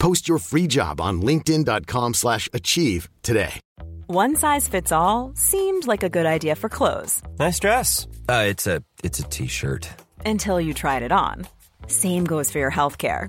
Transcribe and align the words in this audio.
Post 0.00 0.28
your 0.28 0.38
free 0.38 0.66
job 0.66 1.00
on 1.00 1.22
linkedin.com/achieve 1.22 2.14
slash 2.14 2.48
achieve 2.52 3.08
today. 3.22 3.60
One 4.06 4.34
size 4.34 4.66
fits 4.68 4.90
all 4.92 5.32
seemed 5.36 5.86
like 5.86 6.02
a 6.02 6.08
good 6.08 6.26
idea 6.26 6.56
for 6.56 6.68
clothes 6.68 7.22
Nice 7.38 7.60
dress. 7.60 8.08
Uh, 8.28 8.44
it's 8.48 8.66
a 8.66 8.82
it's 9.04 9.20
a 9.20 9.24
t-shirt. 9.24 9.88
until 10.26 10.60
you 10.60 10.74
tried 10.74 11.02
it 11.02 11.12
on. 11.12 11.46
Same 11.86 12.24
goes 12.24 12.50
for 12.50 12.58
your 12.58 12.70
healthcare. 12.72 13.28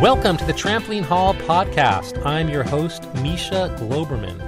Welcome 0.00 0.36
to 0.36 0.44
the 0.44 0.52
Trampoline 0.52 1.02
Hall 1.02 1.34
podcast. 1.34 2.24
I'm 2.24 2.48
your 2.48 2.62
host, 2.62 3.12
Misha 3.14 3.74
Glouberman. 3.80 4.38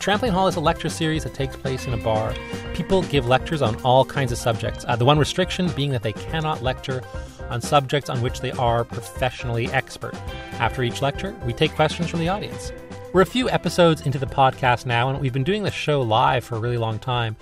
Trampoline 0.00 0.32
Hall 0.32 0.48
is 0.48 0.56
a 0.56 0.60
lecture 0.60 0.88
series 0.88 1.22
that 1.22 1.34
takes 1.34 1.54
place 1.54 1.86
in 1.86 1.94
a 1.94 1.96
bar. 1.98 2.34
People 2.74 3.02
give 3.02 3.28
lectures 3.28 3.62
on 3.62 3.80
all 3.82 4.04
kinds 4.04 4.32
of 4.32 4.38
subjects. 4.38 4.84
Uh, 4.88 4.96
the 4.96 5.04
one 5.04 5.16
restriction 5.16 5.68
being 5.76 5.92
that 5.92 6.02
they 6.02 6.12
cannot 6.12 6.64
lecture 6.64 7.00
on 7.48 7.60
subjects 7.60 8.10
on 8.10 8.20
which 8.22 8.40
they 8.40 8.50
are 8.50 8.82
professionally 8.82 9.68
expert. 9.68 10.16
After 10.54 10.82
each 10.82 11.00
lecture, 11.00 11.32
we 11.46 11.52
take 11.52 11.76
questions 11.76 12.10
from 12.10 12.18
the 12.18 12.28
audience. 12.28 12.72
We're 13.12 13.22
a 13.22 13.26
few 13.26 13.48
episodes 13.50 14.00
into 14.00 14.18
the 14.18 14.26
podcast 14.26 14.84
now, 14.84 15.10
and 15.10 15.20
we've 15.20 15.32
been 15.32 15.44
doing 15.44 15.62
the 15.62 15.70
show 15.70 16.02
live 16.02 16.42
for 16.42 16.56
a 16.56 16.60
really 16.60 16.76
long 16.76 16.98
time. 16.98 17.36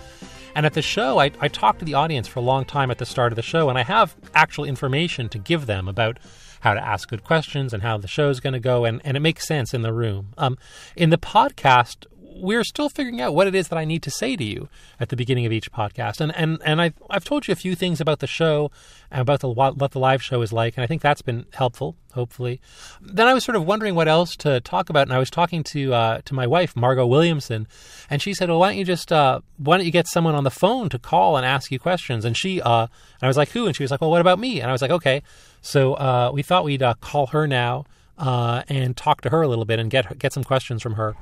And 0.54 0.66
at 0.66 0.74
the 0.74 0.82
show, 0.82 1.20
I, 1.20 1.30
I 1.40 1.48
talk 1.48 1.78
to 1.78 1.86
the 1.86 1.94
audience 1.94 2.28
for 2.28 2.40
a 2.40 2.42
long 2.42 2.66
time 2.66 2.90
at 2.90 2.98
the 2.98 3.06
start 3.06 3.32
of 3.32 3.36
the 3.36 3.42
show, 3.42 3.70
and 3.70 3.78
I 3.78 3.82
have 3.82 4.14
actual 4.34 4.66
information 4.66 5.30
to 5.30 5.38
give 5.38 5.64
them 5.64 5.88
about 5.88 6.18
how 6.66 6.74
to 6.74 6.84
ask 6.84 7.08
good 7.08 7.22
questions 7.22 7.72
and 7.72 7.84
how 7.84 7.96
the 7.96 8.08
show's 8.08 8.40
going 8.40 8.52
to 8.52 8.58
go, 8.58 8.84
and, 8.84 9.00
and 9.04 9.16
it 9.16 9.20
makes 9.20 9.46
sense 9.46 9.72
in 9.72 9.82
the 9.82 9.92
room. 9.92 10.30
Um, 10.36 10.58
in 10.96 11.10
the 11.10 11.16
podcast, 11.16 12.06
we're 12.40 12.64
still 12.64 12.88
figuring 12.88 13.20
out 13.20 13.34
what 13.34 13.46
it 13.46 13.54
is 13.54 13.68
that 13.68 13.78
I 13.78 13.84
need 13.84 14.02
to 14.04 14.10
say 14.10 14.36
to 14.36 14.44
you 14.44 14.68
at 15.00 15.08
the 15.08 15.16
beginning 15.16 15.46
of 15.46 15.52
each 15.52 15.72
podcast. 15.72 16.20
And 16.20 16.34
and 16.36 16.58
and 16.64 16.80
I've 16.80 16.94
I've 17.10 17.24
told 17.24 17.48
you 17.48 17.52
a 17.52 17.56
few 17.56 17.74
things 17.74 18.00
about 18.00 18.20
the 18.20 18.26
show 18.26 18.70
and 19.10 19.20
about 19.20 19.40
the 19.40 19.48
what 19.48 19.90
the 19.90 19.98
live 19.98 20.22
show 20.22 20.42
is 20.42 20.52
like, 20.52 20.76
and 20.76 20.84
I 20.84 20.86
think 20.86 21.02
that's 21.02 21.22
been 21.22 21.46
helpful. 21.54 21.96
Hopefully, 22.12 22.60
then 23.02 23.26
I 23.26 23.34
was 23.34 23.44
sort 23.44 23.56
of 23.56 23.66
wondering 23.66 23.94
what 23.94 24.08
else 24.08 24.36
to 24.36 24.60
talk 24.60 24.88
about, 24.88 25.02
and 25.02 25.12
I 25.12 25.18
was 25.18 25.28
talking 25.28 25.62
to 25.64 25.92
uh, 25.92 26.20
to 26.24 26.34
my 26.34 26.46
wife 26.46 26.74
Margaux 26.74 27.06
Williamson, 27.06 27.66
and 28.08 28.22
she 28.22 28.32
said, 28.32 28.48
"Well, 28.48 28.58
why 28.58 28.68
don't 28.68 28.78
you 28.78 28.84
just 28.84 29.12
uh, 29.12 29.40
why 29.58 29.76
don't 29.76 29.86
you 29.86 29.92
get 29.92 30.06
someone 30.06 30.34
on 30.34 30.44
the 30.44 30.50
phone 30.50 30.88
to 30.90 30.98
call 30.98 31.36
and 31.36 31.44
ask 31.44 31.70
you 31.70 31.78
questions?" 31.78 32.24
And 32.24 32.36
she 32.36 32.60
uh, 32.62 32.82
and 32.82 33.22
I 33.22 33.28
was 33.28 33.36
like, 33.36 33.50
"Who?" 33.50 33.66
And 33.66 33.76
she 33.76 33.82
was 33.82 33.90
like, 33.90 34.00
"Well, 34.00 34.10
what 34.10 34.20
about 34.20 34.38
me?" 34.38 34.60
And 34.60 34.70
I 34.70 34.72
was 34.72 34.82
like, 34.82 34.90
"Okay." 34.90 35.22
So 35.60 35.94
uh, 35.94 36.30
we 36.32 36.42
thought 36.42 36.64
we'd 36.64 36.82
uh, 36.82 36.94
call 37.00 37.26
her 37.28 37.46
now 37.46 37.84
uh, 38.18 38.62
and 38.68 38.96
talk 38.96 39.20
to 39.22 39.30
her 39.30 39.42
a 39.42 39.48
little 39.48 39.64
bit 39.64 39.78
and 39.78 39.90
get 39.90 40.18
get 40.18 40.32
some 40.32 40.44
questions 40.44 40.82
from 40.82 40.94
her. 40.94 41.16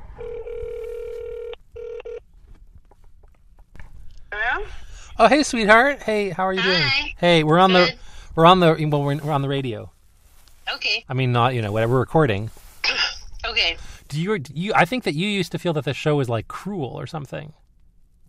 Hello? 4.54 4.66
Oh, 5.18 5.28
hey, 5.28 5.42
sweetheart. 5.42 6.02
Hey, 6.02 6.30
how 6.30 6.46
are 6.46 6.52
you 6.52 6.62
doing? 6.62 6.82
Hey, 7.18 7.42
we're 7.42 7.58
on 7.58 7.72
the 7.72 7.92
we're 8.36 8.46
on 8.46 8.60
the 8.60 8.86
well, 8.88 9.02
we're, 9.02 9.16
we're 9.16 9.32
on 9.32 9.42
the 9.42 9.48
radio. 9.48 9.90
Okay. 10.72 11.04
I 11.08 11.14
mean, 11.14 11.32
not 11.32 11.54
you 11.54 11.62
know 11.62 11.72
whatever 11.72 11.94
we're 11.94 12.00
recording. 12.00 12.50
Okay. 13.46 13.76
Do 14.08 14.18
you 14.22 14.38
you? 14.54 14.72
I 14.74 14.86
think 14.86 15.04
that 15.04 15.12
you 15.12 15.28
used 15.28 15.52
to 15.52 15.58
feel 15.58 15.74
that 15.74 15.84
the 15.84 15.92
show 15.92 16.16
was 16.16 16.30
like 16.30 16.48
cruel 16.48 16.98
or 16.98 17.06
something. 17.06 17.52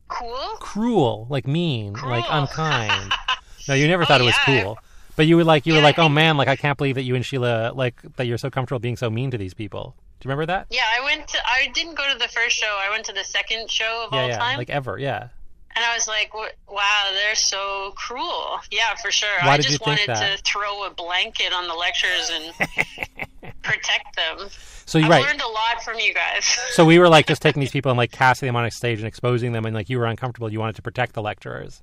Cool? 0.10 0.58
Cruel, 0.60 1.26
like 1.30 1.48
mean, 1.48 1.94
like 1.94 2.26
unkind. 2.28 3.14
no, 3.70 3.76
you 3.76 3.88
never 3.88 4.04
Oh, 4.04 4.06
thought 4.06 4.20
it 4.20 4.26
oh, 4.26 4.28
was 4.28 4.36
yeah. 4.46 4.64
cool. 4.64 4.78
But 5.16 5.28
you 5.28 5.38
were 5.38 5.46
like 5.46 5.66
you 5.66 5.74
were 5.74 5.80
like, 5.80 5.98
oh 6.00 6.10
man, 6.10 6.36
like 6.36 6.50
I 6.50 6.58
can't 6.58 6.78
believe 6.78 6.96
that 6.96 7.04
you 7.04 7.16
and 7.16 7.26
Sheila 7.26 7.72
like 7.74 8.02
that 8.18 8.28
you're 8.28 8.38
so 8.38 8.50
comfortable 8.50 8.80
being 8.80 8.98
so 8.98 9.10
mean 9.10 9.32
to 9.32 9.38
these 9.38 9.54
people. 9.54 9.96
Do 10.20 10.28
you 10.28 10.30
remember 10.32 10.48
that? 10.48 10.68
Yeah, 10.70 10.84
I 10.98 11.02
went 11.02 11.30
to, 11.30 11.38
I 11.46 11.72
didn't 11.74 11.96
go 11.96 12.12
to 12.12 12.18
the 12.20 12.28
first 12.28 12.58
show. 12.58 12.78
I 12.86 12.90
went 12.90 13.06
to 13.06 13.14
the 13.14 13.24
second 13.24 13.72
show 13.72 14.06
of 14.08 14.14
yeah, 14.14 14.22
all 14.22 14.28
yeah, 14.28 14.38
time. 14.38 14.58
like 14.58 14.70
ever, 14.70 15.00
yeah. 15.00 15.30
And 15.76 15.84
I 15.86 15.94
was 15.96 16.08
like, 16.08 16.34
wow, 16.34 17.10
they're 17.12 17.36
so 17.36 17.94
cruel. 17.96 18.60
Yeah, 18.72 18.96
for 19.02 19.12
sure. 19.12 19.30
Why 19.42 19.54
I 19.54 19.58
did 19.58 19.66
you 19.66 19.72
just 19.72 19.84
think 19.84 20.00
wanted 20.08 20.16
that? 20.16 20.38
to 20.38 20.44
throw 20.44 20.86
a 20.86 20.90
blanket 20.90 21.52
on 21.54 21.68
the 21.68 21.74
lectures 21.74 22.32
and 22.34 23.52
protect 23.64 24.16
them. 24.16 24.48
So 24.86 24.98
you're 25.00 25.10
right. 25.10 25.24
learned 25.24 25.42
a 25.42 25.48
lot 25.48 25.84
from 25.84 26.00
you 26.00 26.14
guys. 26.14 26.46
So 26.72 26.86
we 26.86 27.00
were 27.00 27.10
like 27.10 27.26
just 27.28 27.42
taking 27.42 27.60
these 27.60 27.72
people 27.72 27.90
and 27.92 27.98
like 27.98 28.12
casting 28.12 28.48
them 28.48 28.56
on 28.56 28.66
a 28.66 28.72
stage 28.72 29.00
and 29.00 29.08
exposing 29.08 29.52
them, 29.54 29.66
and 29.66 29.74
like 29.76 29.90
you 29.90 29.98
were 29.98 30.06
uncomfortable. 30.06 30.52
You 30.52 30.60
wanted 30.60 30.76
to 30.76 30.82
protect 30.82 31.14
the 31.14 31.22
lecturers. 31.22 31.82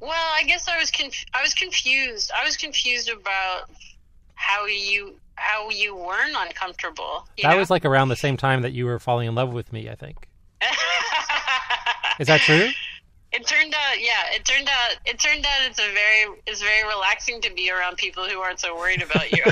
well, 0.00 0.10
I 0.12 0.44
guess 0.44 0.66
I 0.68 0.78
was 0.78 0.90
conf- 0.90 1.26
I 1.34 1.42
was 1.42 1.54
confused. 1.54 2.30
I 2.38 2.44
was 2.44 2.56
confused 2.56 3.10
about 3.10 3.70
how 4.34 4.66
you 4.66 5.18
how 5.34 5.68
you 5.70 5.94
weren't 5.96 6.34
uncomfortable. 6.36 7.26
you 7.36 7.42
That 7.42 7.50
know? 7.52 7.58
was 7.58 7.70
like 7.70 7.84
around 7.84 8.08
the 8.08 8.16
same 8.16 8.36
time 8.36 8.62
that 8.62 8.72
you 8.72 8.86
were 8.86 8.98
falling 8.98 9.28
in 9.28 9.34
love 9.34 9.52
with 9.52 9.72
me. 9.72 9.88
I 9.90 9.94
think. 9.94 10.28
Is 12.20 12.26
that 12.28 12.40
true? 12.40 12.68
It 13.38 13.46
turned 13.46 13.72
out, 13.72 14.00
yeah. 14.00 14.34
It 14.34 14.44
turned 14.44 14.68
out, 14.68 14.96
it 15.06 15.20
turned 15.20 15.46
out, 15.46 15.60
it's 15.68 15.78
a 15.78 15.92
very, 15.94 16.40
it's 16.48 16.60
very 16.60 16.82
relaxing 16.88 17.40
to 17.42 17.54
be 17.54 17.70
around 17.70 17.96
people 17.96 18.24
who 18.24 18.40
aren't 18.40 18.58
so 18.58 18.76
worried 18.76 19.00
about 19.00 19.30
you. 19.30 19.44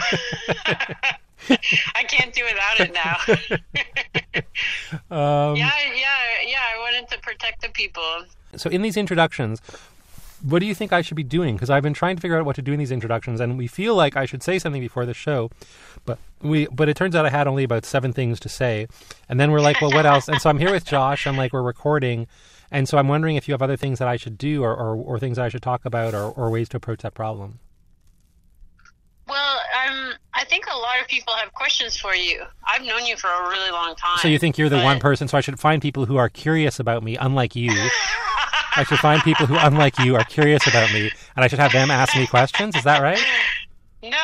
I 1.95 2.03
can't 2.03 2.35
do 2.35 2.43
without 2.45 2.81
it 2.81 2.93
now. 2.93 4.43
Um, 5.11 5.57
yeah, 5.57 5.71
yeah, 5.95 6.17
yeah. 6.47 6.61
I 6.75 6.79
wanted 6.79 7.09
to 7.11 7.19
protect 7.21 7.63
the 7.63 7.69
people. 7.69 8.25
So 8.57 8.69
in 8.71 8.83
these 8.83 8.97
introductions, 8.97 9.61
what 10.43 10.61
do 10.61 10.67
you 10.67 10.75
think 10.75 10.93
I 10.93 11.03
should 11.03 11.17
be 11.17 11.23
doing? 11.23 11.55
Because 11.55 11.71
I've 11.71 11.83
been 11.83 11.95
trying 11.95 12.17
to 12.17 12.23
figure 12.23 12.39
out 12.39 12.45
what 12.45 12.57
to 12.57 12.63
do 12.63 12.73
in 12.73 12.79
these 12.79 12.91
introductions, 12.91 13.41
and 13.41 13.57
we 13.57 13.67
feel 13.67 13.95
like 13.95 14.17
I 14.17 14.27
should 14.27 14.43
say 14.43 14.59
something 14.59 14.81
before 14.81 15.07
the 15.07 15.15
show, 15.15 15.51
but 16.05 16.19
we 16.43 16.67
but 16.67 16.89
it 16.89 16.97
turns 16.97 17.15
out 17.15 17.25
I 17.27 17.31
had 17.31 17.47
only 17.47 17.65
about 17.65 17.85
seven 17.85 18.13
things 18.13 18.41
to 18.41 18.49
say, 18.49 18.89
and 19.29 19.39
then 19.39 19.51
we're 19.51 19.61
like, 19.61 19.81
well, 19.81 19.91
what 19.91 20.07
else? 20.07 20.29
And 20.29 20.41
so 20.41 20.51
I'm 20.51 20.59
here 20.59 20.73
with 20.73 20.85
Josh. 20.85 21.27
I'm 21.27 21.37
like, 21.37 21.53
we're 21.53 21.63
recording, 21.63 22.27
and 22.71 22.89
so 22.89 22.99
I'm 22.99 23.09
wondering 23.09 23.37
if 23.37 23.49
you 23.49 23.53
have 23.53 23.63
other 23.63 23.77
things 23.77 23.99
that 23.99 24.09
I 24.09 24.17
should 24.17 24.39
do, 24.39 24.63
or 24.63 24.75
or, 24.75 24.97
or 24.97 25.19
things 25.19 25.39
I 25.39 25.49
should 25.49 25.63
talk 25.63 25.85
about, 25.85 26.15
or, 26.15 26.31
or 26.31 26.51
ways 26.51 26.69
to 26.71 26.77
approach 26.77 27.03
that 27.03 27.15
problem. 27.15 27.59
Well, 29.29 29.59
um, 29.87 30.13
I 30.35 30.45
think 30.45 30.67
a 30.73 30.77
lot 30.77 31.01
of 31.01 31.09
people 31.09 31.35
have 31.35 31.53
questions 31.53 31.97
for 31.97 32.15
you. 32.15 32.45
I've 32.67 32.83
known 32.85 33.05
you 33.07 33.17
for 33.17 33.29
a 33.29 33.49
really 33.49 33.71
long 33.73 33.97
time. 33.97 34.19
So 34.19 34.29
you 34.29 34.39
think 34.39 34.57
you're 34.57 34.69
the 34.69 34.77
but- 34.77 34.85
one 34.85 35.01
person? 35.01 35.27
So 35.27 35.37
I 35.37 35.41
should 35.41 35.59
find 35.59 35.83
people 35.83 36.07
who 36.07 36.17
are 36.17 36.29
curious 36.29 36.79
about 36.79 37.03
me, 37.03 37.17
unlike 37.17 37.57
you. 37.57 37.73
I 38.79 38.85
should 38.87 38.99
find 38.99 39.23
people 39.23 39.47
who, 39.47 39.57
unlike 39.59 39.99
you, 40.01 40.17
are 40.17 40.25
curious 40.25 40.67
about 40.67 40.93
me, 40.93 41.11
and 41.35 41.45
I 41.45 41.49
should 41.49 41.59
have 41.59 41.73
them 41.73 41.91
ask 41.91 42.15
me 42.15 42.27
questions. 42.27 42.77
Is 42.77 42.85
that 42.85 43.01
right? 43.03 43.19
No, 44.03 44.11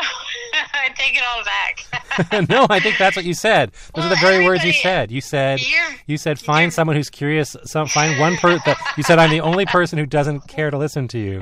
I 0.74 0.90
take 0.94 1.16
it 1.16 1.22
all 1.26 1.42
back. 1.42 1.86
no, 2.48 2.66
I 2.68 2.80
think 2.80 2.98
that's 2.98 3.16
what 3.16 3.24
you 3.24 3.34
said. 3.34 3.72
Those 3.94 4.04
are 4.06 4.08
the 4.08 4.16
very 4.16 4.44
words 4.44 4.64
you 4.64 4.72
said. 4.72 5.10
You 5.10 5.20
said 5.20 5.60
you 6.06 6.16
said 6.16 6.38
find 6.38 6.64
you're- 6.64 6.70
someone 6.70 6.96
who's 6.96 7.10
curious. 7.10 7.56
Some 7.64 7.86
find 7.88 8.18
one 8.20 8.36
person. 8.36 8.74
You 8.96 9.02
said 9.02 9.18
I'm 9.18 9.30
the 9.30 9.40
only 9.40 9.64
person 9.66 9.98
who 9.98 10.06
doesn't 10.06 10.48
care 10.48 10.70
to 10.70 10.76
listen 10.76 11.08
to 11.08 11.18
you. 11.18 11.40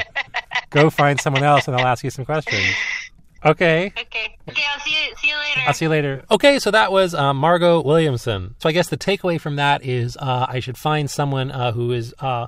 Go 0.70 0.88
find 0.90 1.20
someone 1.20 1.43
else, 1.43 1.67
and 1.67 1.76
I'll 1.76 1.87
ask 1.87 2.05
you 2.05 2.11
some 2.11 2.25
questions. 2.25 2.62
Okay. 3.44 3.87
okay, 3.99 4.37
okay. 4.49 4.62
I'll 4.72 4.81
see 4.81 4.90
you. 4.90 5.17
See 5.17 5.28
you 5.28 5.37
later. 5.37 5.61
I'll 5.67 5.72
see 5.75 5.84
you 5.87 5.88
later. 5.88 6.25
Okay, 6.31 6.58
so 6.58 6.70
that 6.70 6.93
was 6.93 7.14
uh, 7.14 7.32
Margaux 7.32 7.81
Williamson. 7.82 8.55
So 8.58 8.69
I 8.69 8.72
guess 8.72 8.88
the 8.88 8.99
takeaway 8.99 9.40
from 9.40 9.56
that 9.56 9.84
is 9.84 10.17
uh, 10.19 10.46
I 10.49 10.61
should 10.61 10.76
find 10.76 11.11
someone 11.11 11.50
uh, 11.50 11.72
who 11.72 11.90
is 11.93 12.14
uh, 12.20 12.46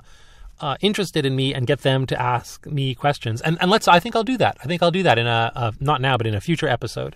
uh, 0.61 0.77
interested 0.81 1.25
in 1.25 1.35
me 1.35 1.53
and 1.53 1.65
get 1.65 1.79
them 1.81 2.05
to 2.05 2.21
ask 2.21 2.65
me 2.67 2.93
questions. 2.95 3.41
And, 3.41 3.57
and 3.59 3.71
let's. 3.71 3.87
I 3.87 3.99
think 3.99 4.15
I'll 4.15 4.23
do 4.23 4.37
that. 4.37 4.57
I 4.63 4.67
think 4.67 4.83
I'll 4.83 4.91
do 4.91 5.03
that 5.03 5.17
in 5.17 5.25
a, 5.27 5.51
a 5.55 5.73
not 5.79 5.99
now, 5.99 6.15
but 6.15 6.27
in 6.27 6.35
a 6.35 6.41
future 6.41 6.67
episode. 6.67 7.15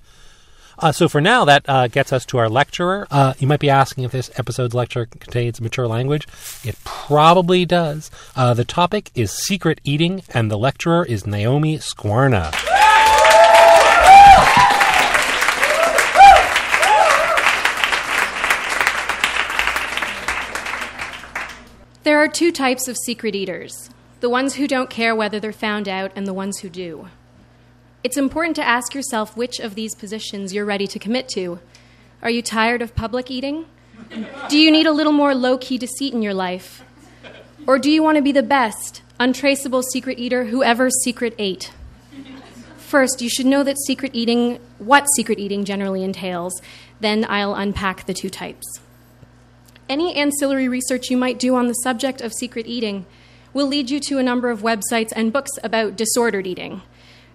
Uh, 0.80 0.92
so 0.92 1.08
for 1.08 1.20
now, 1.20 1.46
that 1.46 1.66
uh, 1.68 1.88
gets 1.88 2.14
us 2.14 2.26
to 2.26 2.38
our 2.38 2.50
lecturer. 2.50 3.08
Uh, 3.10 3.34
you 3.40 3.48
might 3.48 3.60
be 3.60 3.70
asking 3.70 4.04
if 4.04 4.12
this 4.12 4.30
episode's 4.36 4.76
lecture 4.76 5.08
contains 5.08 5.60
mature 5.60 5.88
language. 5.88 6.28
It 6.64 6.76
probably 6.84 7.66
does. 7.66 8.12
Uh, 8.36 8.54
the 8.54 8.66
topic 8.66 9.10
is 9.16 9.32
secret 9.32 9.82
eating, 9.84 10.22
and 10.34 10.52
the 10.52 10.58
lecturer 10.58 11.04
is 11.04 11.26
Naomi 11.26 11.78
Skwarna. 11.80 12.54
There 22.04 22.20
are 22.20 22.30
two 22.30 22.54
types 22.54 22.88
of 22.88 22.96
secret 22.96 23.36
eaters 23.36 23.90
the 24.20 24.30
ones 24.30 24.56
who 24.56 24.68
don't 24.68 24.90
care 24.90 25.16
whether 25.16 25.40
they're 25.40 25.52
found 25.52 25.88
out, 25.88 26.12
and 26.16 26.26
the 26.26 26.34
ones 26.34 26.60
who 26.60 26.70
do. 26.70 27.08
It's 28.08 28.16
important 28.16 28.56
to 28.56 28.66
ask 28.66 28.96
yourself 28.96 29.36
which 29.36 29.60
of 29.60 29.76
these 29.76 29.94
positions 29.94 30.54
you're 30.54 30.64
ready 30.64 30.88
to 30.88 30.98
commit 30.98 31.28
to. 31.34 31.60
Are 32.22 32.30
you 32.30 32.42
tired 32.42 32.82
of 32.82 32.96
public 32.96 33.30
eating? 33.30 33.66
Do 34.48 34.58
you 34.58 34.72
need 34.72 34.86
a 34.86 34.94
little 34.94 35.12
more 35.12 35.36
low 35.36 35.58
key 35.58 35.78
deceit 35.78 36.14
in 36.14 36.22
your 36.22 36.34
life? 36.34 36.86
Or 37.68 37.78
do 37.78 37.92
you 37.92 38.02
want 38.02 38.16
to 38.16 38.22
be 38.22 38.32
the 38.32 38.42
best, 38.42 39.02
untraceable 39.20 39.84
secret 39.84 40.20
eater 40.20 40.46
who 40.46 40.64
ever 40.64 40.90
secret 40.90 41.36
ate? 41.38 41.74
First, 42.78 43.22
you 43.22 43.28
should 43.28 43.46
know 43.46 43.62
that 43.64 43.76
secret 43.78 44.12
eating, 44.14 44.62
what 44.78 45.06
secret 45.18 45.38
eating 45.38 45.66
generally 45.66 46.06
entails. 46.06 46.62
Then 47.02 47.26
I'll 47.28 47.56
unpack 47.56 48.06
the 48.06 48.14
two 48.14 48.30
types. 48.30 48.80
Any 49.90 50.16
ancillary 50.16 50.70
research 50.70 51.10
you 51.10 51.18
might 51.18 51.40
do 51.40 51.56
on 51.56 51.68
the 51.68 51.74
subject 51.74 52.22
of 52.22 52.32
secret 52.32 52.68
eating 52.68 53.06
will 53.54 53.68
lead 53.68 53.90
you 53.90 54.00
to 54.08 54.18
a 54.18 54.24
number 54.24 54.50
of 54.50 54.62
websites 54.62 55.12
and 55.14 55.34
books 55.34 55.52
about 55.62 55.98
disordered 55.98 56.48
eating. 56.48 56.84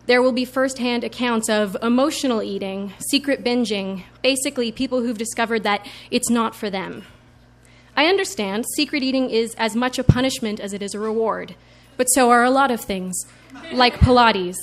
There 0.06 0.20
will 0.20 0.32
be 0.32 0.44
firsthand 0.44 1.04
accounts 1.04 1.48
of 1.48 1.76
emotional 1.80 2.42
eating, 2.42 2.92
secret 2.98 3.44
binging, 3.44 4.02
basically, 4.22 4.72
people 4.72 5.02
who've 5.02 5.16
discovered 5.16 5.62
that 5.62 5.86
it's 6.10 6.28
not 6.28 6.56
for 6.56 6.68
them. 6.68 7.04
I 7.96 8.06
understand 8.06 8.64
secret 8.74 9.02
eating 9.02 9.30
is 9.30 9.54
as 9.58 9.76
much 9.76 9.98
a 9.98 10.04
punishment 10.04 10.58
as 10.58 10.72
it 10.72 10.82
is 10.82 10.94
a 10.94 10.98
reward, 10.98 11.54
but 11.96 12.06
so 12.06 12.30
are 12.30 12.42
a 12.42 12.50
lot 12.50 12.70
of 12.70 12.80
things, 12.80 13.14
like 13.72 13.94
Pilates. 13.94 14.56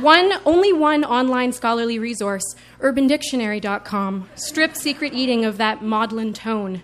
One, 0.00 0.32
only 0.46 0.72
one 0.72 1.04
online 1.04 1.52
scholarly 1.52 1.98
resource, 1.98 2.54
urbandictionary.com, 2.80 4.30
strips 4.36 4.80
secret 4.80 5.12
eating 5.12 5.44
of 5.44 5.58
that 5.58 5.82
maudlin 5.82 6.32
tone, 6.32 6.82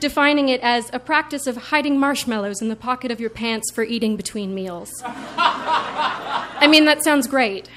defining 0.00 0.48
it 0.48 0.60
as 0.60 0.90
a 0.92 0.98
practice 0.98 1.46
of 1.46 1.56
hiding 1.56 1.98
marshmallows 1.98 2.62
in 2.62 2.68
the 2.68 2.76
pocket 2.76 3.10
of 3.10 3.20
your 3.20 3.30
pants 3.30 3.70
for 3.72 3.82
eating 3.84 4.16
between 4.16 4.54
meals. 4.54 4.90
I 5.04 6.66
mean, 6.68 6.84
that 6.84 7.02
sounds 7.02 7.26
great. 7.26 7.68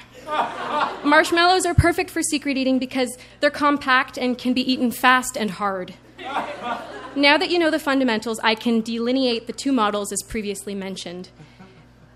Marshmallows 1.04 1.66
are 1.66 1.74
perfect 1.74 2.10
for 2.10 2.22
secret 2.22 2.56
eating 2.56 2.78
because 2.78 3.16
they're 3.40 3.50
compact 3.50 4.16
and 4.16 4.38
can 4.38 4.54
be 4.54 4.72
eaten 4.72 4.90
fast 4.90 5.36
and 5.36 5.50
hard. 5.50 5.94
Now 7.14 7.36
that 7.36 7.50
you 7.50 7.58
know 7.58 7.70
the 7.70 7.78
fundamentals, 7.78 8.40
I 8.42 8.54
can 8.54 8.80
delineate 8.80 9.46
the 9.46 9.52
two 9.52 9.72
models 9.72 10.12
as 10.12 10.22
previously 10.22 10.74
mentioned. 10.74 11.28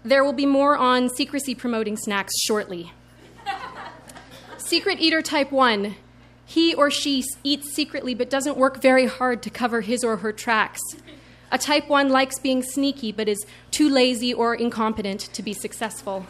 There 0.05 0.25
will 0.25 0.33
be 0.33 0.47
more 0.47 0.77
on 0.77 1.09
secrecy 1.09 1.55
promoting 1.55 1.97
snacks 1.97 2.33
shortly. 2.47 2.93
Secret 4.57 5.01
eater 5.01 5.21
type 5.21 5.53
1. 5.53 5.97
He 6.47 6.75
or 6.75 6.91
she 6.91 7.25
eats 7.45 7.75
secretly 7.75 8.15
but 8.15 8.31
doesn't 8.31 8.57
work 8.57 8.81
very 8.81 9.07
hard 9.07 9.43
to 9.43 9.51
cover 9.51 9.83
his 9.83 10.03
or 10.03 10.19
her 10.19 10.33
tracks. 10.33 10.81
A 11.53 11.59
type 11.59 11.89
1 11.89 12.09
likes 12.09 12.39
being 12.39 12.63
sneaky 12.63 13.13
but 13.13 13.29
is 13.29 13.45
too 13.71 13.89
lazy 13.89 14.33
or 14.33 14.55
incompetent 14.55 15.21
to 15.21 15.43
be 15.43 15.53
successful. 15.53 16.27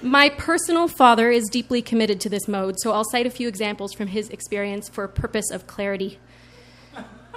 My 0.00 0.28
personal 0.30 0.88
father 0.88 1.30
is 1.30 1.48
deeply 1.48 1.82
committed 1.82 2.20
to 2.20 2.28
this 2.28 2.46
mode, 2.46 2.76
so 2.78 2.92
I'll 2.92 3.04
cite 3.04 3.26
a 3.26 3.30
few 3.30 3.48
examples 3.48 3.92
from 3.92 4.08
his 4.08 4.28
experience 4.30 4.88
for 4.88 5.06
purpose 5.08 5.50
of 5.50 5.66
clarity. 5.66 6.18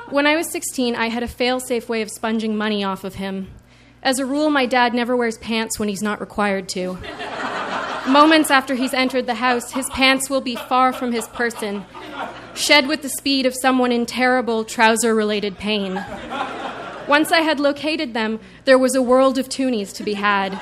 When 0.09 0.27
I 0.27 0.35
was 0.35 0.49
16, 0.49 0.95
I 0.95 1.07
had 1.09 1.23
a 1.23 1.27
fail 1.27 1.59
safe 1.59 1.89
way 1.89 2.01
of 2.01 2.11
sponging 2.11 2.55
money 2.55 2.83
off 2.83 3.03
of 3.03 3.15
him. 3.15 3.49
As 4.03 4.19
a 4.19 4.25
rule, 4.25 4.49
my 4.49 4.65
dad 4.65 4.93
never 4.93 5.15
wears 5.15 5.37
pants 5.37 5.79
when 5.79 5.89
he's 5.89 6.01
not 6.01 6.19
required 6.19 6.69
to. 6.69 6.97
Moments 8.07 8.49
after 8.49 8.73
he's 8.73 8.93
entered 8.93 9.27
the 9.27 9.35
house, 9.35 9.71
his 9.71 9.89
pants 9.89 10.29
will 10.29 10.41
be 10.41 10.55
far 10.55 10.91
from 10.91 11.11
his 11.11 11.27
person, 11.27 11.85
shed 12.55 12.87
with 12.87 13.03
the 13.03 13.09
speed 13.09 13.45
of 13.45 13.55
someone 13.55 13.91
in 13.91 14.05
terrible 14.05 14.65
trouser 14.65 15.13
related 15.13 15.57
pain. 15.57 16.03
Once 17.07 17.31
I 17.31 17.41
had 17.41 17.59
located 17.59 18.13
them, 18.13 18.39
there 18.65 18.77
was 18.77 18.95
a 18.95 19.01
world 19.01 19.37
of 19.37 19.49
toonies 19.49 19.93
to 19.95 20.03
be 20.03 20.13
had. 20.13 20.59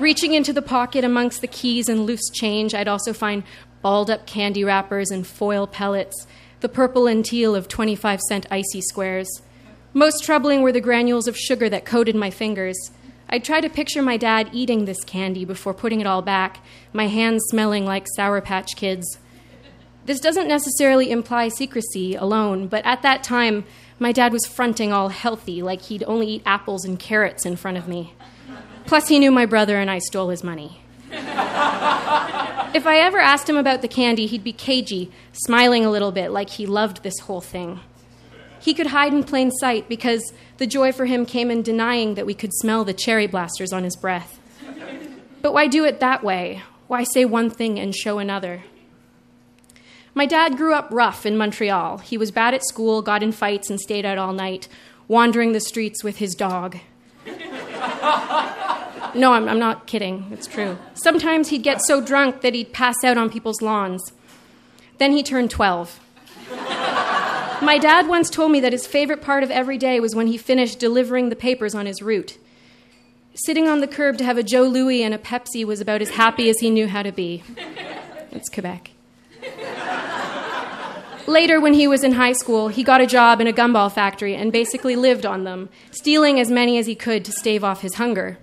Reaching 0.00 0.32
into 0.32 0.52
the 0.52 0.62
pocket 0.62 1.04
amongst 1.04 1.40
the 1.40 1.48
keys 1.48 1.88
and 1.88 2.06
loose 2.06 2.30
change, 2.30 2.74
I'd 2.74 2.88
also 2.88 3.12
find 3.12 3.42
balled 3.82 4.10
up 4.10 4.26
candy 4.26 4.64
wrappers 4.64 5.10
and 5.10 5.26
foil 5.26 5.66
pellets, 5.66 6.26
the 6.60 6.68
purple 6.68 7.06
and 7.06 7.24
teal 7.24 7.54
of 7.54 7.68
25 7.68 8.20
cent 8.22 8.46
icy 8.50 8.80
squares. 8.80 9.28
Most 9.92 10.24
troubling 10.24 10.62
were 10.62 10.72
the 10.72 10.80
granules 10.80 11.28
of 11.28 11.36
sugar 11.36 11.68
that 11.68 11.84
coated 11.84 12.14
my 12.14 12.30
fingers. 12.30 12.90
I'd 13.30 13.44
try 13.44 13.60
to 13.60 13.68
picture 13.68 14.00
my 14.00 14.16
dad 14.16 14.48
eating 14.52 14.84
this 14.86 15.04
candy 15.04 15.44
before 15.44 15.74
putting 15.74 16.00
it 16.00 16.06
all 16.06 16.22
back, 16.22 16.64
my 16.94 17.08
hands 17.08 17.44
smelling 17.48 17.84
like 17.84 18.06
Sour 18.16 18.40
Patch 18.40 18.74
Kids. 18.74 19.18
This 20.06 20.20
doesn't 20.20 20.48
necessarily 20.48 21.10
imply 21.10 21.48
secrecy 21.48 22.14
alone, 22.14 22.68
but 22.68 22.86
at 22.86 23.02
that 23.02 23.22
time, 23.22 23.64
my 23.98 24.12
dad 24.12 24.32
was 24.32 24.46
fronting 24.46 24.92
all 24.92 25.10
healthy, 25.10 25.60
like 25.60 25.82
he'd 25.82 26.04
only 26.04 26.26
eat 26.28 26.42
apples 26.46 26.86
and 26.86 26.98
carrots 26.98 27.44
in 27.44 27.56
front 27.56 27.76
of 27.76 27.86
me. 27.86 28.14
Plus, 28.86 29.08
he 29.08 29.18
knew 29.18 29.30
my 29.30 29.44
brother 29.44 29.76
and 29.76 29.90
I 29.90 29.98
stole 29.98 30.30
his 30.30 30.42
money. 30.42 30.80
if 31.10 32.86
I 32.86 32.98
ever 32.98 33.18
asked 33.18 33.50
him 33.50 33.58
about 33.58 33.82
the 33.82 33.88
candy, 33.88 34.24
he'd 34.26 34.44
be 34.44 34.54
cagey, 34.54 35.10
smiling 35.32 35.84
a 35.84 35.90
little 35.90 36.12
bit 36.12 36.30
like 36.30 36.48
he 36.50 36.64
loved 36.64 37.02
this 37.02 37.18
whole 37.18 37.42
thing. 37.42 37.80
He 38.60 38.74
could 38.74 38.88
hide 38.88 39.12
in 39.12 39.24
plain 39.24 39.50
sight 39.50 39.88
because 39.88 40.32
the 40.58 40.66
joy 40.66 40.92
for 40.92 41.06
him 41.06 41.24
came 41.24 41.50
in 41.50 41.62
denying 41.62 42.14
that 42.14 42.26
we 42.26 42.34
could 42.34 42.52
smell 42.54 42.84
the 42.84 42.92
cherry 42.92 43.26
blasters 43.26 43.72
on 43.72 43.84
his 43.84 43.96
breath. 43.96 44.38
But 45.42 45.52
why 45.52 45.66
do 45.68 45.84
it 45.84 46.00
that 46.00 46.24
way? 46.24 46.62
Why 46.88 47.04
say 47.04 47.24
one 47.24 47.50
thing 47.50 47.78
and 47.78 47.94
show 47.94 48.18
another? 48.18 48.64
My 50.14 50.26
dad 50.26 50.56
grew 50.56 50.74
up 50.74 50.88
rough 50.90 51.24
in 51.24 51.36
Montreal. 51.36 51.98
He 51.98 52.18
was 52.18 52.30
bad 52.30 52.54
at 52.54 52.64
school, 52.64 53.02
got 53.02 53.22
in 53.22 53.30
fights, 53.30 53.70
and 53.70 53.78
stayed 53.80 54.04
out 54.04 54.18
all 54.18 54.32
night, 54.32 54.66
wandering 55.06 55.52
the 55.52 55.60
streets 55.60 56.02
with 56.02 56.16
his 56.16 56.34
dog. 56.34 56.78
No, 59.14 59.32
I'm, 59.32 59.48
I'm, 59.48 59.58
not 59.58 59.86
kidding. 59.86 60.26
It's 60.30 60.46
true. 60.46 60.78
Sometimes 60.94 61.48
he'd 61.48 61.62
get 61.62 61.82
so 61.82 62.00
drunk 62.00 62.42
that 62.42 62.54
he'd 62.54 62.72
pass 62.72 63.02
out 63.04 63.16
on 63.16 63.30
people's 63.30 63.62
lawns. 63.62 64.12
Then 64.98 65.12
he 65.12 65.22
turned 65.22 65.50
12. 65.50 65.98
My 67.60 67.76
dad 67.78 68.06
once 68.06 68.30
told 68.30 68.52
me 68.52 68.60
that 68.60 68.72
his 68.72 68.86
favorite 68.86 69.20
part 69.20 69.42
of 69.42 69.50
every 69.50 69.78
day 69.78 69.98
was 69.98 70.14
when 70.14 70.28
he 70.28 70.38
finished 70.38 70.78
delivering 70.78 71.28
the 71.28 71.36
papers 71.36 71.74
on 71.74 71.86
his 71.86 72.00
route. 72.00 72.38
Sitting 73.34 73.68
on 73.68 73.80
the 73.80 73.88
curb 73.88 74.16
to 74.18 74.24
have 74.24 74.38
a 74.38 74.42
Joe 74.42 74.62
Louis 74.62 75.02
and 75.02 75.12
a 75.12 75.18
Pepsi 75.18 75.64
was 75.64 75.80
about 75.80 76.00
as 76.00 76.10
happy 76.10 76.48
as 76.48 76.60
he 76.60 76.70
knew 76.70 76.86
how 76.86 77.02
to 77.02 77.10
be. 77.10 77.42
It's 78.30 78.48
Quebec. 78.48 78.92
Later, 81.26 81.60
when 81.60 81.74
he 81.74 81.88
was 81.88 82.04
in 82.04 82.12
high 82.12 82.32
school, 82.32 82.68
he 82.68 82.82
got 82.82 83.00
a 83.00 83.06
job 83.06 83.40
in 83.40 83.46
a 83.46 83.52
gumball 83.52 83.92
factory 83.92 84.34
and 84.34 84.52
basically 84.52 84.96
lived 84.96 85.26
on 85.26 85.44
them, 85.44 85.68
stealing 85.90 86.40
as 86.40 86.50
many 86.50 86.78
as 86.78 86.86
he 86.86 86.94
could 86.94 87.24
to 87.24 87.32
stave 87.32 87.64
off 87.64 87.82
his 87.82 87.96
hunger. 87.96 88.38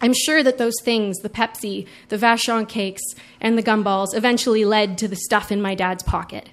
I'm 0.00 0.14
sure 0.14 0.42
that 0.42 0.58
those 0.58 0.80
things, 0.84 1.18
the 1.18 1.28
Pepsi, 1.28 1.86
the 2.08 2.18
Vachon 2.18 2.68
cakes, 2.68 3.02
and 3.40 3.58
the 3.58 3.64
gumballs, 3.64 4.14
eventually 4.14 4.64
led 4.64 4.96
to 4.98 5.08
the 5.08 5.16
stuff 5.16 5.50
in 5.50 5.60
my 5.60 5.74
dad's 5.74 6.04
pocket. 6.04 6.50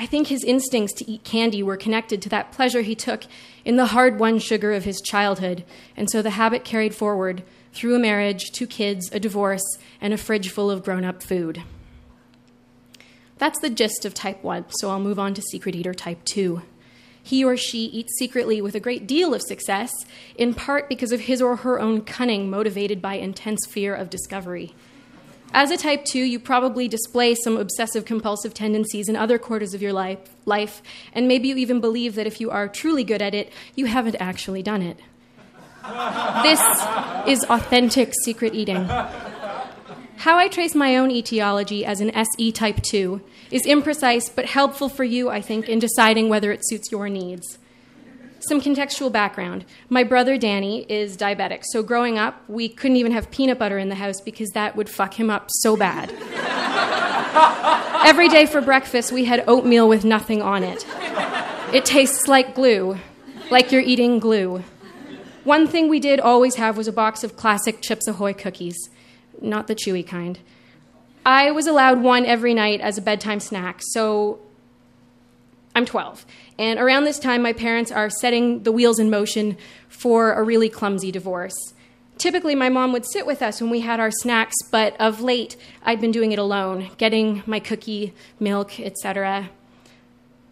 I 0.00 0.06
think 0.06 0.28
his 0.28 0.44
instincts 0.44 0.94
to 0.94 1.10
eat 1.10 1.24
candy 1.24 1.62
were 1.62 1.76
connected 1.76 2.22
to 2.22 2.30
that 2.30 2.52
pleasure 2.52 2.80
he 2.80 2.94
took 2.94 3.24
in 3.66 3.76
the 3.76 3.88
hard 3.88 4.18
won 4.18 4.38
sugar 4.38 4.72
of 4.72 4.84
his 4.84 4.98
childhood, 4.98 5.62
and 5.94 6.10
so 6.10 6.22
the 6.22 6.30
habit 6.30 6.64
carried 6.64 6.94
forward 6.94 7.42
through 7.74 7.94
a 7.94 7.98
marriage, 7.98 8.50
two 8.50 8.66
kids, 8.66 9.10
a 9.12 9.20
divorce, 9.20 9.60
and 10.00 10.14
a 10.14 10.16
fridge 10.16 10.48
full 10.48 10.70
of 10.70 10.82
grown 10.82 11.04
up 11.04 11.22
food. 11.22 11.62
That's 13.36 13.60
the 13.60 13.68
gist 13.68 14.06
of 14.06 14.14
type 14.14 14.42
1, 14.42 14.70
so 14.70 14.88
I'll 14.88 15.00
move 15.00 15.18
on 15.18 15.34
to 15.34 15.42
secret 15.42 15.76
eater 15.76 15.92
type 15.92 16.24
2. 16.24 16.62
He 17.22 17.44
or 17.44 17.58
she 17.58 17.80
eats 17.80 18.18
secretly 18.18 18.62
with 18.62 18.74
a 18.74 18.80
great 18.80 19.06
deal 19.06 19.34
of 19.34 19.42
success, 19.42 19.92
in 20.34 20.54
part 20.54 20.88
because 20.88 21.12
of 21.12 21.20
his 21.20 21.42
or 21.42 21.56
her 21.56 21.78
own 21.78 22.00
cunning 22.06 22.48
motivated 22.48 23.02
by 23.02 23.16
intense 23.16 23.66
fear 23.68 23.94
of 23.94 24.08
discovery. 24.08 24.74
As 25.52 25.70
a 25.70 25.76
type 25.76 26.04
2, 26.04 26.18
you 26.20 26.38
probably 26.38 26.86
display 26.86 27.34
some 27.34 27.56
obsessive 27.56 28.04
compulsive 28.04 28.54
tendencies 28.54 29.08
in 29.08 29.16
other 29.16 29.38
quarters 29.38 29.74
of 29.74 29.82
your 29.82 29.92
life, 29.92 30.18
life, 30.46 30.80
and 31.12 31.26
maybe 31.26 31.48
you 31.48 31.56
even 31.56 31.80
believe 31.80 32.14
that 32.14 32.26
if 32.26 32.40
you 32.40 32.50
are 32.50 32.68
truly 32.68 33.02
good 33.02 33.20
at 33.20 33.34
it, 33.34 33.52
you 33.74 33.86
haven't 33.86 34.16
actually 34.20 34.62
done 34.62 34.82
it. 34.82 34.98
this 36.42 36.60
is 37.26 37.44
authentic 37.50 38.12
secret 38.24 38.54
eating. 38.54 38.88
How 40.18 40.36
I 40.36 40.48
trace 40.48 40.74
my 40.74 40.96
own 40.96 41.10
etiology 41.10 41.84
as 41.84 42.00
an 42.00 42.10
SE 42.10 42.52
type 42.52 42.82
2 42.82 43.20
is 43.50 43.66
imprecise 43.66 44.32
but 44.32 44.46
helpful 44.46 44.88
for 44.88 45.02
you, 45.02 45.30
I 45.30 45.40
think, 45.40 45.68
in 45.68 45.78
deciding 45.78 46.28
whether 46.28 46.52
it 46.52 46.60
suits 46.62 46.92
your 46.92 47.08
needs. 47.08 47.58
Some 48.40 48.60
contextual 48.60 49.12
background. 49.12 49.66
My 49.90 50.02
brother 50.02 50.38
Danny 50.38 50.86
is 50.90 51.16
diabetic, 51.16 51.62
so 51.70 51.82
growing 51.82 52.18
up, 52.18 52.42
we 52.48 52.70
couldn't 52.70 52.96
even 52.96 53.12
have 53.12 53.30
peanut 53.30 53.58
butter 53.58 53.78
in 53.78 53.90
the 53.90 53.94
house 53.96 54.20
because 54.20 54.48
that 54.50 54.76
would 54.76 54.88
fuck 54.88 55.20
him 55.20 55.28
up 55.28 55.48
so 55.50 55.76
bad. 55.76 56.10
Every 58.02 58.28
day 58.28 58.46
for 58.46 58.62
breakfast, 58.62 59.12
we 59.12 59.26
had 59.26 59.44
oatmeal 59.46 59.88
with 59.88 60.04
nothing 60.04 60.40
on 60.40 60.64
it. 60.64 60.86
It 61.72 61.84
tastes 61.84 62.26
like 62.28 62.54
glue, 62.54 62.98
like 63.50 63.70
you're 63.72 63.82
eating 63.82 64.18
glue. 64.18 64.64
One 65.44 65.66
thing 65.66 65.88
we 65.88 66.00
did 66.00 66.18
always 66.18 66.54
have 66.56 66.78
was 66.78 66.88
a 66.88 66.92
box 66.92 67.22
of 67.22 67.36
classic 67.36 67.82
Chips 67.82 68.08
Ahoy 68.08 68.32
cookies, 68.32 68.76
not 69.40 69.66
the 69.66 69.74
chewy 69.74 70.06
kind. 70.06 70.38
I 71.26 71.50
was 71.50 71.66
allowed 71.66 72.02
one 72.02 72.24
every 72.24 72.54
night 72.54 72.80
as 72.80 72.96
a 72.96 73.02
bedtime 73.02 73.40
snack, 73.40 73.80
so 73.82 74.40
I'm 75.74 75.84
12. 75.84 76.26
And 76.58 76.78
around 76.78 77.04
this 77.04 77.18
time, 77.18 77.42
my 77.42 77.52
parents 77.52 77.92
are 77.92 78.10
setting 78.10 78.64
the 78.64 78.72
wheels 78.72 78.98
in 78.98 79.08
motion 79.08 79.56
for 79.88 80.32
a 80.32 80.42
really 80.42 80.68
clumsy 80.68 81.12
divorce. 81.12 81.54
Typically, 82.18 82.54
my 82.54 82.68
mom 82.68 82.92
would 82.92 83.06
sit 83.06 83.24
with 83.24 83.40
us 83.40 83.62
when 83.62 83.70
we 83.70 83.80
had 83.80 83.98
our 83.98 84.10
snacks, 84.10 84.56
but 84.70 84.94
of 85.00 85.22
late, 85.22 85.56
I'd 85.82 86.00
been 86.02 86.10
doing 86.10 86.32
it 86.32 86.38
alone, 86.38 86.90
getting 86.98 87.42
my 87.46 87.60
cookie, 87.60 88.12
milk, 88.38 88.78
etc. 88.78 89.48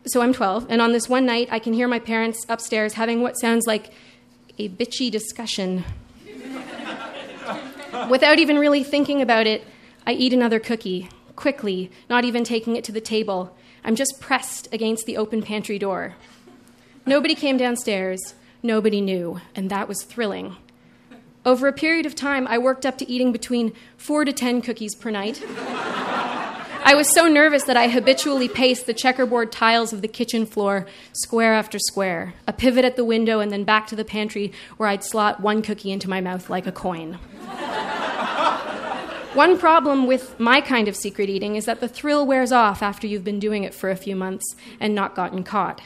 So 0.07 0.23
I'm 0.23 0.33
12, 0.33 0.67
and 0.71 0.81
on 0.81 0.93
this 0.93 1.11
one 1.11 1.27
night, 1.27 1.49
I 1.51 1.59
can 1.59 1.75
hear 1.75 1.87
my 1.87 1.99
parents 1.99 2.47
upstairs 2.49 2.95
having 2.95 3.21
what 3.21 3.39
sounds 3.39 3.67
like 3.67 3.93
a 4.59 4.71
bitchy 4.71 5.11
discussion. 5.11 5.85
Without 8.09 8.39
even 8.39 8.59
really 8.59 8.83
thinking 8.83 9.21
about 9.21 9.47
it, 9.47 9.63
I 10.07 10.13
eat 10.13 10.33
another 10.33 10.61
cookie, 10.61 11.11
quickly, 11.37 11.91
not 12.09 12.25
even 12.25 12.45
taking 12.45 12.77
it 12.77 12.85
to 12.85 12.93
the 12.93 13.01
table. 13.03 13.55
I'm 13.89 13.97
just 13.97 14.21
pressed 14.21 14.69
against 14.71 15.07
the 15.07 15.17
open 15.17 15.41
pantry 15.41 15.79
door. 15.79 16.15
Nobody 17.07 17.35
came 17.35 17.57
downstairs, 17.57 18.35
nobody 18.63 19.01
knew, 19.01 19.41
and 19.55 19.71
that 19.71 19.89
was 19.89 20.05
thrilling. 20.05 20.59
Over 21.47 21.69
a 21.69 21.73
period 21.73 22.05
of 22.05 22.15
time, 22.15 22.47
I 22.49 22.59
worked 22.59 22.85
up 22.85 22.99
to 22.99 23.11
eating 23.11 23.33
between 23.33 23.73
four 23.97 24.27
to 24.27 24.33
ten 24.35 24.61
cookies 24.61 24.95
per 24.95 25.11
night. 25.11 25.43
I 25.49 26.93
was 26.95 27.11
so 27.15 27.29
nervous 27.29 27.65
that 27.65 27.79
I 27.79 27.89
habitually 27.89 28.47
paced 28.47 28.85
the 28.85 28.93
checkerboard 28.93 29.51
tiles 29.51 29.95
of 29.95 30.03
the 30.03 30.09
kitchen 30.09 30.45
floor, 30.45 30.87
square 31.15 31.55
after 31.55 31.79
square, 31.79 32.35
a 32.47 32.53
pivot 32.53 32.85
at 32.85 32.97
the 32.97 33.07
window, 33.07 33.41
and 33.41 33.51
then 33.51 33.65
back 33.65 33.87
to 33.87 33.97
the 33.97 34.05
pantry 34.05 34.53
where 34.77 34.91
I'd 34.91 35.03
slot 35.03 35.41
one 35.41 35.63
cookie 35.63 35.93
into 35.93 36.11
my 36.11 36.21
mouth 36.21 36.51
like 36.51 36.67
a 36.67 36.73
coin. 36.73 37.19
One 39.39 39.57
problem 39.57 40.09
with 40.09 40.41
my 40.41 40.61
kind 40.61 40.89
of 40.89 40.97
secret 40.97 41.29
eating 41.31 41.55
is 41.55 41.67
that 41.67 41.79
the 41.79 41.87
thrill 41.87 42.27
wears 42.27 42.51
off 42.51 42.83
after 42.83 43.07
you've 43.07 43.23
been 43.23 43.39
doing 43.39 43.63
it 43.63 43.73
for 43.73 43.89
a 43.89 43.95
few 43.95 44.17
months 44.17 44.57
and 44.81 44.97
not 44.97 45.15
gotten 45.15 45.45
caught. 45.45 45.81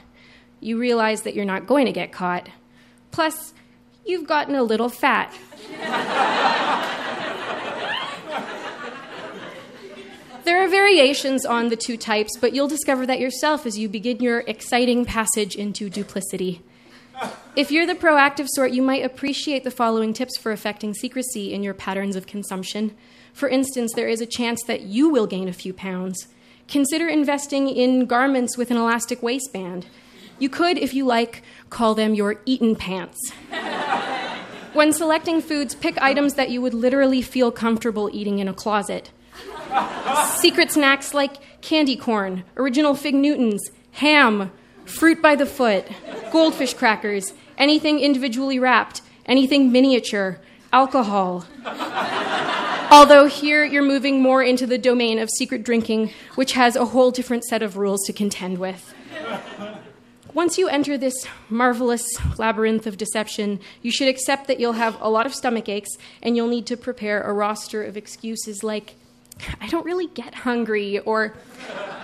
You 0.61 0.79
realize 0.79 1.21
that 1.25 1.35
you're 1.35 1.45
not 1.45 1.67
going 1.67 1.85
to 1.85 1.93
get 1.93 2.13
caught. 2.13 2.49
Plus, 3.11 3.53
you've 4.07 4.27
gotten 4.27 4.55
a 4.55 4.63
little 4.63 4.89
fat. 4.89 5.35
There 10.45 10.65
are 10.65 10.67
variations 10.67 11.47
on 11.47 11.69
the 11.69 11.77
two 11.77 11.97
types, 11.97 12.37
but 12.41 12.53
you'll 12.53 12.67
discover 12.67 13.07
that 13.07 13.21
yourself 13.21 13.65
as 13.65 13.79
you 13.79 13.89
begin 13.89 14.21
your 14.21 14.41
exciting 14.41 15.05
passage 15.05 15.55
into 15.55 15.89
duplicity. 15.89 16.63
If 17.55 17.71
you're 17.71 17.87
the 17.87 17.95
proactive 17.95 18.49
sort, 18.49 18.73
you 18.73 18.83
might 18.83 19.05
appreciate 19.05 19.63
the 19.63 19.71
following 19.71 20.15
tips 20.15 20.39
for 20.39 20.51
affecting 20.51 20.95
secrecy 20.95 21.53
in 21.53 21.63
your 21.63 21.75
patterns 21.75 22.17
of 22.17 22.27
consumption. 22.27 22.97
For 23.33 23.49
instance, 23.49 23.93
there 23.95 24.09
is 24.09 24.21
a 24.21 24.27
chance 24.27 24.63
that 24.65 24.83
you 24.83 25.09
will 25.09 25.27
gain 25.27 25.49
a 25.49 25.53
few 25.53 25.73
pounds. 25.73 26.29
Consider 26.69 27.09
investing 27.09 27.69
in 27.69 28.07
garments 28.07 28.57
with 28.57 28.71
an 28.71 28.77
elastic 28.77 29.23
waistband. 29.23 29.87
You 30.39 30.49
could, 30.49 30.79
if 30.79 30.95
you 30.95 31.05
like, 31.05 31.43
call 31.71 31.95
them 31.95 32.15
your 32.15 32.41
eaten 32.47 32.77
pants. 32.77 33.19
when 34.73 34.93
selecting 34.93 35.41
foods, 35.41 35.75
pick 35.75 36.01
items 36.01 36.35
that 36.35 36.51
you 36.51 36.61
would 36.63 36.75
literally 36.75 37.23
feel 37.23 37.51
comfortable 37.51 38.11
eating 38.13 38.39
in 38.39 38.49
a 38.49 38.55
closet. 38.55 39.11
Secret 40.27 40.71
snacks 40.71 41.15
like 41.15 41.61
candy 41.63 41.97
corn, 41.97 42.45
original 42.57 42.95
Fig 42.95 43.15
Newtons, 43.15 43.63
ham, 43.93 44.53
fruit 44.85 45.23
by 45.23 45.35
the 45.35 45.47
foot, 45.47 45.87
goldfish 46.31 46.75
crackers, 46.75 47.33
anything 47.57 48.01
individually 48.01 48.59
wrapped, 48.59 49.01
anything 49.27 49.73
miniature, 49.73 50.41
alcohol. 50.73 51.47
Although 52.93 53.25
here 53.25 53.65
you're 53.65 53.83
moving 53.83 54.21
more 54.21 54.43
into 54.43 54.67
the 54.67 54.77
domain 54.77 55.19
of 55.19 55.31
secret 55.31 55.63
drinking, 55.63 56.11
which 56.35 56.53
has 56.53 56.77
a 56.77 56.85
whole 56.85 57.11
different 57.11 57.43
set 57.43 57.63
of 57.63 57.79
rules 57.79 58.05
to 58.05 58.13
contend 58.13 58.59
with. 58.59 58.93
Once 60.35 60.59
you 60.59 60.69
enter 60.69 60.99
this 60.99 61.27
marvelous 61.49 62.07
labyrinth 62.39 62.87
of 62.87 62.99
deception, 62.99 63.61
you 63.81 63.91
should 63.91 64.09
accept 64.09 64.47
that 64.47 64.61
you'll 64.61 64.75
have 64.75 65.01
a 65.01 65.09
lot 65.09 65.25
of 65.25 65.35
stomach 65.35 65.71
aches 65.71 65.97
and 66.23 66.37
you'll 66.37 66.49
need 66.49 66.67
to 66.67 66.77
prepare 66.77 67.23
a 67.23 67.33
roster 67.33 67.83
of 67.83 67.97
excuses 67.97 68.63
like, 68.63 68.95
I 69.59 69.69
don't 69.69 69.87
really 69.87 70.09
get 70.09 70.35
hungry, 70.35 70.99
or 70.99 71.33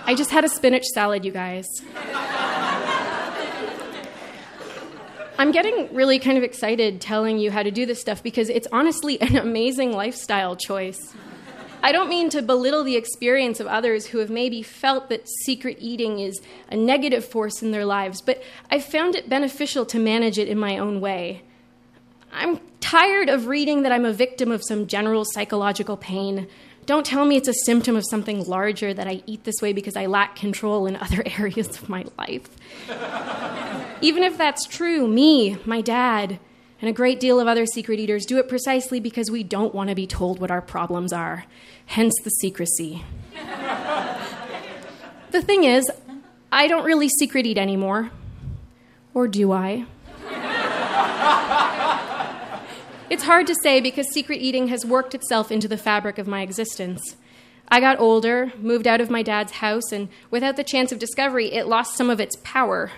I 0.05 0.15
just 0.15 0.31
had 0.31 0.43
a 0.43 0.49
spinach 0.49 0.85
salad, 0.85 1.23
you 1.23 1.31
guys. 1.31 1.67
I'm 5.49 5.53
getting 5.53 5.91
really 5.95 6.19
kind 6.19 6.37
of 6.37 6.43
excited 6.43 7.01
telling 7.01 7.39
you 7.39 7.49
how 7.49 7.63
to 7.63 7.71
do 7.71 7.87
this 7.87 7.99
stuff 7.99 8.21
because 8.21 8.49
it's 8.49 8.67
honestly 8.71 9.19
an 9.19 9.35
amazing 9.35 9.93
lifestyle 9.93 10.55
choice. 10.55 11.15
I 11.81 11.91
don't 11.91 12.07
mean 12.07 12.29
to 12.29 12.43
belittle 12.43 12.83
the 12.83 12.95
experience 12.95 13.59
of 13.59 13.65
others 13.65 14.05
who 14.05 14.19
have 14.19 14.29
maybe 14.29 14.61
felt 14.61 15.09
that 15.09 15.27
secret 15.27 15.77
eating 15.79 16.19
is 16.19 16.39
a 16.69 16.77
negative 16.77 17.25
force 17.25 17.63
in 17.63 17.71
their 17.71 17.83
lives, 17.83 18.21
but 18.21 18.43
I've 18.69 18.85
found 18.85 19.15
it 19.15 19.27
beneficial 19.27 19.87
to 19.87 19.97
manage 19.97 20.37
it 20.37 20.47
in 20.47 20.59
my 20.59 20.77
own 20.77 21.01
way. 21.01 21.41
I'm 22.31 22.59
tired 22.79 23.27
of 23.27 23.47
reading 23.47 23.81
that 23.81 23.91
I'm 23.91 24.05
a 24.05 24.13
victim 24.13 24.51
of 24.51 24.61
some 24.63 24.85
general 24.85 25.25
psychological 25.25 25.97
pain. 25.97 26.47
Don't 26.89 27.05
tell 27.05 27.23
me 27.23 27.35
it's 27.37 27.47
a 27.47 27.53
symptom 27.65 27.95
of 27.95 28.03
something 28.09 28.45
larger 28.45 28.95
that 28.95 29.05
I 29.07 29.21
eat 29.27 29.43
this 29.43 29.61
way 29.61 29.73
because 29.73 29.95
I 29.95 30.07
lack 30.07 30.35
control 30.35 30.87
in 30.87 30.95
other 30.95 31.21
areas 31.37 31.67
of 31.79 31.87
my 31.87 32.03
life. 32.17 32.49
Even 34.01 34.23
if 34.23 34.39
that's 34.39 34.65
true, 34.65 35.07
me, 35.07 35.59
my 35.65 35.81
dad, 35.81 36.39
and 36.81 36.89
a 36.89 36.91
great 36.91 37.19
deal 37.19 37.39
of 37.39 37.47
other 37.47 37.67
secret 37.67 37.99
eaters 37.99 38.25
do 38.25 38.39
it 38.39 38.49
precisely 38.49 38.99
because 38.99 39.29
we 39.29 39.43
don't 39.43 39.75
want 39.75 39.89
to 39.89 39.95
be 39.95 40.07
told 40.07 40.39
what 40.39 40.49
our 40.49 40.63
problems 40.63 41.13
are, 41.13 41.45
hence 41.85 42.15
the 42.23 42.31
secrecy. 42.31 43.05
the 45.29 45.43
thing 45.43 45.65
is, 45.65 45.87
I 46.51 46.65
don't 46.65 46.85
really 46.85 47.07
secret 47.07 47.45
eat 47.45 47.59
anymore. 47.59 48.09
Or 49.13 49.27
do 49.27 49.51
I? 49.51 49.85
It's 53.09 53.23
hard 53.23 53.47
to 53.47 53.55
say 53.63 53.81
because 53.81 54.07
secret 54.11 54.41
eating 54.41 54.67
has 54.67 54.85
worked 54.85 55.15
itself 55.15 55.51
into 55.51 55.67
the 55.67 55.77
fabric 55.77 56.17
of 56.17 56.27
my 56.27 56.41
existence. 56.41 57.15
I 57.67 57.79
got 57.79 57.99
older, 57.99 58.51
moved 58.57 58.87
out 58.87 59.01
of 59.01 59.09
my 59.09 59.21
dad's 59.21 59.53
house, 59.53 59.91
and 59.91 60.09
without 60.31 60.55
the 60.55 60.63
chance 60.63 60.91
of 60.91 60.99
discovery, 60.99 61.51
it 61.51 61.67
lost 61.67 61.95
some 61.95 62.09
of 62.09 62.19
its 62.19 62.35
power. 62.43 62.91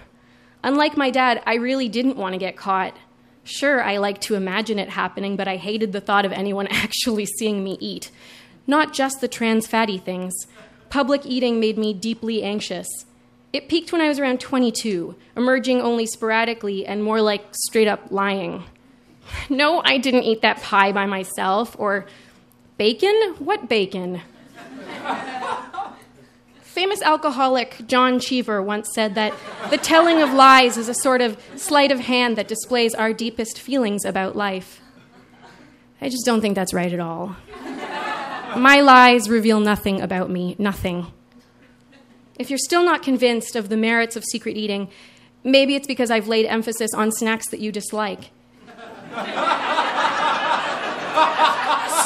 Unlike 0.64 0.96
my 0.96 1.10
dad, 1.10 1.42
I 1.46 1.56
really 1.56 1.90
didn't 1.90 2.18
want 2.18 2.34
to 2.34 2.40
get 2.40 2.56
caught. 2.56 2.96
Sure, 3.44 3.84
I 3.84 3.98
liked 3.98 4.22
to 4.24 4.36
imagine 4.36 4.80
it 4.80 4.90
happening, 4.90 5.36
but 5.36 5.48
I 5.48 5.58
hated 5.58 5.92
the 5.92 6.02
thought 6.02 6.26
of 6.26 6.32
anyone 6.32 6.68
actually 6.72 7.26
seeing 7.26 7.64
me 7.64 7.78
eat. 7.80 8.12
Not 8.68 8.94
just 8.94 9.20
the 9.20 9.28
trans 9.28 9.68
fatty 9.68 9.98
things. 9.98 10.34
Public 10.90 11.26
eating 11.26 11.60
made 11.60 11.78
me 11.78 11.94
deeply 11.94 12.44
anxious. 12.44 12.88
It 13.52 13.68
peaked 13.68 13.92
when 13.92 14.02
I 14.02 14.08
was 14.08 14.20
around 14.20 14.40
22, 14.40 15.16
emerging 15.36 15.82
only 15.82 16.06
sporadically 16.06 16.86
and 16.86 17.04
more 17.04 17.22
like 17.22 17.44
straight 17.52 17.88
up 17.88 18.12
lying. 18.12 18.64
No, 19.50 19.82
I 19.84 19.98
didn't 19.98 20.24
eat 20.24 20.42
that 20.42 20.62
pie 20.62 20.92
by 20.92 21.06
myself. 21.06 21.76
Or 21.80 22.06
bacon? 22.78 23.36
What 23.40 23.68
bacon? 23.70 24.22
Famous 26.62 27.02
alcoholic 27.02 27.84
John 27.86 28.20
Cheever 28.20 28.64
once 28.64 28.90
said 28.96 29.16
that 29.16 29.34
the 29.70 29.78
telling 29.78 30.22
of 30.22 30.32
lies 30.32 30.78
is 30.78 30.88
a 30.88 30.94
sort 30.94 31.20
of 31.20 31.38
sleight 31.56 31.92
of 31.92 32.00
hand 32.00 32.38
that 32.38 32.48
displays 32.48 32.96
our 32.96 33.12
deepest 33.12 33.60
feelings 33.60 34.06
about 34.06 34.38
life. 34.38 34.82
I 36.00 36.08
just 36.08 36.26
don't 36.26 36.40
think 36.40 36.56
that's 36.56 36.74
right 36.74 36.92
at 36.92 37.00
all. 37.00 37.36
My 38.56 38.82
lies 38.82 39.30
reveal 39.30 39.60
nothing 39.60 40.02
about 40.02 40.30
me, 40.30 40.56
nothing. 40.58 41.08
If 42.40 42.50
you're 42.50 42.58
still 42.58 42.84
not 42.84 43.04
convinced 43.04 43.56
of 43.56 43.70
the 43.70 43.78
merits 43.78 44.16
of 44.16 44.24
secret 44.24 44.58
eating, 44.58 44.90
maybe 45.44 45.76
it's 45.76 45.88
because 45.88 46.10
I've 46.10 46.28
laid 46.28 46.46
emphasis 46.46 46.92
on 46.96 47.12
snacks 47.12 47.50
that 47.50 47.60
you 47.60 47.72
dislike. 47.72 48.32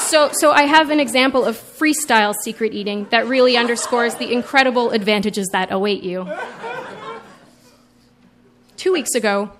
So, 0.07 0.29
so 0.33 0.51
I 0.51 0.63
have 0.63 0.91
an 0.91 0.99
example 0.99 1.43
of 1.43 1.57
freestyle 1.57 2.33
secret 2.43 2.73
eating 2.73 3.07
that 3.09 3.27
really 3.27 3.57
underscores 3.57 4.15
the 4.15 4.31
incredible 4.31 4.91
advantages 4.91 5.47
that 5.51 5.71
await 5.71 6.03
you. 6.03 6.29
Two 8.77 8.93
weeks 8.93 9.15
ago, 9.15 9.51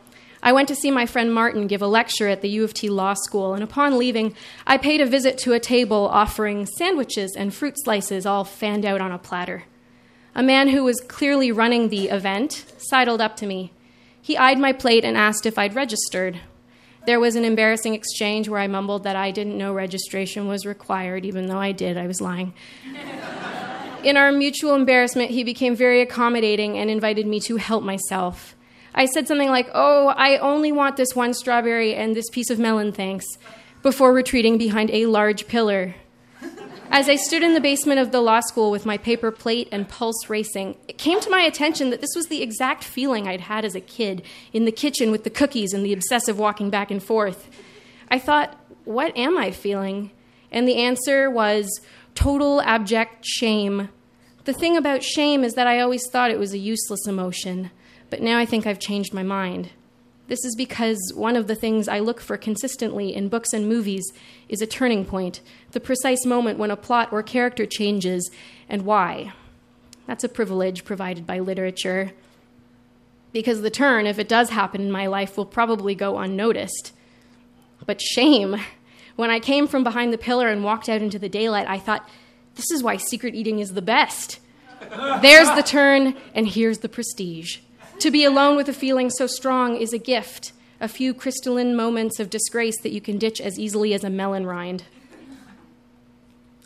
I 0.44 0.54
went 0.54 0.68
to 0.68 0.76
see 0.76 0.92
my 0.92 1.08
friend 1.08 1.34
Martin 1.34 1.66
give 1.66 1.82
a 1.82 1.88
lecture 1.88 2.28
at 2.28 2.42
the 2.42 2.50
U 2.50 2.64
of 2.64 2.74
T 2.74 2.90
Law 2.90 3.16
School, 3.16 3.56
and 3.56 3.64
upon 3.64 3.98
leaving, 3.98 4.36
I 4.68 4.78
paid 4.78 5.02
a 5.02 5.06
visit 5.06 5.40
to 5.40 5.54
a 5.54 5.60
table 5.60 6.08
offering 6.12 6.68
sandwiches 6.68 7.36
and 7.36 7.54
fruit 7.54 7.74
slices 7.78 8.26
all 8.26 8.44
fanned 8.44 8.86
out 8.86 9.02
on 9.02 9.12
a 9.12 9.18
platter. 9.18 9.64
A 10.36 10.44
man 10.44 10.70
who 10.70 10.84
was 10.84 11.02
clearly 11.02 11.52
running 11.52 11.90
the 11.90 12.10
event 12.10 12.66
sidled 12.78 13.20
up 13.20 13.36
to 13.38 13.48
me. 13.48 13.74
He 14.22 14.38
eyed 14.38 14.60
my 14.60 14.74
plate 14.74 15.04
and 15.04 15.18
asked 15.18 15.46
if 15.48 15.58
I'd 15.58 15.76
registered, 15.76 16.40
there 17.06 17.20
was 17.20 17.36
an 17.36 17.46
embarrassing 17.46 17.94
exchange 17.94 18.50
where 18.50 18.60
I 18.60 18.68
mumbled 18.68 19.04
that 19.04 19.16
I 19.16 19.32
didn't 19.32 19.58
know 19.58 19.74
registration 19.74 20.48
was 20.48 20.66
required, 20.66 21.26
even 21.26 21.48
though 21.48 21.60
I 21.60 21.72
did. 21.72 21.98
I 21.98 22.08
was 22.08 22.22
lying. 22.22 22.54
In 24.04 24.18
our 24.18 24.32
mutual 24.32 24.76
embarrassment, 24.76 25.32
he 25.32 25.44
became 25.44 25.76
very 25.76 26.02
accommodating 26.02 26.78
and 26.78 26.92
invited 26.92 27.26
me 27.26 27.40
to 27.42 27.56
help 27.56 27.84
myself. 27.84 28.56
I 28.94 29.08
said 29.08 29.28
something 29.28 29.50
like, 29.50 29.70
Oh, 29.74 30.10
I 30.10 30.38
only 30.38 30.72
want 30.72 30.96
this 30.96 31.16
one 31.16 31.34
strawberry 31.34 31.96
and 31.96 32.16
this 32.16 32.30
piece 32.30 32.50
of 32.50 32.60
melon, 32.60 32.92
thanks, 32.92 33.26
before 33.82 34.14
retreating 34.14 34.58
behind 34.58 34.92
a 34.92 35.08
large 35.08 35.48
pillar. 35.48 35.96
As 36.98 37.10
I 37.10 37.18
stood 37.18 37.44
in 37.44 37.54
the 37.54 37.60
basement 37.60 38.00
of 38.00 38.14
the 38.14 38.22
law 38.22 38.40
school 38.40 38.72
with 38.72 38.86
my 38.86 38.98
paper 38.98 39.30
plate 39.30 39.68
and 39.70 39.86
pulse 39.86 40.30
racing, 40.30 40.78
it 40.88 40.98
came 40.98 41.20
to 41.20 41.30
my 41.30 41.42
attention 41.42 41.90
that 41.90 42.00
this 42.00 42.16
was 42.16 42.28
the 42.28 42.42
exact 42.42 42.86
feeling 42.86 43.28
I'd 43.28 43.42
had 43.42 43.66
as 43.66 43.76
a 43.76 43.82
kid 43.82 44.22
in 44.54 44.64
the 44.64 44.72
kitchen 44.72 45.12
with 45.12 45.26
the 45.26 45.30
cookies 45.30 45.74
and 45.74 45.86
the 45.86 45.92
obsessive 45.92 46.40
walking 46.40 46.70
back 46.70 46.92
and 46.92 47.04
forth. 47.04 47.50
I 48.10 48.18
thought, 48.18 48.58
what 48.86 49.12
am 49.18 49.38
I 49.38 49.52
feeling? 49.52 50.12
And 50.54 50.66
the 50.70 50.78
answer 50.78 51.30
was 51.30 51.82
total 52.14 52.62
abject 52.62 53.26
shame. 53.26 53.90
The 54.46 54.54
thing 54.54 54.78
about 54.78 55.04
shame 55.04 55.44
is 55.44 55.56
that 55.56 55.68
I 55.68 55.82
always 55.82 56.10
thought 56.10 56.32
it 56.32 56.40
was 56.40 56.54
a 56.54 56.58
useless 56.58 57.06
emotion, 57.06 57.72
but 58.10 58.22
now 58.22 58.38
I 58.38 58.46
think 58.46 58.66
I've 58.66 58.80
changed 58.80 59.14
my 59.14 59.24
mind. 59.24 59.72
This 60.28 60.44
is 60.44 60.56
because 60.56 61.14
one 61.16 61.36
of 61.36 61.48
the 61.48 61.56
things 61.56 61.88
I 61.88 62.00
look 62.00 62.20
for 62.20 62.36
consistently 62.36 63.14
in 63.14 63.30
books 63.30 63.54
and 63.54 63.70
movies 63.70 64.12
is 64.50 64.62
a 64.62 64.68
turning 64.68 65.06
point, 65.06 65.42
the 65.72 65.80
precise 65.80 66.26
moment 66.26 66.58
when 66.58 66.72
a 66.72 66.76
plot 66.76 67.10
or 67.12 67.22
character 67.22 67.66
changes, 67.66 68.32
and 68.68 68.86
why. 68.86 69.34
That's 70.08 70.24
a 70.24 70.30
privilege 70.30 70.84
provided 70.84 71.28
by 71.28 71.40
literature. 71.40 72.12
Because 73.34 73.62
the 73.62 73.70
turn, 73.70 74.08
if 74.08 74.18
it 74.18 74.30
does 74.30 74.50
happen 74.50 74.82
in 74.82 74.92
my 74.92 75.08
life, 75.08 75.38
will 75.38 75.46
probably 75.46 75.94
go 75.94 76.18
unnoticed. 76.18 76.94
But 77.86 78.02
shame. 78.02 78.56
When 79.16 79.30
I 79.30 79.40
came 79.40 79.68
from 79.68 79.84
behind 79.84 80.12
the 80.12 80.18
pillar 80.18 80.48
and 80.48 80.64
walked 80.64 80.90
out 80.90 81.02
into 81.02 81.20
the 81.20 81.30
daylight, 81.30 81.68
I 81.68 81.78
thought, 81.78 82.10
this 82.56 82.72
is 82.72 82.82
why 82.82 82.98
secret 82.98 83.36
eating 83.36 83.60
is 83.60 83.74
the 83.74 83.82
best. 83.82 84.40
There's 85.22 85.50
the 85.52 85.64
turn, 85.64 86.16
and 86.34 86.48
here's 86.48 86.80
the 86.80 86.90
prestige. 86.90 87.60
To 88.00 88.12
be 88.12 88.26
alone 88.26 88.56
with 88.56 88.70
a 88.70 88.74
feeling 88.74 89.10
so 89.10 89.26
strong 89.26 89.78
is 89.78 89.94
a 89.94 89.98
gift, 89.98 90.52
a 90.82 90.88
few 90.88 91.14
crystalline 91.14 91.76
moments 91.76 92.20
of 92.20 92.30
disgrace 92.30 92.80
that 92.82 92.92
you 92.92 93.02
can 93.02 93.18
ditch 93.18 93.40
as 93.40 93.58
easily 93.58 93.94
as 93.94 94.04
a 94.04 94.10
melon 94.10 94.46
rind. 94.46 94.84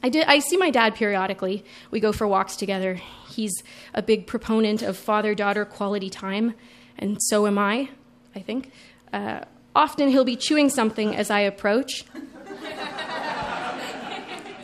I, 0.02 0.10
did, 0.10 0.26
I 0.26 0.40
see 0.40 0.58
my 0.58 0.70
dad 0.70 0.96
periodically. 0.96 1.64
We 1.92 2.00
go 2.00 2.12
for 2.12 2.28
walks 2.28 2.56
together. 2.56 2.96
He's 3.30 3.54
a 3.94 4.02
big 4.02 4.28
proponent 4.28 4.82
of 4.82 4.98
father 4.98 5.36
daughter 5.36 5.66
quality 5.66 6.10
time, 6.10 6.56
and 6.98 7.18
so 7.22 7.46
am 7.46 7.58
I, 7.58 7.90
I 8.36 8.40
think. 8.40 8.72
Uh, 9.14 9.42
often 9.76 10.10
he'll 10.10 10.26
be 10.26 10.36
chewing 10.36 10.70
something 10.70 11.16
as 11.16 11.30
I 11.30 11.42
approach. 11.42 12.06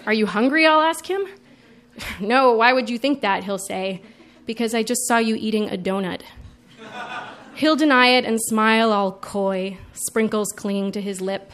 Are 0.05 0.13
you 0.13 0.25
hungry? 0.25 0.65
I'll 0.65 0.81
ask 0.81 1.05
him. 1.05 1.25
no, 2.19 2.53
why 2.53 2.73
would 2.73 2.89
you 2.89 2.97
think 2.97 3.21
that? 3.21 3.43
He'll 3.43 3.57
say. 3.57 4.01
Because 4.45 4.73
I 4.73 4.83
just 4.83 5.07
saw 5.07 5.17
you 5.17 5.35
eating 5.35 5.69
a 5.69 5.77
donut. 5.77 6.21
He'll 7.55 7.77
deny 7.77 8.07
it 8.07 8.25
and 8.25 8.39
smile 8.41 8.91
all 8.91 9.13
coy, 9.13 9.77
sprinkles 9.93 10.51
clinging 10.51 10.91
to 10.91 11.01
his 11.01 11.21
lip. 11.21 11.51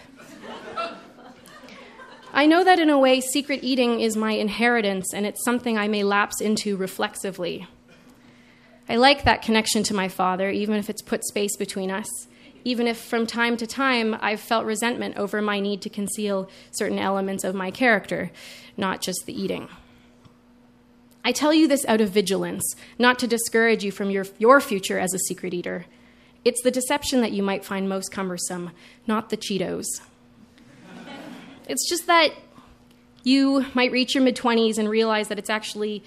I 2.33 2.47
know 2.47 2.63
that 2.63 2.79
in 2.79 2.89
a 2.89 2.97
way, 2.97 3.21
secret 3.21 3.59
eating 3.61 3.99
is 3.99 4.17
my 4.17 4.31
inheritance 4.31 5.13
and 5.13 5.27
it's 5.27 5.43
something 5.43 5.77
I 5.77 5.87
may 5.87 6.03
lapse 6.03 6.41
into 6.41 6.75
reflexively. 6.75 7.67
I 8.89 8.95
like 8.95 9.25
that 9.25 9.43
connection 9.43 9.83
to 9.83 9.93
my 9.93 10.07
father, 10.07 10.49
even 10.49 10.75
if 10.75 10.89
it's 10.89 11.03
put 11.03 11.23
space 11.23 11.55
between 11.55 11.91
us, 11.91 12.07
even 12.63 12.87
if 12.87 12.97
from 12.97 13.27
time 13.27 13.55
to 13.57 13.67
time 13.67 14.17
I've 14.21 14.39
felt 14.39 14.65
resentment 14.65 15.17
over 15.17 15.39
my 15.39 15.59
need 15.59 15.83
to 15.83 15.89
conceal 15.89 16.49
certain 16.71 16.97
elements 16.97 17.43
of 17.43 17.53
my 17.53 17.69
character, 17.69 18.31
not 18.75 19.01
just 19.01 19.25
the 19.25 19.39
eating. 19.39 19.69
I 21.23 21.31
tell 21.31 21.53
you 21.53 21.67
this 21.67 21.85
out 21.85 22.01
of 22.01 22.09
vigilance, 22.09 22.75
not 22.97 23.19
to 23.19 23.27
discourage 23.27 23.83
you 23.83 23.91
from 23.91 24.09
your, 24.09 24.25
your 24.39 24.59
future 24.59 24.99
as 24.99 25.13
a 25.13 25.19
secret 25.19 25.53
eater. 25.53 25.85
It's 26.43 26.61
the 26.63 26.71
deception 26.71 27.21
that 27.21 27.31
you 27.31 27.43
might 27.43 27.63
find 27.63 27.87
most 27.87 28.11
cumbersome, 28.11 28.71
not 29.05 29.29
the 29.29 29.37
Cheetos. 29.37 29.85
It's 31.67 31.87
just 31.87 32.07
that 32.07 32.33
you 33.23 33.65
might 33.73 33.91
reach 33.91 34.15
your 34.15 34.23
mid 34.23 34.35
20s 34.35 34.77
and 34.77 34.89
realize 34.89 35.27
that 35.27 35.37
it's 35.37 35.49
actually 35.49 36.03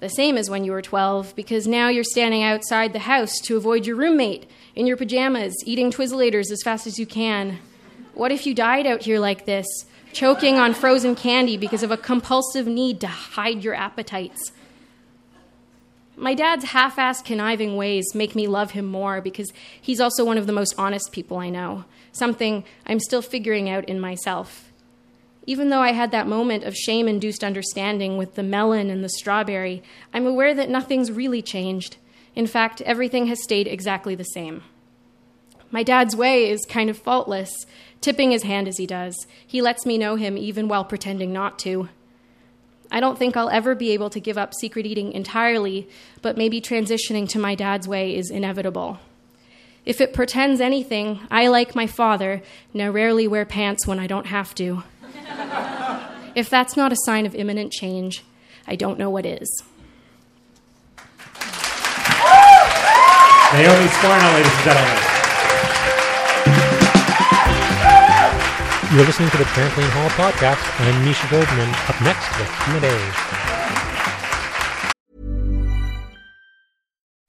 the 0.00 0.08
same 0.08 0.36
as 0.36 0.48
when 0.48 0.64
you 0.64 0.72
were 0.72 0.82
12 0.82 1.34
because 1.34 1.66
now 1.66 1.88
you're 1.88 2.04
standing 2.04 2.42
outside 2.42 2.92
the 2.92 3.00
house 3.00 3.40
to 3.40 3.56
avoid 3.56 3.86
your 3.86 3.96
roommate 3.96 4.48
in 4.74 4.86
your 4.86 4.96
pajamas, 4.96 5.54
eating 5.64 5.90
Twizzlers 5.90 6.50
as 6.50 6.62
fast 6.62 6.86
as 6.86 6.98
you 6.98 7.06
can. 7.06 7.58
What 8.12 8.30
if 8.30 8.46
you 8.46 8.54
died 8.54 8.86
out 8.86 9.02
here 9.02 9.18
like 9.18 9.46
this? 9.46 9.66
Choking 10.14 10.58
on 10.58 10.72
frozen 10.72 11.14
candy 11.14 11.56
because 11.56 11.82
of 11.82 11.90
a 11.90 11.96
compulsive 11.96 12.66
need 12.66 13.00
to 13.00 13.06
hide 13.06 13.62
your 13.64 13.74
appetites. 13.74 14.52
My 16.16 16.34
dad's 16.34 16.66
half 16.66 16.96
assed 16.96 17.24
conniving 17.24 17.76
ways 17.76 18.14
make 18.14 18.36
me 18.36 18.46
love 18.46 18.70
him 18.70 18.86
more 18.86 19.20
because 19.20 19.52
he's 19.80 20.00
also 20.00 20.24
one 20.24 20.38
of 20.38 20.46
the 20.46 20.52
most 20.52 20.74
honest 20.78 21.10
people 21.10 21.38
I 21.38 21.50
know, 21.50 21.84
something 22.12 22.64
I'm 22.86 23.00
still 23.00 23.22
figuring 23.22 23.68
out 23.68 23.88
in 23.88 23.98
myself. 23.98 24.70
Even 25.46 25.68
though 25.68 25.80
I 25.80 25.92
had 25.92 26.12
that 26.12 26.28
moment 26.28 26.64
of 26.64 26.76
shame 26.76 27.08
induced 27.08 27.42
understanding 27.42 28.16
with 28.16 28.36
the 28.36 28.44
melon 28.44 28.90
and 28.90 29.02
the 29.02 29.08
strawberry, 29.08 29.82
I'm 30.12 30.26
aware 30.26 30.54
that 30.54 30.70
nothing's 30.70 31.10
really 31.10 31.42
changed. 31.42 31.96
In 32.36 32.46
fact, 32.46 32.80
everything 32.82 33.26
has 33.26 33.42
stayed 33.42 33.66
exactly 33.66 34.14
the 34.14 34.24
same. 34.24 34.62
My 35.70 35.82
dad's 35.82 36.14
way 36.14 36.48
is 36.48 36.64
kind 36.64 36.88
of 36.88 36.96
faultless, 36.96 37.66
tipping 38.04 38.30
his 38.30 38.42
hand 38.42 38.68
as 38.68 38.76
he 38.76 38.86
does. 38.86 39.26
He 39.46 39.62
lets 39.62 39.86
me 39.86 39.96
know 39.96 40.16
him 40.16 40.36
even 40.36 40.68
while 40.68 40.84
pretending 40.84 41.32
not 41.32 41.58
to. 41.60 41.88
I 42.92 43.00
don't 43.00 43.18
think 43.18 43.34
I'll 43.34 43.48
ever 43.48 43.74
be 43.74 43.92
able 43.92 44.10
to 44.10 44.20
give 44.20 44.36
up 44.36 44.52
secret 44.54 44.84
eating 44.84 45.12
entirely, 45.12 45.88
but 46.20 46.36
maybe 46.36 46.60
transitioning 46.60 47.26
to 47.30 47.38
my 47.38 47.54
dad's 47.54 47.88
way 47.88 48.14
is 48.14 48.30
inevitable. 48.30 49.00
If 49.86 50.02
it 50.02 50.12
pretends 50.12 50.60
anything, 50.60 51.20
I, 51.30 51.48
like 51.48 51.74
my 51.74 51.86
father, 51.86 52.42
now 52.74 52.90
rarely 52.90 53.26
wear 53.26 53.46
pants 53.46 53.86
when 53.86 53.98
I 53.98 54.06
don't 54.06 54.26
have 54.26 54.54
to. 54.56 54.82
if 56.34 56.50
that's 56.50 56.76
not 56.76 56.92
a 56.92 56.96
sign 57.04 57.24
of 57.24 57.34
imminent 57.34 57.72
change, 57.72 58.22
I 58.66 58.76
don't 58.76 58.98
know 58.98 59.10
what 59.10 59.24
is. 59.24 59.62
Naomi 63.52 63.86
Skwarna, 63.88 64.34
ladies 64.34 64.52
and 64.52 64.64
gentlemen. 64.64 65.13
You're 68.92 69.06
listening 69.06 69.30
to 69.30 69.38
the 69.38 69.44
Trampoline 69.44 69.88
Hall 69.90 70.10
podcast. 70.10 70.60
I'm 70.80 71.04
Misha 71.04 71.26
Glouberman. 71.28 71.72
Up 71.88 72.00
next, 72.02 72.28
the 72.36 72.44
Q&A. 72.78 72.94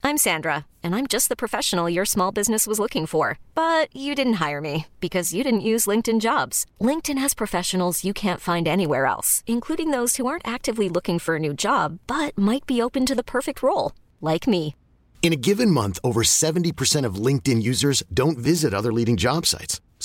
I'm 0.04 0.18
Sandra, 0.18 0.66
and 0.82 0.94
I'm 0.94 1.06
just 1.06 1.28
the 1.28 1.34
professional 1.34 1.88
your 1.88 2.04
small 2.04 2.30
business 2.30 2.66
was 2.66 2.78
looking 2.78 3.06
for. 3.06 3.38
But 3.54 3.88
you 3.96 4.14
didn't 4.14 4.34
hire 4.34 4.60
me 4.60 4.86
because 5.00 5.32
you 5.32 5.42
didn't 5.42 5.62
use 5.62 5.86
LinkedIn 5.86 6.20
Jobs. 6.20 6.66
LinkedIn 6.80 7.18
has 7.18 7.32
professionals 7.34 8.04
you 8.04 8.12
can't 8.12 8.40
find 8.40 8.68
anywhere 8.68 9.06
else, 9.06 9.42
including 9.46 9.92
those 9.92 10.16
who 10.16 10.26
aren't 10.26 10.46
actively 10.46 10.88
looking 10.88 11.18
for 11.18 11.36
a 11.36 11.40
new 11.40 11.54
job 11.54 11.98
but 12.06 12.36
might 12.36 12.66
be 12.66 12.82
open 12.82 13.06
to 13.06 13.14
the 13.14 13.24
perfect 13.24 13.62
role, 13.62 13.92
like 14.20 14.46
me. 14.46 14.76
In 15.22 15.32
a 15.32 15.36
given 15.36 15.70
month, 15.70 15.98
over 16.04 16.22
70% 16.22 17.04
of 17.04 17.14
LinkedIn 17.16 17.62
users 17.62 18.02
don't 18.12 18.38
visit 18.38 18.72
other 18.72 18.92
leading 18.92 19.16
job 19.16 19.46
sites. 19.46 19.80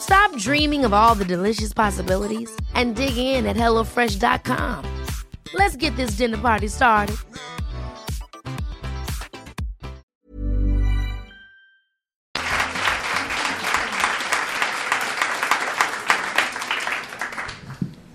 Stop 0.00 0.34
dreaming 0.36 0.84
of 0.84 0.92
all 0.92 1.14
the 1.14 1.24
delicious 1.24 1.72
possibilities 1.72 2.50
and 2.74 2.96
dig 2.96 3.16
in 3.16 3.46
at 3.46 3.56
HelloFresh.com. 3.56 4.84
Let's 5.54 5.76
get 5.76 5.94
this 5.96 6.12
dinner 6.12 6.38
party 6.38 6.68
started. 6.68 7.16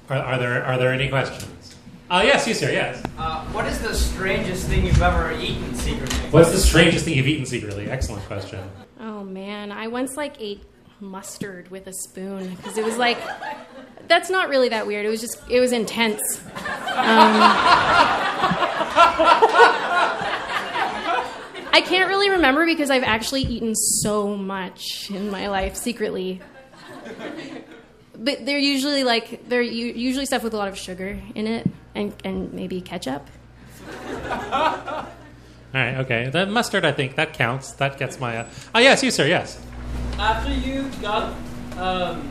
Are, 0.10 0.18
are 0.18 0.38
there 0.38 0.64
are 0.64 0.78
there 0.78 0.92
any 0.92 1.10
questions? 1.10 1.76
Uh, 2.10 2.22
yes, 2.24 2.48
you 2.48 2.54
sir, 2.54 2.72
yes. 2.72 3.02
Uh, 3.18 3.44
what 3.46 3.66
is 3.66 3.80
the 3.80 3.96
strangest 3.96 4.68
thing 4.68 4.86
you've 4.86 5.02
ever 5.02 5.32
eaten 5.32 5.74
secretly? 5.74 6.20
What's 6.30 6.52
the 6.52 6.60
strangest 6.60 7.06
thing 7.06 7.16
you've 7.16 7.28
eaten 7.28 7.46
secretly? 7.46 7.90
Excellent 7.90 8.24
question. 8.26 8.60
Oh 9.00 9.24
man, 9.24 9.72
I 9.72 9.88
once 9.88 10.16
like 10.16 10.40
ate 10.40 10.62
mustard 11.04 11.70
with 11.70 11.88
a 11.88 11.94
spoon 11.94 12.56
because 12.56 12.78
it 12.78 12.84
was 12.86 12.98
like 12.98 13.18
that's 14.08 14.30
not 14.30 14.50
really 14.50 14.70
that 14.70 14.88
weird. 14.88 15.06
It 15.06 15.10
was 15.10 15.22
just 15.22 15.38
it 15.50 15.60
was 15.60 15.72
intense. 15.72 16.22
Um, 16.46 17.42
I 21.76 21.82
can't 21.86 22.08
really 22.10 22.30
remember 22.30 22.66
because 22.66 22.90
I've 22.92 23.04
actually 23.04 23.42
eaten 23.42 23.76
so 23.76 24.36
much 24.36 25.10
in 25.10 25.32
my 25.32 25.48
life 25.48 25.76
secretly. 25.76 26.42
but 28.16 28.46
they're 28.46 28.60
usually 28.60 29.04
like 29.04 29.48
they're 29.50 29.62
usually 29.62 30.26
stuff 30.26 30.44
with 30.44 30.54
a 30.54 30.58
lot 30.58 30.68
of 30.68 30.78
sugar 30.78 31.20
in 31.36 31.48
it 31.48 31.68
and 31.96 32.14
and 32.24 32.54
maybe 32.54 32.82
ketchup. 32.82 33.28
All 35.74 35.80
right, 35.82 35.98
okay. 36.02 36.30
The 36.30 36.46
mustard, 36.46 36.86
I 36.86 36.92
think 36.92 37.16
that 37.16 37.34
counts. 37.34 37.72
That 37.74 37.98
gets 37.98 38.20
my. 38.20 38.38
Uh, 38.38 38.50
oh 38.76 38.80
yes, 38.80 39.02
you 39.02 39.10
sir. 39.10 39.26
Yes. 39.26 39.60
After 40.20 40.54
you 40.54 40.90
got, 41.02 41.34
um, 41.78 42.22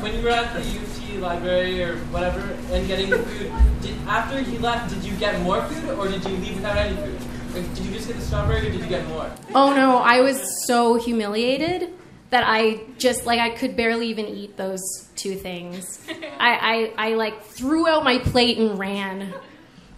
when 0.00 0.16
you 0.16 0.22
were 0.22 0.30
at 0.30 0.52
the 0.54 0.60
UT 0.60 1.20
library 1.20 1.82
or 1.82 1.96
whatever 2.06 2.40
and 2.72 2.86
getting 2.86 3.10
food, 3.10 3.52
did, 3.82 3.94
after 4.06 4.40
he 4.40 4.58
left, 4.58 4.92
did 4.92 5.04
you 5.04 5.14
get 5.16 5.40
more 5.42 5.62
food 5.62 5.98
or 5.98 6.08
did 6.08 6.24
you 6.24 6.36
leave 6.36 6.56
without 6.56 6.76
any 6.76 6.96
food? 6.96 7.20
Like, 7.54 7.74
did 7.74 7.84
you 7.86 7.92
just 7.92 8.06
get 8.06 8.16
the 8.16 8.22
strawberry 8.22 8.68
or 8.68 8.70
did 8.70 8.80
you 8.80 8.86
get 8.86 9.06
more? 9.08 9.30
Oh 9.54 9.74
no, 9.74 9.98
I 9.98 10.20
was 10.20 10.66
so 10.66 10.94
humiliated 10.94 11.90
that 12.30 12.44
I 12.46 12.80
just 12.98 13.26
like 13.26 13.40
I 13.40 13.50
could 13.50 13.76
barely 13.76 14.08
even 14.08 14.26
eat 14.26 14.56
those 14.56 15.08
two 15.16 15.34
things. 15.34 16.04
I, 16.38 16.92
I 16.96 17.10
I 17.10 17.14
like 17.14 17.42
threw 17.42 17.88
out 17.88 18.04
my 18.04 18.18
plate 18.18 18.58
and 18.58 18.78
ran. 18.78 19.34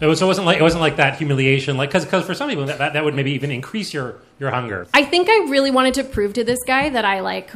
It 0.01 0.07
was. 0.07 0.21
It 0.21 0.27
wasn't 0.27 0.47
like 0.47 0.59
it 0.59 0.62
wasn't 0.62 0.81
like 0.81 0.97
that 0.97 1.18
humiliation. 1.18 1.77
Like 1.77 1.90
because 1.92 2.25
for 2.27 2.35
some 2.35 2.49
people 2.49 2.66
that, 2.66 2.79
that 2.79 2.95
that 2.95 3.05
would 3.05 3.14
maybe 3.14 3.33
even 3.33 3.51
increase 3.51 3.92
your 3.95 4.16
your 4.42 4.50
hunger. 4.50 4.87
I 4.92 5.05
think 5.05 5.28
I 5.31 5.46
really 5.48 5.70
wanted 5.70 5.94
to 5.94 6.05
prove 6.05 6.35
to 6.35 6.44
this 6.44 6.59
guy 6.66 6.90
that 6.90 7.05
I 7.05 7.20
like 7.20 7.50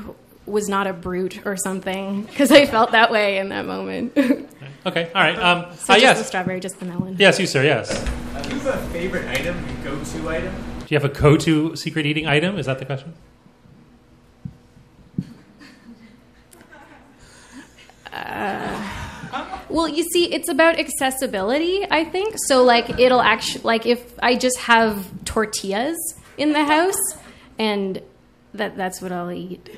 was 0.46 0.68
not 0.68 0.86
a 0.86 0.92
brute 0.92 1.44
or 1.44 1.56
something 1.56 2.22
because 2.22 2.52
I 2.52 2.64
felt 2.66 2.92
that 2.92 3.10
way 3.10 3.38
in 3.38 3.50
that 3.50 3.66
moment. 3.66 4.16
Okay. 4.86 5.10
All 5.16 5.20
right. 5.20 5.36
Um. 5.36 5.64
just 5.72 5.90
uh, 5.90 5.94
the 5.94 6.00
yes. 6.00 6.26
strawberry, 6.28 6.60
just 6.60 6.78
the 6.78 6.86
melon. 6.86 7.16
Yes, 7.18 7.40
you 7.40 7.46
sir. 7.48 7.64
Yes. 7.64 7.88
Do 7.90 8.54
you 8.54 8.60
have 8.60 8.66
a 8.66 8.88
favorite 8.90 9.26
item, 9.26 9.56
go-to 9.82 10.28
item? 10.28 10.54
Do 10.78 10.94
you 10.94 11.00
have 11.00 11.04
a 11.04 11.12
go-to 11.12 11.74
secret 11.74 12.06
eating 12.06 12.28
item? 12.28 12.56
Is 12.56 12.66
that 12.66 12.78
the 12.78 12.84
question? 12.84 13.12
Well, 19.68 19.88
you 19.88 20.04
see, 20.04 20.32
it's 20.32 20.48
about 20.48 20.78
accessibility, 20.78 21.84
I 21.90 22.04
think. 22.04 22.36
So, 22.46 22.62
like, 22.62 22.98
it'll 22.98 23.20
actually, 23.20 23.62
like, 23.64 23.84
if 23.84 24.14
I 24.22 24.36
just 24.36 24.58
have 24.58 25.04
tortillas 25.24 25.98
in 26.36 26.52
the 26.52 26.64
house, 26.64 27.16
and 27.58 28.00
that 28.54 28.76
that's 28.76 29.00
what 29.02 29.12
I'll 29.12 29.30
eat. 29.32 29.68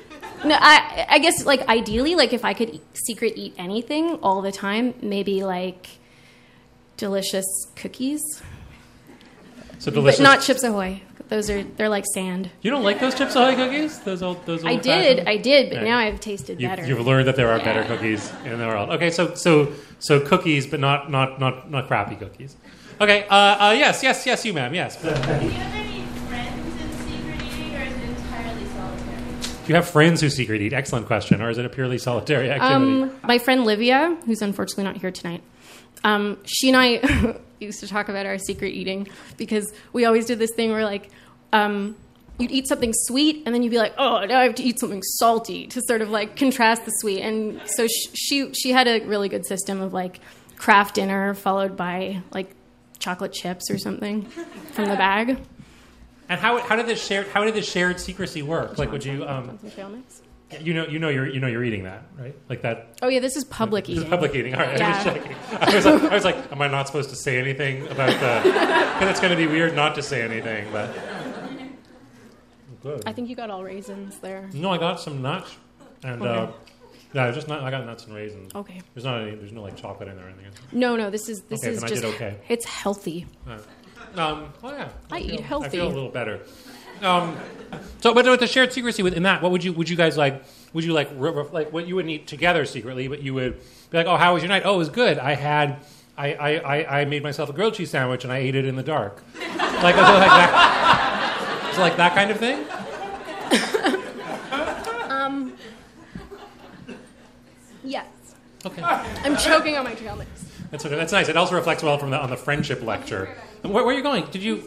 No, 0.45 0.55
I, 0.57 1.05
I 1.09 1.19
guess, 1.19 1.45
like, 1.45 1.67
ideally, 1.67 2.15
like, 2.15 2.31
if 2.31 2.45
I 2.45 2.53
could 2.53 2.69
eat, 2.75 2.83
secret 2.93 3.33
eat 3.35 3.53
anything 3.57 4.15
all 4.23 4.41
the 4.41 4.51
time, 4.53 4.93
maybe 5.01 5.43
like 5.43 5.89
delicious 6.97 7.45
cookies, 7.75 8.21
So 9.79 9.91
delicious. 9.91 10.19
but 10.19 10.23
not 10.23 10.41
Chips 10.41 10.63
Ahoy. 10.63 11.01
Those 11.29 11.49
are 11.51 11.61
they're 11.63 11.89
like 11.89 12.05
sand. 12.15 12.49
You 12.61 12.71
don't 12.71 12.83
like 12.83 12.99
those 12.99 13.13
Chips 13.15 13.35
Ahoy 13.35 13.55
cookies? 13.55 13.99
Those 13.99 14.23
old. 14.23 14.43
Those 14.47 14.61
Old 14.63 14.69
I 14.71 14.73
old 14.73 14.81
did, 14.81 15.27
I 15.27 15.37
did, 15.37 15.69
but 15.69 15.79
Yeah. 15.83 15.83
now 15.83 15.97
I've 15.99 16.19
tasted 16.19 16.59
You, 16.59 16.67
better. 16.67 16.85
You've 16.85 17.05
learned 17.05 17.27
that 17.27 17.35
there 17.35 17.49
are 17.51 17.59
Yeah. 17.59 17.63
better 17.65 17.83
cookies 17.83 18.31
in 18.45 18.57
the 18.57 18.65
world. 18.65 18.89
Okay, 18.89 19.11
so 19.11 19.35
so 19.35 19.71
so 19.99 20.19
cookies, 20.21 20.65
but 20.65 20.79
not 20.79 21.11
not 21.11 21.39
not 21.39 21.69
not 21.69 21.87
crappy 21.87 22.15
cookies. 22.15 22.55
Okay. 22.99 23.25
Uh, 23.29 23.35
uh, 23.35 23.75
yes, 23.77 24.01
yes, 24.01 24.25
yes, 24.25 24.43
you, 24.43 24.53
ma'am. 24.53 24.73
Yes. 24.73 24.95
Do 25.01 25.07
you 25.07 25.13
have 25.13 25.29
any 25.29 26.01
friends 26.27 26.81
in 26.81 26.91
secret 27.05 27.41
eating, 27.45 27.75
or 27.75 27.83
is 27.83 27.93
it 27.93 28.09
entirely 28.09 28.65
solitary? 28.65 29.23
Do 29.41 29.49
you 29.69 29.75
have 29.75 29.89
friends 29.89 30.21
who 30.21 30.29
secret 30.29 30.61
eat? 30.61 30.73
Excellent 30.73 31.07
question. 31.07 31.41
Or 31.41 31.49
is 31.49 31.57
it 31.57 31.65
a 31.65 31.69
purely 31.69 31.97
solitary 31.97 32.49
activity? 32.49 32.73
Um, 32.73 33.11
my 33.23 33.37
friend 33.37 33.65
Livia, 33.65 34.17
who's 34.25 34.41
unfortunately 34.41 34.85
not 34.85 34.97
here 34.97 35.11
tonight, 35.11 35.43
um, 36.03 36.37
she 36.45 36.69
and 36.69 36.77
I 36.77 37.39
used 37.59 37.79
to 37.81 37.87
talk 37.87 38.09
about 38.09 38.25
our 38.25 38.37
secret 38.37 38.69
eating 38.69 39.07
because 39.37 39.71
we 39.93 40.05
always 40.05 40.25
did 40.25 40.39
this 40.39 40.51
thing 40.51 40.71
where 40.71 40.85
like 40.85 41.09
um, 41.53 41.95
you'd 42.37 42.51
eat 42.51 42.67
something 42.67 42.93
sweet 42.93 43.43
and 43.45 43.53
then 43.53 43.63
you'd 43.63 43.69
be 43.69 43.77
like, 43.77 43.93
oh, 43.97 44.25
now 44.25 44.39
I 44.39 44.43
have 44.43 44.55
to 44.55 44.63
eat 44.63 44.79
something 44.79 45.03
salty 45.03 45.67
to 45.67 45.81
sort 45.81 46.01
of 46.01 46.09
like 46.09 46.35
contrast 46.35 46.85
the 46.85 46.91
sweet. 46.99 47.21
And 47.21 47.61
so 47.65 47.87
sh- 47.87 48.09
she 48.13 48.53
she 48.53 48.71
had 48.71 48.87
a 48.87 49.05
really 49.05 49.29
good 49.29 49.45
system 49.45 49.81
of 49.81 49.93
like 49.93 50.19
craft 50.57 50.95
dinner 50.95 51.33
followed 51.33 51.75
by 51.75 52.21
like 52.31 52.55
chocolate 52.99 53.33
chips 53.33 53.69
or 53.69 53.77
something 53.77 54.23
from 54.71 54.85
the 54.85 54.95
bag. 54.95 55.39
And 56.29 56.39
how 56.39 56.59
how 56.59 56.75
did 56.75 56.85
this 56.87 57.03
shared 57.05 57.27
how 57.29 57.43
did 57.43 57.53
this 57.55 57.69
shared 57.69 57.99
secrecy 57.99 58.41
work? 58.41 58.77
Like, 58.77 58.91
would 58.91 59.03
you 59.03 59.25
um, 59.27 59.57
Some 59.59 59.71
trail 59.71 59.89
mix? 59.89 60.21
you 60.61 60.73
know 60.73 60.87
you 60.87 60.97
know 60.97 61.09
you're 61.09 61.27
you 61.27 61.39
know 61.39 61.47
you're 61.47 61.63
eating 61.63 61.83
that 61.83 62.03
right? 62.17 62.35
Like 62.49 62.61
that. 62.63 62.97
Oh 63.03 63.07
yeah, 63.07 63.19
this 63.19 63.35
is 63.35 63.43
public 63.43 63.85
This 63.85 63.91
eating. 63.97 64.03
is 64.05 64.09
public 64.09 64.33
eating. 64.35 64.55
All 64.55 64.61
right, 64.61 64.81
I'm 64.81 65.03
checking. 65.03 65.35
I 65.51 65.75
was, 65.75 65.85
like, 65.85 66.03
I 66.11 66.15
was 66.15 66.23
like, 66.25 66.51
am 66.51 66.61
I 66.61 66.67
not 66.67 66.87
supposed 66.87 67.09
to 67.11 67.15
say 67.15 67.37
anything 67.37 67.85
about 67.87 68.09
that? 68.19 68.43
Because 68.43 69.09
it's 69.11 69.19
going 69.19 69.31
to 69.31 69.37
be 69.37 69.45
weird 69.47 69.75
not 69.75 69.93
to 69.95 70.01
say 70.01 70.21
anything. 70.23 70.65
But 70.71 70.89
good. 72.81 73.03
I 73.05 73.13
think 73.13 73.29
you 73.29 73.35
got 73.35 73.49
all 73.49 73.63
raisins 73.63 74.19
there. 74.19 74.49
No, 74.53 74.71
I 74.71 74.77
got 74.77 74.99
some 74.99 75.21
nuts, 75.21 75.55
and 76.03 76.21
uh, 76.23 76.25
Okay. 76.25 76.53
yeah, 77.13 77.31
just 77.31 77.47
not, 77.47 77.61
I 77.61 77.69
got 77.71 77.85
nuts 77.85 78.05
and 78.05 78.15
raisins. 78.15 78.53
Okay. 78.55 78.81
There's 78.93 79.05
not 79.05 79.21
any. 79.21 79.35
There's 79.35 79.51
no 79.51 79.61
like 79.61 79.75
chocolate 79.75 80.09
in 80.09 80.15
there 80.15 80.25
or 80.25 80.29
anything. 80.29 80.51
No, 80.71 80.95
no, 80.95 81.09
this 81.09 81.29
is 81.29 81.41
this 81.43 81.61
Okay, 81.63 81.73
is 81.73 81.79
then 81.81 81.85
I 81.85 81.89
just 81.89 82.01
did 82.01 82.15
okay. 82.15 82.37
it's 82.47 82.65
healthy. 82.65 83.25
Alright. 83.47 83.63
Um, 84.15 84.51
oh 84.63 84.71
yeah, 84.71 84.89
I 85.11 85.19
eat 85.19 85.29
feel- 85.31 85.41
healthy. 85.43 85.65
I 85.67 85.69
feel 85.69 85.87
a 85.87 85.93
little 85.93 86.09
better. 86.09 86.39
Um, 87.01 87.37
so, 88.01 88.13
but 88.13 88.25
with 88.25 88.39
the 88.39 88.47
shared 88.47 88.73
secrecy 88.73 89.03
within 89.03 89.23
that, 89.23 89.41
what 89.41 89.51
would 89.51 89.63
you 89.63 89.71
would 89.73 89.89
you 89.89 89.95
guys 89.95 90.17
like? 90.17 90.43
Would 90.73 90.83
you 90.83 90.93
like 90.93 91.09
re- 91.15 91.31
like 91.51 91.71
what 91.73 91.87
you 91.87 91.95
would 91.95 92.09
eat 92.09 92.27
together 92.27 92.65
secretly? 92.65 93.07
But 93.07 93.21
you 93.23 93.33
would 93.33 93.59
be 93.89 93.97
like, 93.97 94.07
oh, 94.07 94.17
how 94.17 94.33
was 94.33 94.43
your 94.43 94.49
night? 94.49 94.63
Oh, 94.65 94.75
it 94.75 94.77
was 94.77 94.89
good. 94.89 95.17
I 95.19 95.35
had. 95.35 95.77
I, 96.17 96.33
I, 96.33 96.55
I, 96.57 96.99
I 97.01 97.05
made 97.05 97.23
myself 97.23 97.49
a 97.49 97.53
grilled 97.53 97.75
cheese 97.75 97.91
sandwich 97.91 98.25
and 98.25 98.33
I 98.33 98.39
ate 98.39 98.53
it 98.53 98.65
in 98.65 98.75
the 98.75 98.83
dark. 98.83 99.23
Like, 99.39 99.95
is 99.95 100.01
it 100.01 100.03
like 100.03 100.27
that? 100.27 101.69
Is 101.71 101.77
it 101.77 101.81
like 101.81 101.95
that 101.95 102.13
kind 102.13 102.29
of 102.31 102.37
thing? 102.37 102.65
Um, 105.09 105.53
yes. 107.83 108.05
Okay. 108.65 108.81
I'm 108.83 109.37
choking 109.37 109.77
on 109.77 109.83
my 109.85 109.95
trail 109.95 110.15
mix. 110.15 110.29
That's, 110.71 110.85
okay. 110.85 110.95
That's 110.95 111.11
nice. 111.11 111.29
It 111.29 111.37
also 111.37 111.55
reflects 111.55 111.83
well 111.83 111.97
from 111.97 112.09
the, 112.11 112.19
on 112.21 112.29
the 112.29 112.37
friendship 112.37 112.81
lecture. 112.83 113.35
Where, 113.61 113.73
where 113.85 113.87
are 113.87 113.93
you 113.93 114.03
going? 114.03 114.25
Did 114.31 114.41
you? 114.43 114.63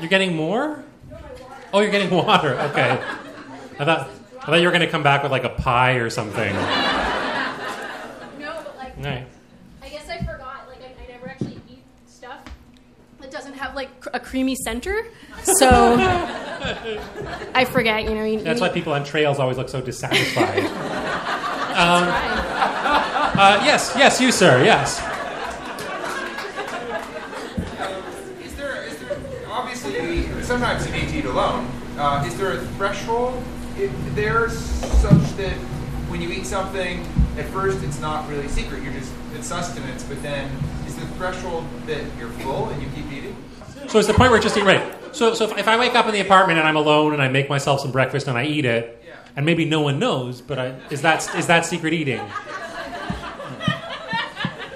You're 0.00 0.08
getting 0.08 0.34
more? 0.36 0.82
Oh, 1.72 1.80
you're 1.80 1.90
getting 1.90 2.10
water. 2.10 2.54
Okay. 2.60 2.90
I 3.78 3.84
thought 3.84 4.10
I 4.42 4.46
thought 4.46 4.54
you 4.60 4.66
were 4.66 4.72
going 4.72 4.80
to 4.84 4.90
come 4.90 5.02
back 5.02 5.22
with 5.22 5.32
like 5.32 5.44
a 5.44 5.48
pie 5.50 5.94
or 5.94 6.10
something. 6.10 6.52
No, 6.54 6.62
but 8.38 8.76
like, 8.76 8.96
Right. 8.98 9.26
I 9.82 9.88
guess 9.88 10.08
I 10.08 10.18
forgot. 10.18 10.68
Like, 10.68 10.82
I, 10.82 10.94
I 11.02 11.06
never 11.10 11.28
actually 11.28 11.60
eat 11.70 11.82
stuff 12.06 12.40
that 13.20 13.30
doesn't 13.30 13.54
have 13.54 13.74
like 13.74 14.00
cr- 14.00 14.10
a 14.12 14.20
creamy 14.20 14.54
center. 14.56 15.06
So 15.42 15.96
I 17.54 17.64
forget. 17.64 18.04
You 18.04 18.14
know, 18.14 18.24
you, 18.24 18.40
That's 18.40 18.60
you 18.60 18.66
why 18.66 18.72
people 18.72 18.92
on 18.92 19.04
trails 19.04 19.38
always 19.38 19.56
look 19.56 19.68
so 19.68 19.80
dissatisfied. 19.80 20.58
um, 20.64 22.04
uh, 23.36 23.62
yes, 23.64 23.94
yes, 23.96 24.20
you, 24.20 24.30
sir. 24.30 24.62
Yes. 24.64 24.98
Is 28.44 28.54
there, 28.54 28.84
is 28.84 28.96
there 28.98 29.18
obviously 29.48 30.26
sometimes 30.44 30.86
you 30.86 30.92
need 30.92 31.08
to 31.08 31.18
eat 31.18 31.24
alone? 31.24 31.70
Uh, 31.96 32.24
is 32.26 32.36
there 32.36 32.52
a 32.52 32.60
threshold 32.76 33.42
if 33.78 33.90
there 34.14 34.48
such 34.50 35.36
that 35.36 35.54
when 36.08 36.20
you 36.20 36.30
eat 36.30 36.46
something 36.46 37.00
at 37.38 37.46
first 37.46 37.82
it's 37.82 38.00
not 38.00 38.28
really 38.28 38.48
secret, 38.48 38.82
you're 38.82 38.92
just 38.92 39.12
it's 39.34 39.46
sustenance, 39.46 40.04
but 40.04 40.22
then 40.22 40.50
is 40.86 40.94
the 40.96 41.06
threshold 41.16 41.64
that 41.86 42.04
you're 42.18 42.30
full 42.30 42.68
and 42.68 42.82
you 42.82 42.88
keep 42.94 43.10
eating? 43.12 43.36
So 43.88 43.98
it's 43.98 44.08
the 44.08 44.14
point 44.14 44.30
where 44.30 44.36
it's 44.36 44.44
just 44.44 44.56
eat 44.56 44.64
right. 44.64 44.94
So, 45.12 45.34
so 45.34 45.44
if, 45.44 45.58
if 45.58 45.68
I 45.68 45.78
wake 45.78 45.94
up 45.94 46.06
in 46.06 46.12
the 46.12 46.20
apartment 46.20 46.58
and 46.58 46.66
I'm 46.66 46.76
alone 46.76 47.12
and 47.12 47.22
I 47.22 47.28
make 47.28 47.48
myself 47.48 47.80
some 47.80 47.92
breakfast 47.92 48.26
and 48.28 48.36
I 48.36 48.44
eat 48.46 48.64
it, 48.64 49.02
and 49.36 49.44
maybe 49.44 49.64
no 49.64 49.80
one 49.80 49.98
knows, 49.98 50.40
but 50.40 50.58
I, 50.58 50.66
is 50.90 51.02
that 51.02 51.34
is 51.36 51.46
that 51.48 51.66
secret 51.66 51.92
eating? 51.92 52.20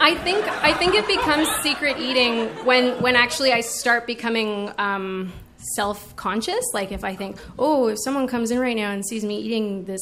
I 0.00 0.14
think 0.24 0.44
I 0.64 0.72
think 0.72 0.94
it 0.94 1.07
becomes 1.07 1.48
secret 1.62 1.98
eating 1.98 2.48
when 2.64 3.00
when 3.02 3.14
actually 3.14 3.52
I 3.52 3.61
start 3.61 4.07
becoming 4.07 4.72
um, 4.78 5.33
self 5.74 6.14
conscious. 6.16 6.64
Like 6.72 6.92
if 6.92 7.04
I 7.04 7.14
think, 7.14 7.37
oh, 7.59 7.88
if 7.88 7.98
someone 8.02 8.26
comes 8.26 8.50
in 8.50 8.59
right 8.59 8.76
now 8.76 8.90
and 8.90 9.07
sees 9.07 9.24
me 9.24 9.38
eating 9.38 9.85
this, 9.85 10.00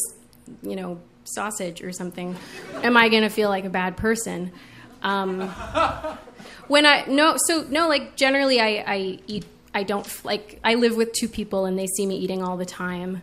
you 0.62 0.76
know, 0.76 1.00
sausage 1.24 1.82
or 1.82 1.92
something, 1.92 2.36
am 2.82 2.96
I 2.96 3.08
going 3.08 3.22
to 3.22 3.28
feel 3.28 3.48
like 3.48 3.64
a 3.64 3.70
bad 3.70 3.96
person? 3.96 4.52
Um, 5.02 5.48
when 6.68 6.86
I 6.86 7.04
no, 7.06 7.36
so 7.46 7.66
no, 7.68 7.88
like 7.88 8.16
generally 8.16 8.60
I, 8.60 8.84
I 8.86 9.18
eat. 9.26 9.46
I 9.74 9.82
don't 9.82 10.24
like. 10.24 10.58
I 10.64 10.74
live 10.76 10.96
with 10.96 11.12
two 11.12 11.28
people 11.28 11.66
and 11.66 11.78
they 11.78 11.86
see 11.86 12.06
me 12.06 12.16
eating 12.16 12.42
all 12.42 12.56
the 12.56 12.64
time, 12.64 13.22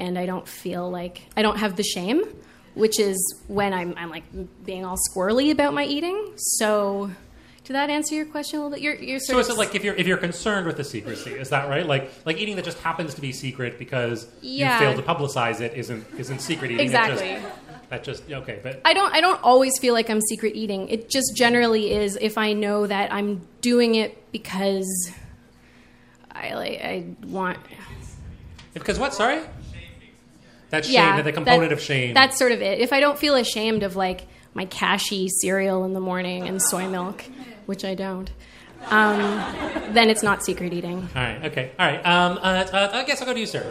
and 0.00 0.18
I 0.18 0.26
don't 0.26 0.48
feel 0.48 0.90
like 0.90 1.22
I 1.36 1.42
don't 1.42 1.58
have 1.58 1.76
the 1.76 1.84
shame 1.84 2.24
which 2.74 2.98
is 2.98 3.42
when 3.48 3.72
I'm, 3.72 3.94
I'm 3.96 4.10
like 4.10 4.24
being 4.64 4.84
all 4.84 4.96
squirrely 5.10 5.50
about 5.50 5.74
my 5.74 5.84
eating. 5.84 6.32
So, 6.36 7.10
did 7.64 7.74
that 7.74 7.90
answer 7.90 8.14
your 8.14 8.26
question 8.26 8.58
a 8.58 8.62
little 8.62 8.74
bit? 8.76 8.82
You're, 8.82 8.94
you're 8.96 9.18
So 9.20 9.34
sort 9.34 9.40
is 9.44 9.48
it 9.50 9.56
like 9.56 9.74
if 9.74 9.84
you're 9.84 9.94
if 9.94 10.06
you're 10.06 10.16
concerned 10.18 10.66
with 10.66 10.76
the 10.76 10.84
secrecy, 10.84 11.32
is 11.32 11.50
that 11.50 11.68
right? 11.68 11.86
Like 11.86 12.10
like 12.24 12.38
eating 12.38 12.56
that 12.56 12.64
just 12.64 12.78
happens 12.78 13.14
to 13.14 13.20
be 13.20 13.32
secret 13.32 13.78
because 13.78 14.26
Yeah. 14.40 14.74
you 14.74 14.86
failed 14.86 14.96
to 14.96 15.02
publicize 15.02 15.60
it 15.60 15.74
isn't 15.74 16.04
isn't 16.18 16.40
secret 16.40 16.70
eating. 16.72 16.90
That 16.90 17.08
just- 17.10 17.22
Exactly. 17.22 17.50
That 17.90 18.04
just, 18.04 18.22
okay, 18.32 18.58
but 18.62 18.80
I 18.86 18.94
don't 18.94 19.12
I 19.14 19.20
don't 19.20 19.38
always 19.42 19.78
feel 19.78 19.92
like 19.92 20.08
I'm 20.08 20.20
secret 20.22 20.54
eating. 20.56 20.88
It 20.88 21.10
just 21.10 21.36
generally 21.36 21.92
is 21.92 22.16
if 22.22 22.38
I 22.38 22.54
know 22.54 22.86
that 22.86 23.12
I'm 23.12 23.46
doing 23.60 23.96
it 23.96 24.32
because 24.32 24.88
I 26.30 26.54
like 26.54 26.80
I 26.80 27.04
want 27.26 27.58
because 28.74 28.98
what? 28.98 29.12
Sorry. 29.14 29.42
That's 30.70 30.86
shame. 30.86 30.94
yeah, 30.94 31.20
the 31.20 31.32
component 31.32 31.68
that- 31.68 31.72
of 31.72 31.80
shame. 31.82 32.14
That's 32.14 32.38
sort 32.38 32.52
of 32.52 32.62
it. 32.62 32.80
If 32.80 32.92
I 32.94 33.00
don't 33.00 33.18
feel 33.18 33.34
ashamed 33.34 33.82
of 33.82 33.94
like 33.94 34.22
my 34.54 34.64
Kashi 34.64 35.28
cereal 35.28 35.84
in 35.84 35.92
the 35.92 36.00
morning 36.00 36.48
and 36.48 36.62
soy 36.62 36.88
milk, 36.88 37.22
which 37.66 37.84
I 37.84 37.94
don't, 37.94 38.30
um, 38.90 39.20
then 39.94 40.10
it's 40.10 40.22
not 40.22 40.44
secret 40.44 40.72
eating. 40.72 41.08
all 41.14 41.22
right. 41.22 41.44
Okay. 41.44 41.70
All 41.78 41.86
right. 41.86 42.04
Um, 42.04 42.38
uh, 42.38 42.66
uh, 42.72 42.90
I 42.92 43.04
guess 43.04 43.20
I'll 43.20 43.26
go 43.26 43.34
to 43.34 43.40
you, 43.40 43.46
sir. 43.46 43.64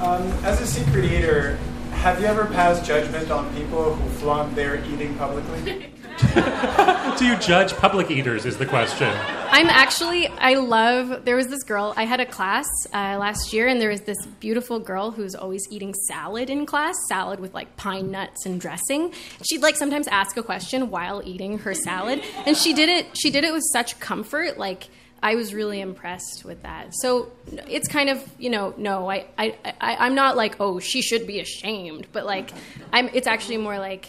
Um, 0.00 0.22
as 0.44 0.60
a 0.60 0.66
secret 0.66 1.04
eater, 1.04 1.56
have 1.92 2.20
you 2.20 2.26
ever 2.26 2.46
passed 2.46 2.84
judgment 2.84 3.30
on 3.30 3.52
people 3.54 3.94
who 3.94 4.08
flaunt 4.18 4.54
their 4.54 4.84
eating 4.84 5.14
publicly? 5.16 5.92
Do 7.18 7.26
you 7.26 7.36
judge 7.36 7.74
public 7.76 8.10
eaters? 8.10 8.46
Is 8.46 8.56
the 8.56 8.66
question. 8.66 9.08
I'm 9.50 9.68
actually, 9.68 10.28
I 10.28 10.54
love, 10.54 11.24
there 11.24 11.36
was 11.36 11.48
this 11.48 11.62
girl, 11.62 11.94
I 11.96 12.04
had 12.04 12.20
a 12.20 12.26
class 12.26 12.66
uh, 12.92 13.16
last 13.18 13.52
year, 13.52 13.68
and 13.68 13.80
there 13.80 13.90
was 13.90 14.02
this 14.02 14.16
beautiful 14.40 14.78
girl 14.78 15.10
who's 15.10 15.34
always 15.34 15.62
eating 15.70 15.94
salad 15.94 16.50
in 16.50 16.66
class, 16.66 16.94
salad 17.08 17.38
with 17.38 17.54
like 17.54 17.76
pine 17.76 18.10
nuts 18.10 18.44
and 18.46 18.60
dressing. 18.60 19.12
She'd 19.48 19.62
like 19.62 19.76
sometimes 19.76 20.08
ask 20.08 20.36
a 20.36 20.42
question 20.42 20.90
while 20.90 21.22
eating 21.24 21.58
her 21.58 21.74
salad, 21.74 22.22
and 22.44 22.56
she 22.56 22.72
did 22.72 22.88
it, 22.88 23.16
she 23.16 23.30
did 23.30 23.44
it 23.44 23.52
with 23.52 23.64
such 23.72 23.98
comfort, 24.00 24.58
like, 24.58 24.88
I 25.22 25.34
was 25.34 25.54
really 25.54 25.80
impressed 25.80 26.44
with 26.44 26.62
that. 26.62 26.94
So 26.94 27.32
it's 27.68 27.88
kind 27.88 28.10
of, 28.10 28.22
you 28.38 28.50
know, 28.50 28.74
no, 28.76 29.10
I, 29.10 29.26
I, 29.38 29.56
I, 29.80 29.96
I'm 29.96 30.14
not 30.14 30.36
like, 30.36 30.56
oh, 30.60 30.78
she 30.78 31.02
should 31.02 31.26
be 31.26 31.40
ashamed, 31.40 32.06
but 32.12 32.26
like, 32.26 32.50
I'm, 32.92 33.08
it's 33.12 33.26
actually 33.26 33.56
more 33.56 33.78
like, 33.78 34.06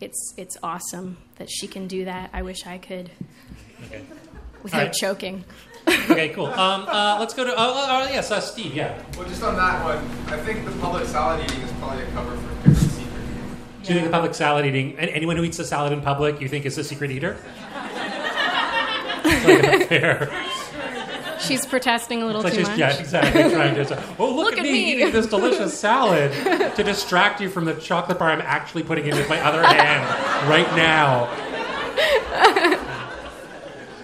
it's, 0.00 0.34
it's 0.36 0.56
awesome 0.62 1.16
that 1.36 1.48
she 1.50 1.66
can 1.66 1.86
do 1.88 2.04
that. 2.06 2.30
I 2.32 2.42
wish 2.42 2.66
I 2.66 2.78
could 2.78 3.10
Okay. 3.86 4.02
without 4.62 4.78
All 4.80 4.84
right. 4.86 4.92
choking. 4.92 5.44
Okay. 5.88 6.30
Cool. 6.30 6.46
Um, 6.46 6.86
uh, 6.88 7.16
let's 7.20 7.32
go 7.34 7.44
to. 7.44 7.52
Oh, 7.52 7.56
oh, 7.58 8.08
yes, 8.12 8.30
uh, 8.32 8.40
Steve. 8.40 8.74
Yeah. 8.74 9.00
Well, 9.16 9.28
just 9.28 9.42
on 9.42 9.54
that 9.56 9.84
one, 9.84 9.98
I 10.26 10.36
think 10.42 10.64
the 10.64 10.72
public 10.80 11.06
salad 11.06 11.44
eating 11.44 11.60
is 11.62 11.70
probably 11.74 12.02
a 12.02 12.06
cover 12.10 12.36
for 12.36 12.54
different 12.68 12.76
secret 12.78 13.22
eating. 13.22 13.56
Do 13.84 13.88
you 13.92 13.94
think 14.00 14.06
the 14.06 14.10
public 14.12 14.34
salad 14.34 14.66
eating, 14.66 14.98
and 14.98 15.08
anyone 15.10 15.36
who 15.36 15.44
eats 15.44 15.58
a 15.60 15.64
salad 15.64 15.92
in 15.92 16.00
public, 16.00 16.40
you 16.40 16.48
think 16.48 16.66
is 16.66 16.76
a 16.76 16.82
secret 16.82 17.12
eater? 17.12 17.36
It's 19.24 19.44
like 19.62 19.82
a 19.82 19.86
fair. 19.86 20.45
She's 21.46 21.64
protesting 21.66 22.22
a 22.22 22.26
little 22.26 22.42
like 22.42 22.52
too 22.54 22.62
much. 22.62 22.78
yeah, 22.78 22.96
exactly. 22.96 23.42
Trying 23.50 23.74
to. 23.76 24.02
Oh, 24.18 24.26
look, 24.34 24.46
Look 24.46 24.52
at, 24.54 24.58
at 24.60 24.64
me, 24.64 24.72
me. 24.72 24.92
eating 24.94 25.12
this 25.12 25.26
delicious 25.26 25.78
salad 25.80 26.32
to 26.76 26.82
distract 26.82 27.40
you 27.40 27.48
from 27.48 27.64
the 27.64 27.74
chocolate 27.74 28.18
bar 28.18 28.30
I'm 28.30 28.40
actually 28.40 28.82
putting 28.82 29.06
in 29.06 29.16
with 29.16 29.28
my 29.28 29.40
other 29.40 29.62
hand 29.62 30.48
right 30.48 30.68
now. 30.76 31.28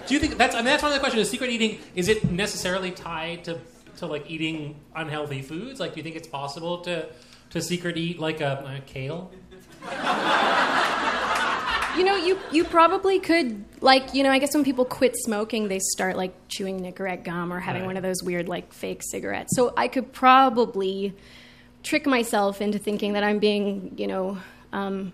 Do 0.05 0.13
you 0.13 0.19
think 0.19 0.37
that's? 0.37 0.53
I 0.53 0.57
mean, 0.59 0.65
that's 0.65 0.83
one 0.83 0.91
of 0.91 0.95
the 0.95 0.99
questions. 0.99 1.21
Is 1.23 1.29
secret 1.29 1.49
eating 1.49 1.79
is 1.95 2.09
it 2.09 2.29
necessarily 2.29 2.91
tied 2.91 3.45
to 3.45 3.59
to 3.97 4.05
like 4.05 4.29
eating 4.29 4.75
unhealthy 4.95 5.41
foods? 5.41 5.79
Like, 5.79 5.93
do 5.93 5.99
you 5.99 6.03
think 6.03 6.15
it's 6.17 6.27
possible 6.27 6.79
to 6.79 7.07
to 7.51 7.61
secret 7.61 7.97
eat 7.97 8.19
like 8.19 8.41
a, 8.41 8.77
a 8.77 8.81
kale? 8.85 9.31
You 11.97 12.03
know, 12.03 12.15
you 12.15 12.39
you 12.51 12.63
probably 12.63 13.19
could 13.19 13.63
like 13.81 14.13
you 14.13 14.23
know. 14.23 14.31
I 14.31 14.39
guess 14.39 14.53
when 14.55 14.63
people 14.63 14.83
quit 14.85 15.15
smoking, 15.15 15.67
they 15.67 15.79
start 15.79 16.17
like 16.17 16.33
chewing 16.47 16.79
Nicorette 16.81 17.23
gum 17.23 17.53
or 17.53 17.59
having 17.59 17.81
Right. 17.83 17.87
one 17.87 17.97
of 17.97 18.03
those 18.03 18.23
weird 18.23 18.47
like 18.49 18.73
fake 18.73 19.01
cigarettes. 19.03 19.55
So 19.55 19.73
I 19.77 19.87
could 19.87 20.11
probably 20.11 21.13
trick 21.83 22.05
myself 22.07 22.61
into 22.61 22.79
thinking 22.79 23.13
that 23.13 23.23
I'm 23.23 23.37
being 23.39 23.93
you 23.97 24.07
know 24.07 24.37
um, 24.71 25.13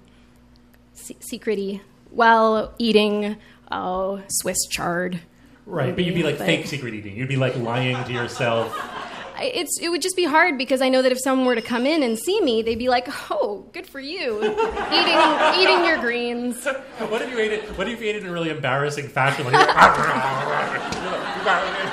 se- 0.94 1.18
secrety 1.34 1.82
while 2.12 2.74
eating 2.78 3.36
oh 3.72 4.22
Swiss 4.30 4.66
chard. 4.70 5.20
Right, 5.66 5.94
but 5.94 6.04
you'd 6.06 6.16
be 6.16 6.24
like 6.24 6.38
But- 6.38 6.48
fake 6.48 6.66
secret 6.68 6.94
eating. 6.94 7.16
You'd 7.18 7.28
be 7.30 7.36
like 7.36 7.56
lying 7.58 8.02
to 8.06 8.14
yourself. 8.14 8.74
It's 9.42 9.80
it 9.82 9.90
would 9.90 10.02
just 10.02 10.16
be 10.16 10.26
hard 10.26 10.58
because 10.58 10.82
I 10.82 10.90
know 10.90 11.02
that 11.02 11.12
if 11.12 11.20
someone 11.20 11.46
were 11.46 11.56
to 11.56 11.62
come 11.62 11.86
in 11.86 12.04
and 12.04 12.18
see 12.18 12.40
me, 12.42 12.62
they'd 12.62 12.80
be 12.80 12.90
like, 12.90 13.08
"Oh, 13.32 13.66
good 13.74 13.88
for 13.88 14.00
you, 14.00 14.38
eating 14.44 15.60
eating 15.60 15.86
your 15.86 15.98
greens." 15.98 16.68
What 17.10 17.22
if 17.22 17.32
you 17.32 17.40
ate 17.40 17.54
it? 17.54 17.64
What 17.78 17.88
if 17.88 18.02
you 18.02 18.10
ate 18.10 18.18
it 18.18 18.24
in 18.24 18.30
a 18.30 18.32
really 18.32 18.50
embarrassing 18.50 19.08
fashion? 19.08 19.46
Like, 19.46 19.54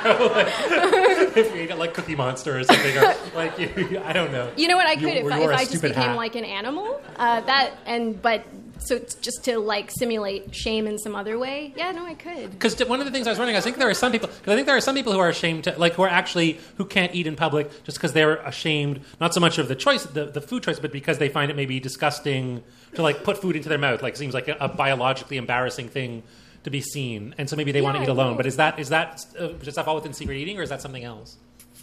like, 0.03 0.47
if 1.37 1.55
you 1.55 1.61
ate 1.61 1.69
it 1.69 1.77
like 1.77 1.93
Cookie 1.93 2.15
Monster 2.15 2.59
or 2.59 2.63
something, 2.63 2.97
or 2.97 3.15
like 3.33 3.57
you, 3.57 4.01
I 4.03 4.13
don't 4.13 4.31
know. 4.31 4.51
You 4.57 4.67
know 4.67 4.75
what? 4.75 4.85
I 4.85 4.95
could 4.95 5.05
if, 5.05 5.31
I, 5.31 5.37
you 5.37 5.43
if 5.45 5.49
a 5.49 5.53
I 5.55 5.65
just 5.65 5.81
became 5.81 5.95
hat. 6.09 6.15
like 6.15 6.35
an 6.35 6.43
animal. 6.45 7.01
Uh, 7.15 7.41
that 7.41 7.73
and 7.85 8.21
but 8.21 8.43
so 8.79 8.95
it's 8.95 9.15
just 9.15 9.43
to 9.45 9.59
like 9.59 9.91
simulate 9.91 10.53
shame 10.55 10.87
in 10.87 10.97
some 10.97 11.15
other 11.15 11.37
way. 11.37 11.73
Yeah, 11.75 11.91
no, 11.91 12.05
I 12.05 12.13
could. 12.13 12.51
Because 12.51 12.79
one 12.85 12.99
of 12.99 13.05
the 13.05 13.11
things 13.11 13.27
I 13.27 13.31
was 13.31 13.39
wondering, 13.39 13.57
I 13.57 13.61
think 13.61 13.77
there 13.77 13.89
are 13.89 13.93
some 13.93 14.11
people. 14.11 14.27
Because 14.27 14.51
I 14.51 14.55
think 14.55 14.67
there 14.67 14.77
are 14.77 14.81
some 14.81 14.95
people 14.95 15.13
who 15.13 15.19
are 15.19 15.29
ashamed 15.29 15.65
to, 15.65 15.77
like, 15.77 15.93
who 15.93 16.03
are 16.03 16.09
actually 16.09 16.59
who 16.77 16.85
can't 16.85 17.13
eat 17.13 17.27
in 17.27 17.35
public 17.35 17.83
just 17.83 17.97
because 17.97 18.13
they're 18.13 18.37
ashamed, 18.37 19.01
not 19.19 19.33
so 19.33 19.39
much 19.39 19.57
of 19.57 19.67
the 19.67 19.75
choice, 19.75 20.03
the, 20.03 20.25
the 20.25 20.41
food 20.41 20.63
choice, 20.63 20.79
but 20.79 20.91
because 20.91 21.17
they 21.17 21.29
find 21.29 21.51
it 21.51 21.55
maybe 21.55 21.79
disgusting 21.79 22.63
to 22.95 23.01
like 23.01 23.23
put 23.23 23.37
food 23.37 23.55
into 23.55 23.69
their 23.69 23.77
mouth. 23.77 24.01
Like, 24.01 24.15
seems 24.15 24.33
like 24.33 24.47
a, 24.47 24.57
a 24.59 24.67
biologically 24.67 25.37
embarrassing 25.37 25.89
thing 25.89 26.23
to 26.63 26.69
be 26.69 26.81
seen, 26.81 27.33
and 27.37 27.49
so 27.49 27.55
maybe 27.55 27.71
they 27.71 27.81
want 27.81 27.97
to 27.97 28.03
eat 28.03 28.09
alone. 28.09 28.35
But 28.35 28.45
is 28.45 28.57
that 28.57 28.79
is 28.79 28.89
that 28.89 29.25
uh, 29.39 29.47
does 29.47 29.75
that 29.75 29.85
fall 29.85 29.95
within 29.95 30.13
secret 30.13 30.35
eating, 30.35 30.59
or 30.59 30.63
is 30.63 30.69
that 30.69 30.81
something 30.81 31.03
else? 31.03 31.37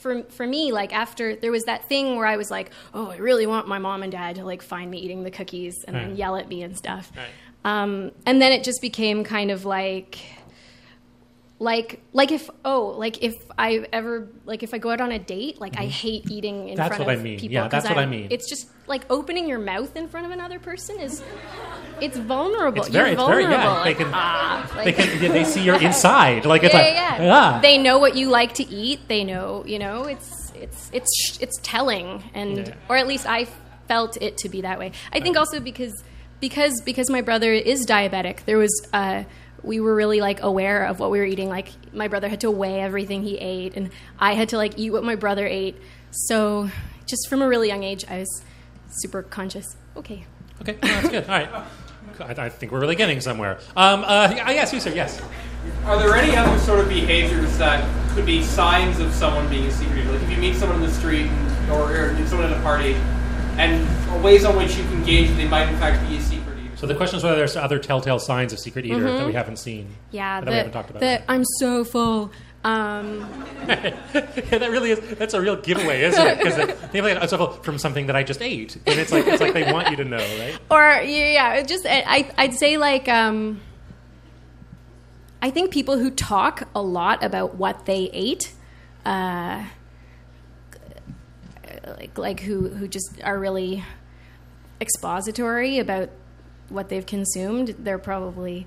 For 0.04 0.22
for 0.24 0.46
me, 0.46 0.70
like 0.70 0.92
after 0.92 1.34
there 1.34 1.50
was 1.50 1.62
that 1.62 1.88
thing 1.88 2.16
where 2.16 2.26
I 2.26 2.36
was 2.36 2.50
like, 2.50 2.70
"Oh, 2.92 3.08
I 3.08 3.16
really 3.16 3.46
want 3.46 3.66
my 3.66 3.78
mom 3.78 4.02
and 4.02 4.12
dad 4.12 4.36
to 4.36 4.44
like 4.44 4.60
find 4.60 4.90
me 4.90 4.98
eating 4.98 5.22
the 5.22 5.30
cookies 5.30 5.82
and 5.82 5.96
then 5.96 6.14
yell 6.14 6.36
at 6.36 6.46
me 6.46 6.62
and 6.62 6.76
stuff." 6.76 7.10
Right. 7.16 7.30
Um, 7.64 8.10
and 8.26 8.42
then 8.42 8.52
it 8.52 8.64
just 8.64 8.82
became 8.82 9.24
kind 9.24 9.50
of 9.50 9.64
like 9.64 10.18
like 11.60 12.00
like 12.12 12.32
if 12.32 12.50
oh 12.64 12.94
like 12.98 13.22
if 13.22 13.34
I 13.56 13.86
ever 13.92 14.28
like 14.44 14.62
if 14.64 14.74
I 14.74 14.78
go 14.78 14.90
out 14.90 15.00
on 15.00 15.12
a 15.12 15.18
date 15.20 15.60
like 15.60 15.78
I 15.78 15.86
hate 15.86 16.28
eating 16.30 16.68
in 16.68 16.74
Mm-hmm. 16.74 16.76
That's 16.76 16.96
front 16.96 17.06
what 17.06 17.14
of 17.14 17.20
I 17.20 17.22
mean. 17.22 17.38
people 17.38 17.54
Yeah, 17.54 17.68
that's 17.68 17.88
what 17.88 17.96
I 17.96 18.00
I'm- 18.00 18.10
mean. 18.10 18.26
it's 18.30 18.48
just 18.48 18.68
like 18.88 19.04
opening 19.08 19.48
your 19.48 19.60
mouth 19.60 19.94
in 19.96 20.08
front 20.08 20.26
of 20.26 20.32
another 20.32 20.58
person 20.58 20.98
is 20.98 21.22
it's 22.00 22.16
vulnerable 22.18 22.80
It's 22.82 22.88
very, 22.88 23.12
You're 23.12 23.20
it's 23.20 23.28
very, 23.28 23.44
vulnerable 23.44 23.74
yeah. 23.74 23.84
They 23.84 23.94
can, 23.94 24.10
ah, 24.12 24.70
they 24.84 24.92
can, 24.92 25.22
yeah, 25.22 25.28
they 25.32 25.44
see 25.44 25.62
your 25.62 25.80
inside. 25.80 26.44
Like 26.44 26.64
it's 26.64 26.74
yeah, 26.74 26.80
like, 26.80 26.94
yeah, 26.94 27.30
ah. 27.32 27.60
They 27.62 27.78
know 27.78 27.98
what 27.98 28.16
you 28.16 28.28
like 28.30 28.54
to 28.54 28.64
eat. 28.68 29.06
They 29.06 29.22
know, 29.22 29.64
you 29.64 29.78
know, 29.78 30.04
it's 30.04 30.52
it's 30.56 30.90
it's 30.92 31.38
it's 31.40 31.56
telling, 31.62 32.24
and 32.34 32.74
or 32.88 32.96
at 32.96 33.06
least 33.06 33.26
I 33.28 33.46
felt 33.86 34.20
it 34.20 34.36
to 34.38 34.48
be 34.48 34.62
that 34.62 34.78
way. 34.80 34.90
I 35.12 35.20
think 35.20 35.36
also 35.36 35.60
because 35.60 36.02
because 36.40 36.80
because 36.84 37.08
my 37.10 37.20
brother 37.22 37.52
is 37.52 37.86
diabetic. 37.86 38.44
There 38.44 38.58
was 38.58 38.74
uh, 38.92 39.22
we 39.64 39.80
were 39.80 39.94
really 39.94 40.20
like 40.20 40.42
aware 40.42 40.84
of 40.84 41.00
what 41.00 41.10
we 41.10 41.18
were 41.18 41.24
eating. 41.24 41.48
Like 41.48 41.68
my 41.92 42.08
brother 42.08 42.28
had 42.28 42.40
to 42.42 42.50
weigh 42.50 42.80
everything 42.80 43.22
he 43.22 43.38
ate, 43.38 43.76
and 43.76 43.90
I 44.18 44.34
had 44.34 44.50
to 44.50 44.56
like 44.56 44.78
eat 44.78 44.90
what 44.90 45.04
my 45.04 45.16
brother 45.16 45.46
ate. 45.46 45.76
So 46.10 46.70
just 47.06 47.28
from 47.28 47.42
a 47.42 47.48
really 47.48 47.68
young 47.68 47.82
age, 47.82 48.04
I 48.08 48.18
was 48.20 48.42
super 48.90 49.22
conscious. 49.22 49.76
Okay. 49.96 50.26
Okay, 50.60 50.78
no, 50.82 50.88
that's 50.88 51.08
good. 51.08 51.24
All 51.24 51.30
right. 51.30 51.64
I, 52.20 52.44
I 52.44 52.48
think 52.48 52.70
we're 52.70 52.80
really 52.80 52.94
getting 52.94 53.20
somewhere. 53.20 53.58
Um, 53.76 54.04
uh, 54.04 54.32
yeah, 54.36 54.50
yes, 54.50 54.72
you 54.72 54.78
sir, 54.78 54.92
yes. 54.94 55.20
Are 55.84 55.98
there 55.98 56.14
any 56.14 56.36
other 56.36 56.58
sort 56.60 56.78
of 56.78 56.88
behaviors 56.88 57.58
that 57.58 57.84
could 58.14 58.26
be 58.26 58.42
signs 58.42 59.00
of 59.00 59.12
someone 59.12 59.48
being 59.48 59.66
a 59.66 59.70
secret 59.70 59.98
eater? 59.98 60.12
Like 60.12 60.22
if 60.22 60.30
you 60.30 60.36
meet 60.36 60.54
someone 60.54 60.80
in 60.80 60.86
the 60.86 60.92
street 60.92 61.26
and, 61.26 61.70
or, 61.72 61.90
or 61.90 62.26
someone 62.26 62.52
at 62.52 62.56
a 62.56 62.62
party, 62.62 62.94
and 63.56 64.22
ways 64.22 64.44
on 64.44 64.56
which 64.56 64.76
you 64.76 64.84
can 64.84 65.02
gauge 65.04 65.28
that 65.28 65.34
they 65.34 65.48
might 65.48 65.68
in 65.68 65.76
fact 65.78 66.06
be 66.08 66.16
a 66.16 66.20
secret 66.20 66.33
eater. 66.33 66.33
So 66.84 66.88
the 66.88 66.96
question 66.96 67.16
is 67.16 67.24
whether 67.24 67.36
there's 67.36 67.56
other 67.56 67.78
telltale 67.78 68.18
signs 68.18 68.52
of 68.52 68.58
secret 68.58 68.84
eater 68.84 69.00
that 69.00 69.26
we 69.26 69.32
haven't 69.32 69.56
seen. 69.56 69.84
Mm-hmm. 69.84 69.94
Yeah, 70.10 70.40
that 70.40 70.44
the, 70.44 70.50
we 70.50 70.56
haven't 70.58 70.72
talked 70.72 70.90
about. 70.90 71.00
the 71.00 71.30
I'm 71.30 71.42
so 71.58 71.82
full. 71.82 72.30
Um, 72.62 73.20
yeah, 73.66 73.94
that 74.50 74.68
really 74.70 74.90
is. 74.90 75.00
That's 75.16 75.32
a 75.32 75.40
real 75.40 75.56
giveaway, 75.56 76.02
isn't 76.02 76.26
it? 76.26 76.36
Because 76.36 76.56
they, 76.56 77.00
they 77.00 77.14
like, 77.14 77.32
"Oh, 77.32 77.52
from 77.62 77.78
something 77.78 78.08
that 78.08 78.16
I 78.16 78.22
just 78.22 78.42
ate, 78.42 78.76
and 78.86 79.00
it's 79.00 79.12
like 79.12 79.26
it's 79.26 79.40
like 79.40 79.54
they 79.54 79.72
want 79.72 79.90
you 79.90 79.96
to 79.96 80.04
know, 80.04 80.18
right? 80.18 80.58
or 80.70 81.02
yeah, 81.02 81.62
just 81.62 81.86
I, 81.88 82.30
I'd 82.36 82.52
say 82.52 82.76
like 82.76 83.08
um, 83.08 83.62
I 85.40 85.48
think 85.48 85.70
people 85.70 85.96
who 85.96 86.10
talk 86.10 86.68
a 86.74 86.82
lot 86.82 87.24
about 87.24 87.54
what 87.54 87.86
they 87.86 88.10
ate, 88.12 88.52
uh, 89.06 89.64
like 91.96 92.18
like 92.18 92.40
who 92.40 92.68
who 92.68 92.88
just 92.88 93.22
are 93.22 93.38
really 93.38 93.82
expository 94.82 95.78
about 95.78 96.10
what 96.74 96.88
they've 96.88 97.06
consumed, 97.06 97.74
they're 97.78 97.98
probably 97.98 98.66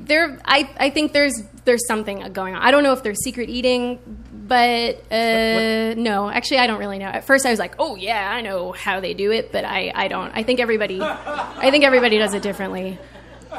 there 0.00 0.38
I, 0.44 0.70
I 0.78 0.90
think 0.90 1.12
there's 1.12 1.34
there's 1.64 1.86
something 1.86 2.32
going 2.32 2.54
on. 2.54 2.62
I 2.62 2.70
don't 2.70 2.82
know 2.82 2.92
if 2.92 3.02
they're 3.02 3.14
secret 3.14 3.48
eating, 3.48 3.98
but 4.32 5.02
uh, 5.12 5.94
no, 5.94 6.30
actually 6.30 6.58
I 6.58 6.66
don't 6.66 6.78
really 6.78 6.98
know. 6.98 7.06
At 7.06 7.24
first 7.24 7.44
I 7.44 7.50
was 7.50 7.58
like, 7.58 7.74
oh 7.78 7.96
yeah, 7.96 8.30
I 8.30 8.40
know 8.40 8.72
how 8.72 9.00
they 9.00 9.14
do 9.14 9.32
it, 9.32 9.52
but 9.52 9.64
I, 9.64 9.92
I 9.94 10.08
don't. 10.08 10.30
I 10.34 10.42
think 10.42 10.60
everybody 10.60 11.00
I 11.02 11.70
think 11.70 11.84
everybody 11.84 12.18
does 12.18 12.34
it 12.34 12.42
differently. 12.42 12.98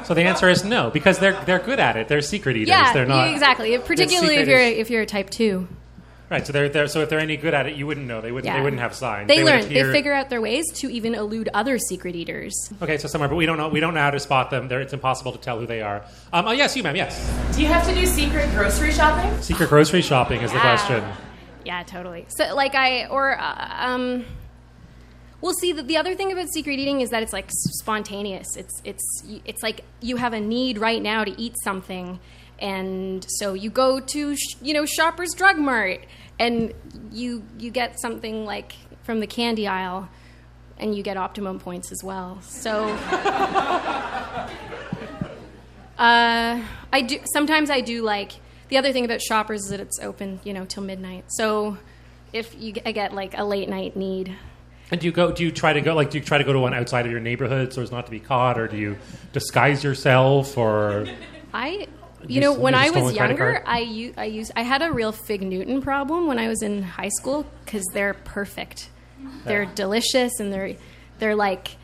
So 0.06 0.14
the 0.14 0.24
answer 0.24 0.50
is 0.50 0.64
no, 0.64 0.90
because 0.90 1.20
they're 1.20 1.40
they're 1.46 1.60
good 1.60 1.80
at 1.80 1.98
it. 1.98 2.08
They're 2.08 2.22
secret 2.22 2.56
eaters. 2.56 2.70
yeah, 2.70 2.94
they're 2.94 3.06
not 3.06 3.32
exactly. 3.32 3.78
Particularly 3.78 4.38
if 4.38 4.48
you're 4.48 4.60
if 4.60 4.90
you're 4.90 5.02
a 5.02 5.08
type 5.08 5.30
two. 5.30 5.68
Right. 6.30 6.46
So 6.46 6.54
they're, 6.54 6.70
they're 6.70 6.88
so 6.88 7.02
if 7.02 7.10
they're 7.10 7.20
any 7.20 7.38
good 7.38 7.54
at 7.54 7.66
it, 7.68 7.76
you 7.76 7.86
wouldn't 7.88 8.08
know. 8.08 8.22
They 8.22 8.32
wouldn't. 8.32 8.46
Yeah. 8.52 8.58
They 8.58 8.64
wouldn't 8.64 8.82
have 8.82 8.94
signs. 8.96 9.28
They, 9.28 9.44
would 9.44 9.52
learn. 9.52 9.64
appear- 9.66 9.88
They 9.88 9.92
figure 9.94 10.14
out 10.14 10.30
their 10.30 10.42
ways 10.42 10.66
to 10.76 10.92
even 10.92 11.16
elude 11.16 11.50
other 11.54 11.78
secret 11.78 12.16
eaters. 12.16 12.54
Okay, 12.82 12.98
so 12.98 13.08
somewhere, 13.08 13.30
but 13.30 13.36
we 13.36 13.46
don't 13.46 13.58
know. 13.58 13.70
We 13.70 13.80
don't 13.80 13.94
know 13.94 14.02
how 14.02 14.12
to 14.12 14.20
spot 14.20 14.50
them. 14.50 14.68
They're, 14.68 14.82
it's 14.82 14.94
impossible 14.94 15.32
to 15.34 15.38
tell 15.38 15.60
who 15.60 15.66
they 15.66 15.82
are. 15.82 16.04
Um, 16.34 16.48
oh 16.48 16.52
yes, 16.52 16.76
you 16.76 16.84
ma'am. 16.84 16.96
Yes. 16.96 17.18
Do 17.56 17.62
you 17.62 17.68
have 17.68 17.86
to 17.88 17.94
do 17.94 18.06
secret 18.06 18.50
grocery 18.52 18.92
shopping? 18.92 19.42
Secret 19.42 19.70
grocery 19.70 20.02
shopping 20.02 20.42
is 20.42 20.52
the 20.52 20.58
Yeah. 20.58 20.62
question. 20.78 21.04
yeah, 21.66 21.84
totally. 21.84 22.26
So 22.30 22.54
like 22.56 22.76
I 22.76 23.08
or 23.08 23.40
uh, 23.40 23.68
um. 23.80 24.26
Well, 25.42 25.54
see, 25.54 25.72
the, 25.72 25.84
the 25.84 25.96
other 25.96 26.16
thing 26.16 26.34
about 26.34 26.50
secret 26.52 26.80
eating 26.80 27.00
is 27.00 27.12
that 27.12 27.24
it's 27.24 27.32
like 27.32 27.46
spontaneous. 27.50 28.58
It's 28.58 28.82
it's 28.84 29.24
it's 29.46 29.64
like 29.64 29.86
you 30.02 30.18
have 30.18 30.34
a 30.34 30.40
need 30.42 30.78
right 30.78 31.02
now 31.02 31.24
to 31.24 31.32
eat 31.42 31.56
something, 31.64 32.20
and 32.62 33.26
so 33.28 33.54
you 33.54 33.70
go 33.70 34.00
to 34.00 34.36
sh- 34.36 34.56
you 34.62 34.74
know 34.74 34.86
Shoppers 34.86 35.34
Drug 35.34 35.58
Mart, 35.58 36.06
and 36.40 36.74
you 37.12 37.44
you 37.58 37.72
get 37.72 38.00
something 38.00 38.46
like 38.46 38.74
from 39.04 39.20
the 39.20 39.28
candy 39.28 39.68
aisle, 39.68 40.10
and 40.78 40.96
you 40.96 41.04
get 41.04 41.18
optimum 41.18 41.60
points 41.60 41.92
as 41.92 42.04
well. 42.04 42.42
So. 42.42 42.88
Uh, 46.00 46.64
I 46.94 47.02
do 47.02 47.20
sometimes 47.34 47.70
I 47.70 47.82
do 47.82 48.02
like 48.04 48.32
the 48.70 48.78
other 48.78 48.94
thing 48.94 49.04
about 49.04 49.22
Shoppers 49.22 49.66
is 49.66 49.70
that 49.72 49.82
it's 49.82 50.00
open, 50.00 50.40
you 50.46 50.54
know, 50.54 50.64
till 50.64 50.82
midnight. 50.82 51.26
So 51.28 51.78
if 52.32 52.56
you 52.58 52.74
I 52.86 52.94
get 52.94 53.14
like 53.14 53.38
a 53.38 53.44
late 53.44 53.68
night 53.68 53.98
need, 53.98 54.34
And 54.92 55.02
do 55.02 55.08
you 55.08 55.12
go? 55.12 55.34
Do 55.34 55.44
you 55.44 55.52
try 55.52 55.74
to 55.74 55.82
go? 55.82 55.94
Like, 55.96 56.10
do 56.12 56.18
you 56.18 56.24
try 56.24 56.38
to 56.38 56.46
go 56.46 56.54
to 56.54 56.60
one 56.60 56.74
outside 56.74 57.06
of 57.06 57.12
your 57.12 57.20
neighborhood 57.20 57.74
so 57.74 57.82
as 57.82 57.92
not 57.92 58.06
to 58.06 58.12
be 58.12 58.22
caught, 58.22 58.58
or 58.58 58.70
do 58.70 58.78
you 58.78 58.98
disguise 59.34 59.84
yourself, 59.84 60.58
or 60.58 61.06
I 61.54 61.88
you 62.28 62.42
know 62.42 62.54
when 62.54 62.76
I 62.76 62.90
was 62.90 63.14
younger? 63.14 63.64
I 63.66 63.80
u- 63.80 64.14
I 64.18 64.26
used 64.26 64.52
I 64.56 64.64
had 64.64 64.82
a 64.82 64.92
real 64.92 65.12
Fig 65.12 65.42
Newton 65.42 65.82
problem 65.82 66.28
when 66.28 66.40
I 66.40 66.48
was 66.48 66.62
in 66.62 66.84
high 66.84 67.10
school 67.10 67.46
because 67.66 67.84
they're 67.94 68.14
perfect, 68.14 68.90
they're 69.46 69.66
delicious 69.66 70.40
and 70.40 70.52
they're 70.52 70.76
they're 71.20 71.36
like 71.36 71.78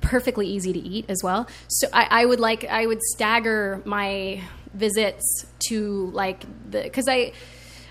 perfectly 0.00 0.46
easy 0.48 0.72
to 0.72 0.78
eat 0.78 1.04
as 1.08 1.20
well. 1.22 1.46
So 1.68 1.88
I, 1.92 2.06
I 2.22 2.24
would 2.24 2.40
like 2.40 2.64
I 2.64 2.86
would 2.86 3.02
stagger 3.02 3.82
my 3.84 4.42
visits 4.74 5.46
to 5.68 6.10
like 6.12 6.44
the 6.70 6.82
because 6.82 7.06
I. 7.08 7.32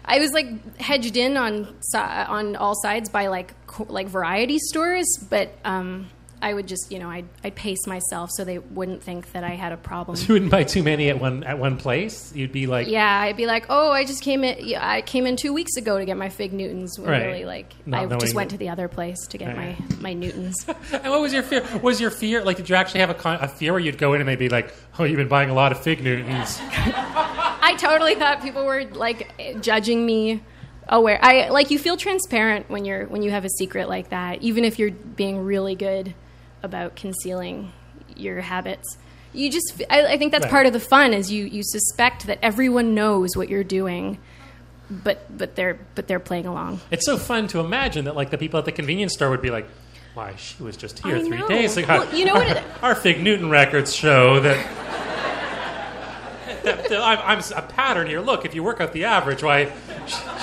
I 0.03 0.17
was 0.17 0.33
like 0.33 0.77
hedged 0.77 1.15
in 1.15 1.37
on 1.37 1.77
on 1.95 2.55
all 2.55 2.73
sides 2.73 3.07
by 3.07 3.27
like 3.27 3.53
co- 3.67 3.85
like 3.87 4.07
variety 4.07 4.57
stores, 4.57 5.05
but 5.29 5.53
um, 5.63 6.09
I 6.41 6.54
would 6.54 6.67
just 6.67 6.91
you 6.91 6.99
know 6.99 7.10
I'd, 7.10 7.25
I'd 7.43 7.56
pace 7.56 7.86
myself 7.88 8.30
so 8.32 8.43
they 8.43 8.58
wouldn't 8.58 9.04
think 9.04 9.32
that 9.34 9.43
I 9.43 9.51
had 9.51 9.71
a 9.71 9.77
problem. 9.77 10.17
you 10.27 10.34
wouldn't 10.34 10.51
buy 10.51 10.63
too 10.63 10.84
many 10.84 11.10
at 11.10 11.19
one 11.19 11.43
at 11.43 11.60
one 11.60 11.77
place? 11.77 12.34
You'd 12.36 12.51
be 12.51 12.67
like, 12.67 12.88
Yeah, 12.88 13.19
I'd 13.21 13.38
be 13.38 13.45
like, 13.45 13.65
oh, 13.69 13.91
I 13.91 14.06
just 14.06 14.21
came 14.23 14.43
in. 14.43 14.65
Yeah, 14.65 14.88
I 14.88 15.01
came 15.01 15.25
in 15.27 15.36
two 15.36 15.54
weeks 15.54 15.75
ago 15.77 15.97
to 15.97 16.06
get 16.06 16.17
my 16.17 16.30
fig 16.30 16.54
Newtons. 16.54 16.97
Right. 16.99 17.25
Really, 17.25 17.45
like 17.45 17.73
Not 17.86 18.01
I 18.01 18.06
knowing 18.06 18.19
just 18.19 18.34
went 18.34 18.51
to 18.51 18.58
the 18.58 18.69
other 18.69 18.88
place 18.88 19.27
to 19.27 19.38
get 19.38 19.56
Right. 19.56 19.77
my 19.89 19.95
my 20.01 20.13
Newtons. 20.13 20.65
And 20.93 21.10
what 21.12 21.21
was 21.21 21.34
your 21.34 21.43
fear? 21.43 21.63
Was 21.82 21.99
your 22.01 22.12
fear 22.12 22.43
like? 22.43 22.58
Did 22.58 22.69
you 22.69 22.75
actually 22.75 22.99
have 23.01 23.10
a, 23.10 23.13
con- 23.15 23.39
a 23.41 23.47
fear 23.47 23.71
where 23.73 23.80
you'd 23.80 23.97
go 23.97 24.13
in 24.13 24.21
and 24.21 24.27
they'd 24.30 24.38
be 24.39 24.49
like, 24.49 24.73
"Oh, 24.99 25.04
you've 25.04 25.17
been 25.17 25.27
buying 25.27 25.49
a 25.49 25.54
lot 25.54 25.71
of 25.71 25.82
fig 25.82 26.04
Newtons." 26.04 26.60
I 27.04 27.75
totally 27.77 28.15
thought 28.15 28.41
people 28.41 28.65
were 28.65 28.86
like 28.86 29.62
judging 29.62 30.06
me. 30.06 30.41
Aware, 30.88 31.19
I 31.23 31.49
like 31.49 31.71
you 31.71 31.80
feel 31.80 31.95
transparent 31.95 32.69
when 32.69 32.84
you're 32.86 33.06
when 33.06 33.21
you 33.21 33.32
have 33.32 33.45
a 33.45 33.49
secret 33.49 33.88
like 33.88 34.10
that, 34.10 34.41
even 34.41 34.65
if 34.65 34.77
you're 34.80 34.91
being 34.91 35.45
really 35.45 35.75
good 35.75 36.13
about 36.63 36.95
concealing 36.95 37.71
your 38.15 38.41
habits. 38.41 38.97
You 39.34 39.50
just—I 39.50 40.17
think 40.17 40.32
that's 40.34 40.43
Right. 40.43 40.52
part 40.52 40.65
of 40.65 40.74
the 40.74 40.80
fun 40.80 41.13
is 41.13 41.32
you 41.32 41.45
you 41.45 41.63
suspect 41.63 42.28
that 42.28 42.39
everyone 42.41 42.93
knows 42.93 43.30
what 43.36 43.47
you're 43.50 43.63
doing, 43.63 44.17
but 44.89 45.26
but 45.38 45.56
they're 45.56 45.80
but 45.95 46.08
they're 46.08 46.19
playing 46.19 46.45
along. 46.47 46.82
It's 46.91 47.06
so 47.06 47.17
fun 47.17 47.47
to 47.50 47.60
imagine 47.60 48.06
that 48.06 48.15
like 48.15 48.30
the 48.30 48.38
people 48.38 48.60
at 48.60 48.65
the 48.65 48.71
convenience 48.74 49.13
store 49.13 49.30
would 49.30 49.41
be 49.41 49.50
like, 49.50 49.67
"Why, 50.15 50.36
she 50.36 50.62
was 50.62 50.76
just 50.76 51.00
here 51.06 51.15
I 51.15 51.19
three 51.21 51.38
know. 51.38 51.47
days 51.47 51.78
ago." 51.78 51.88
Well, 52.00 52.13
you 52.15 52.26
know 52.26 52.34
what 52.34 52.47
it- 52.58 52.63
Our 52.84 52.93
fig 52.95 53.21
Newton 53.24 53.50
records 53.50 53.95
show 53.95 54.39
that. 54.41 54.58
that- 56.63 56.89
that 56.89 57.02
I'm, 57.02 57.19
I'm 57.39 57.43
a 57.56 57.62
pattern 57.62 58.08
here. 58.08 58.19
Look, 58.19 58.45
if 58.45 58.54
you 58.54 58.63
work 58.63 58.82
out 58.82 58.93
the 58.93 59.06
average, 59.06 59.41
why 59.43 59.71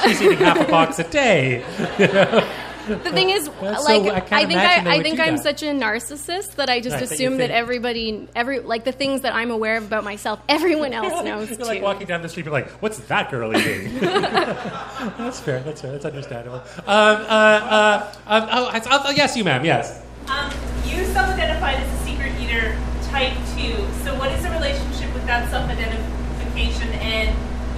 she's 0.02 0.20
eating 0.22 0.38
half 0.38 0.58
a 0.58 0.64
box 0.70 0.98
a 0.98 1.04
day. 1.04 1.62
You 1.98 2.06
know? 2.08 2.48
The 2.88 3.10
thing 3.10 3.30
is, 3.30 3.48
That's 3.60 3.84
like, 3.84 4.02
so- 4.02 4.10
I 4.10 4.16
I, 4.16 4.46
think 4.46 4.58
I, 4.60 4.94
I, 4.96 5.02
think 5.02 5.20
I'm 5.20 5.36
that. 5.36 5.42
such 5.42 5.62
a 5.62 5.66
narcissist 5.66 6.56
that 6.56 6.70
I 6.70 6.80
just 6.80 6.94
Right, 6.94 7.02
assume 7.02 7.38
that 7.38 7.48
think- 7.48 7.52
everybody, 7.58 8.28
every 8.34 8.60
like 8.60 8.84
the 8.84 8.92
things 8.92 9.20
that 9.22 9.34
I'm 9.34 9.50
aware 9.50 9.76
of 9.76 9.84
about 9.84 10.04
myself, 10.04 10.40
everyone 10.48 10.92
else 10.92 11.22
knows 11.24 11.48
You're 11.50 11.58
too. 11.58 11.64
like 11.64 11.82
walking 11.82 12.06
down 12.06 12.22
the 12.22 12.28
street, 12.28 12.46
you're 12.46 12.52
like, 12.52 12.68
"What's 12.82 12.98
that 12.98 13.30
girl 13.30 13.56
eating?" 13.56 13.98
that's 14.00 15.40
fair. 15.40 15.60
That's 15.60 15.80
fair. 15.80 15.92
That's 15.92 16.04
understandable. 16.04 16.58
Um, 16.58 16.86
uh, 16.86 17.28
uh, 17.28 18.14
um, 18.26 18.48
oh, 18.50 18.66
I- 18.72 18.80
oh, 19.06 19.10
yes, 19.10 19.36
you, 19.36 19.44
ma'am. 19.44 19.64
Yes. 19.64 20.02
Um, 20.28 20.50
you 20.84 21.04
self-identified 21.06 21.76
as 21.76 22.00
a 22.00 22.04
secret 22.04 22.32
eater 22.40 22.76
type 23.04 23.32
2. 23.56 23.72
So 24.04 24.14
what 24.18 24.30
is 24.32 24.42
the 24.42 24.50
relationship 24.50 25.12
with 25.14 25.24
that 25.26 25.50
self-identification 25.50 26.88
and 27.00 27.34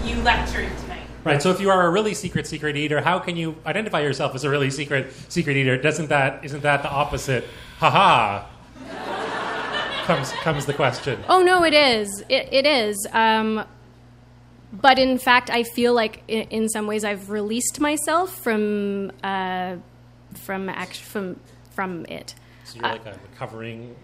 you 0.08 0.16
lecturing 0.22 0.70
tonight? 0.82 0.89
Right. 1.22 1.42
So 1.42 1.50
if 1.50 1.60
you 1.60 1.70
are 1.70 1.86
a 1.86 1.90
really 1.90 2.14
secret 2.14 2.46
secret 2.46 2.76
eater, 2.76 3.00
how 3.00 3.18
can 3.18 3.36
you 3.36 3.56
identify 3.66 4.00
yourself 4.00 4.34
as 4.34 4.44
a 4.44 4.50
really 4.50 4.70
secret 4.70 5.12
secret 5.28 5.56
eater? 5.56 5.76
Doesn't 5.76 6.08
that 6.08 6.44
isn't 6.44 6.62
that 6.62 6.82
the 6.82 6.90
opposite? 6.90 7.44
Haha. 7.78 8.46
comes 10.06 10.32
comes 10.32 10.66
the 10.66 10.72
question. 10.74 11.22
Oh 11.28 11.42
no, 11.42 11.64
it 11.64 11.74
is. 11.74 12.24
It, 12.28 12.48
it 12.52 12.66
is. 12.66 13.06
Um, 13.12 13.64
but 14.72 14.98
in 14.98 15.18
fact, 15.18 15.50
I 15.50 15.64
feel 15.64 15.94
like 15.94 16.22
in, 16.28 16.42
in 16.48 16.68
some 16.68 16.86
ways 16.86 17.04
I've 17.04 17.30
released 17.30 17.80
myself 17.80 18.36
from 18.42 19.12
uh, 19.22 19.76
from 20.34 20.68
act- 20.68 20.96
from 20.96 21.38
from 21.72 22.06
it. 22.06 22.34
So 22.64 22.76
you're 22.76 22.88
like 22.88 23.06
a 23.06 23.18
recovering. 23.30 23.94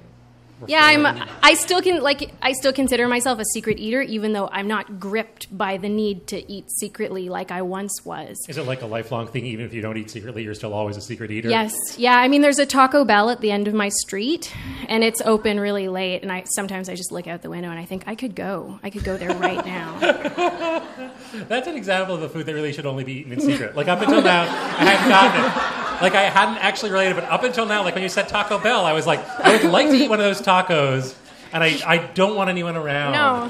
Yeah, 0.66 0.80
I'm. 0.82 1.06
I 1.42 1.54
still 1.54 1.82
can 1.82 2.02
like. 2.02 2.32
I 2.40 2.52
still 2.52 2.72
consider 2.72 3.06
myself 3.08 3.38
a 3.38 3.44
secret 3.44 3.78
eater, 3.78 4.00
even 4.00 4.32
though 4.32 4.48
I'm 4.50 4.66
not 4.66 4.98
gripped 4.98 5.56
by 5.56 5.76
the 5.76 5.88
need 5.88 6.26
to 6.28 6.50
eat 6.50 6.70
secretly 6.70 7.28
like 7.28 7.50
I 7.50 7.62
once 7.62 8.04
was. 8.04 8.38
Is 8.48 8.56
it 8.56 8.66
like 8.66 8.82
a 8.82 8.86
lifelong 8.86 9.26
thing? 9.26 9.44
Even 9.46 9.66
if 9.66 9.74
you 9.74 9.82
don't 9.82 9.96
eat 9.96 10.10
secretly, 10.10 10.44
you're 10.44 10.54
still 10.54 10.72
always 10.72 10.96
a 10.96 11.00
secret 11.00 11.30
eater. 11.30 11.50
Yes, 11.50 11.74
yeah. 11.98 12.16
I 12.16 12.28
mean, 12.28 12.40
there's 12.40 12.58
a 12.58 12.66
Taco 12.66 13.04
Bell 13.04 13.28
at 13.28 13.40
the 13.40 13.50
end 13.50 13.68
of 13.68 13.74
my 13.74 13.90
street, 13.90 14.52
and 14.88 15.04
it's 15.04 15.20
open 15.22 15.60
really 15.60 15.88
late. 15.88 16.22
And 16.22 16.32
I 16.32 16.44
sometimes 16.54 16.88
I 16.88 16.94
just 16.94 17.12
look 17.12 17.26
out 17.26 17.42
the 17.42 17.50
window 17.50 17.70
and 17.70 17.78
I 17.78 17.84
think 17.84 18.04
I 18.06 18.14
could 18.14 18.34
go. 18.34 18.80
I 18.82 18.90
could 18.90 19.04
go 19.04 19.16
there 19.16 19.34
right 19.36 19.64
now. 19.64 19.98
That's 21.48 21.66
an 21.66 21.76
example 21.76 22.14
of 22.14 22.22
a 22.22 22.28
food 22.28 22.46
that 22.46 22.54
really 22.54 22.72
should 22.72 22.86
only 22.86 23.04
be 23.04 23.12
eaten 23.12 23.32
in 23.32 23.40
secret. 23.40 23.76
Like 23.76 23.88
up 23.88 24.00
until 24.00 24.22
now, 24.22 24.42
I 24.42 24.84
haven't 24.84 25.08
gotten 25.08 25.82
it. 25.82 25.85
Like 26.02 26.14
I 26.14 26.22
hadn't 26.30 26.58
actually 26.58 26.90
related, 26.92 27.14
but 27.14 27.24
up 27.24 27.42
until 27.42 27.66
now, 27.66 27.82
like 27.82 27.94
when 27.94 28.02
you 28.02 28.08
said 28.08 28.28
Taco 28.28 28.58
Bell, 28.58 28.84
I 28.84 28.92
was 28.92 29.06
like, 29.06 29.20
I 29.40 29.52
would 29.56 29.64
like 29.70 29.88
to 29.88 29.94
eat 29.94 30.08
one 30.10 30.20
of 30.20 30.24
those 30.26 30.40
tacos, 30.42 31.14
and 31.52 31.62
I, 31.64 31.78
I 31.86 31.98
don't 31.98 32.36
want 32.36 32.50
anyone 32.50 32.76
around 32.76 33.12
No. 33.12 33.48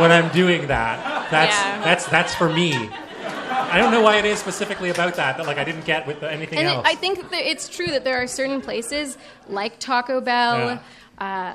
when 0.00 0.10
I'm 0.12 0.30
doing 0.32 0.66
that. 0.68 1.30
That's 1.30 1.54
Yeah. 1.56 1.84
that's 1.84 2.06
that's 2.06 2.34
for 2.34 2.48
me. 2.48 2.88
I 3.72 3.78
don't 3.78 3.92
know 3.92 4.00
why 4.02 4.16
it 4.16 4.24
is 4.24 4.38
specifically 4.38 4.90
about 4.90 5.14
that 5.14 5.36
that 5.36 5.46
like 5.46 5.58
I 5.58 5.64
didn't 5.64 5.84
get 5.84 6.06
with 6.06 6.22
anything 6.22 6.58
and 6.58 6.68
else. 6.68 6.86
I 6.88 6.94
think 6.96 7.30
that 7.30 7.48
it's 7.50 7.68
true 7.68 7.86
that 7.88 8.02
there 8.04 8.20
are 8.20 8.26
certain 8.26 8.60
places 8.60 9.16
like 9.48 9.78
Taco 9.78 10.20
Bell, 10.20 10.80
uh, 11.18 11.54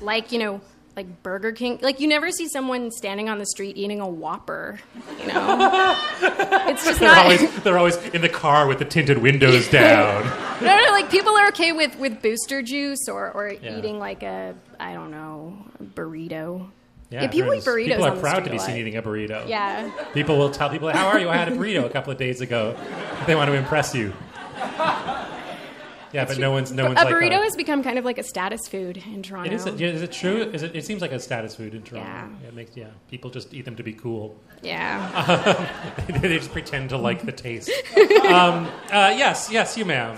like 0.00 0.30
you 0.30 0.38
know, 0.38 0.60
like 0.96 1.22
Burger 1.22 1.52
King. 1.52 1.78
Like 1.82 2.00
you 2.00 2.08
never 2.08 2.30
see 2.30 2.48
someone 2.48 2.90
standing 2.90 3.28
on 3.28 3.38
the 3.38 3.44
street 3.46 3.76
eating 3.76 4.00
a 4.00 4.08
Whopper. 4.08 4.80
You 5.20 5.26
know, 5.26 5.94
it's 6.68 6.84
just 6.84 7.00
they're 7.00 7.08
not. 7.10 7.24
always 7.24 7.54
they're 7.62 7.78
always 7.78 7.96
in 8.08 8.22
the 8.22 8.28
car 8.30 8.66
with 8.66 8.78
the 8.78 8.86
tinted 8.86 9.18
windows 9.18 9.68
down. 9.68 10.24
no, 10.62 10.76
no, 10.76 10.90
like 10.92 11.10
people 11.10 11.36
are 11.36 11.48
okay 11.48 11.72
with, 11.72 11.96
with 11.98 12.22
booster 12.22 12.62
juice 12.62 13.08
or, 13.08 13.30
or 13.32 13.52
Yeah. 13.52 13.78
eating 13.78 13.98
like 13.98 14.22
a 14.22 14.54
I 14.80 14.94
don't 14.94 15.10
know 15.10 15.58
burrito. 15.82 16.68
Yeah, 17.10 17.28
people 17.28 17.54
eat 17.54 17.62
burritos. 17.62 17.86
People 17.88 18.04
are 18.06 18.16
proud 18.16 18.44
to 18.44 18.50
be 18.50 18.58
seen 18.58 18.76
eating 18.78 18.96
a 18.96 19.02
burrito. 19.02 19.46
Yeah. 19.46 19.90
People 20.12 20.38
will 20.38 20.50
tell 20.50 20.70
people, 20.70 20.88
"How 20.88 21.06
are 21.06 21.20
you? 21.20 21.28
I 21.28 21.36
had 21.36 21.46
a 21.46 21.52
burrito 21.52 21.84
a 21.84 21.90
couple 21.90 22.10
of 22.10 22.18
days 22.18 22.40
ago." 22.40 22.76
They 23.28 23.36
want 23.36 23.48
to 23.48 23.54
impress 23.54 23.94
you. 23.94 24.12
Yeah, 26.12 26.24
but 26.24 26.38
no 26.38 26.50
one's 26.50 26.72
no 26.72 26.84
one's 26.84 27.00
a 27.00 27.04
like 27.04 27.14
burrito 27.14 27.30
that. 27.30 27.42
has 27.42 27.56
become 27.56 27.82
kind 27.82 27.98
of 27.98 28.04
like 28.04 28.18
a 28.18 28.22
status 28.22 28.68
food 28.68 29.02
in 29.12 29.22
Toronto. 29.22 29.50
It 29.50 29.54
is. 29.54 29.66
Yeah, 29.66 29.88
is 29.88 30.02
it 30.02 30.12
true? 30.12 30.42
Is 30.42 30.62
it? 30.62 30.74
It 30.76 30.84
seems 30.84 31.02
like 31.02 31.12
a 31.12 31.20
status 31.20 31.56
food 31.56 31.74
in 31.74 31.82
Toronto. 31.82 32.08
Yeah. 32.08 32.48
it 32.48 32.54
makes. 32.54 32.76
Yeah, 32.76 32.86
people 33.10 33.30
just 33.30 33.52
eat 33.52 33.64
them 33.64 33.76
to 33.76 33.82
be 33.82 33.92
cool. 33.92 34.38
Yeah. 34.62 35.66
they 36.08 36.38
just 36.38 36.52
pretend 36.52 36.90
to 36.90 36.96
like 36.96 37.24
the 37.24 37.32
taste. 37.32 37.70
um, 38.28 38.66
uh, 38.90 39.12
yes, 39.16 39.48
yes, 39.50 39.76
you, 39.76 39.84
ma'am. 39.84 40.16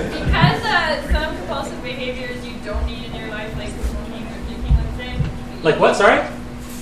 Because 0.00 0.64
uh, 0.64 1.12
some 1.12 1.36
compulsive 1.36 1.82
behaviors 1.82 2.44
you 2.46 2.54
don't 2.64 2.86
need 2.86 3.04
in 3.04 3.14
your 3.14 3.28
life, 3.30 3.54
like 3.56 3.68
smoking 3.68 4.26
or 4.26 4.46
drinking, 4.46 4.76
let's 4.76 4.96
say. 4.96 5.16
Like 5.62 5.78
what? 5.78 5.96
Sorry. 5.96 6.26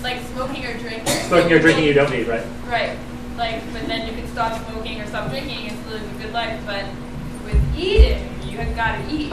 Like 0.02 0.22
smoking 0.26 0.64
or 0.64 0.78
drinking. 0.78 1.06
Smoking 1.06 1.52
or 1.52 1.58
drinking, 1.58 1.84
you 1.84 1.94
don't 1.94 2.10
need, 2.10 2.28
right? 2.28 2.46
Right. 2.66 2.98
Like, 3.38 3.62
but 3.72 3.86
then 3.86 4.06
you 4.08 4.20
can 4.20 4.28
stop 4.32 4.52
smoking 4.68 5.00
or 5.00 5.06
stop 5.06 5.30
drinking 5.30 5.68
and 5.68 5.78
still 5.80 5.92
live 5.92 6.16
a 6.20 6.22
good 6.22 6.32
life. 6.32 6.60
But 6.66 6.84
with 7.44 7.78
eating, 7.78 8.28
you 8.42 8.58
have 8.58 8.74
got 8.76 8.98
to 8.98 9.14
eat. 9.14 9.32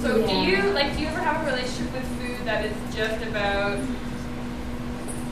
So 0.00 0.24
do 0.26 0.32
you 0.36 0.70
like? 0.70 0.94
Do 0.94 1.00
you 1.02 1.08
ever 1.08 1.20
have 1.20 1.42
a 1.46 1.50
relationship 1.50 1.92
with 1.92 2.04
food 2.20 2.46
that 2.46 2.64
is 2.64 2.94
just 2.94 3.24
about 3.26 3.78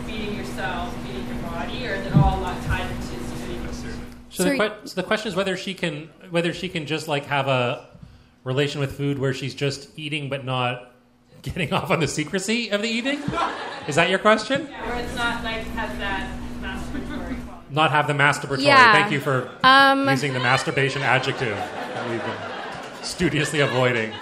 feeding 0.06 0.36
yourself, 0.36 0.94
feeding 1.06 1.26
your 1.28 1.36
body, 1.50 1.86
or 1.86 1.94
is 1.94 2.06
it 2.06 2.14
all 2.16 2.38
a 2.38 2.40
lot 2.40 2.62
tied 2.64 2.90
into 2.90 3.02
security? 3.02 3.98
So 4.30 4.44
the, 4.44 4.56
que- 4.56 4.88
so 4.88 4.94
the 4.94 5.02
question 5.06 5.28
is 5.28 5.36
whether 5.36 5.56
she 5.56 5.74
can 5.74 6.08
whether 6.30 6.52
she 6.54 6.68
can 6.68 6.86
just 6.86 7.06
like 7.06 7.26
have 7.26 7.48
a 7.48 7.86
relation 8.44 8.80
with 8.80 8.96
food 8.96 9.18
where 9.18 9.34
she's 9.34 9.54
just 9.54 9.90
eating 9.98 10.28
but 10.28 10.44
not 10.44 10.92
getting 11.42 11.72
off 11.74 11.90
on 11.90 12.00
the 12.00 12.08
secrecy 12.08 12.70
of 12.70 12.82
the 12.82 12.88
eating. 12.88 13.20
Is 13.86 13.96
that 13.96 14.08
your 14.10 14.18
question? 14.18 14.62
Or 14.86 14.94
it's 14.94 15.14
not 15.14 15.44
like 15.44 15.62
has 15.76 15.96
that 15.98 16.30
masturbatory 16.30 16.40
quality. 16.40 16.41
Not 17.72 17.90
have 17.90 18.06
the 18.06 18.12
masturbatory. 18.12 18.62
Yeah. 18.64 18.92
Thank 18.92 19.12
you 19.12 19.20
for 19.20 19.50
Um, 19.64 20.08
using 20.08 20.32
the 20.34 20.40
masturbation 20.40 21.02
adjective 21.02 21.56
that 21.56 22.08
we've 22.10 22.22
been 22.22 23.02
studiously 23.02 23.60
avoiding. 23.60 24.12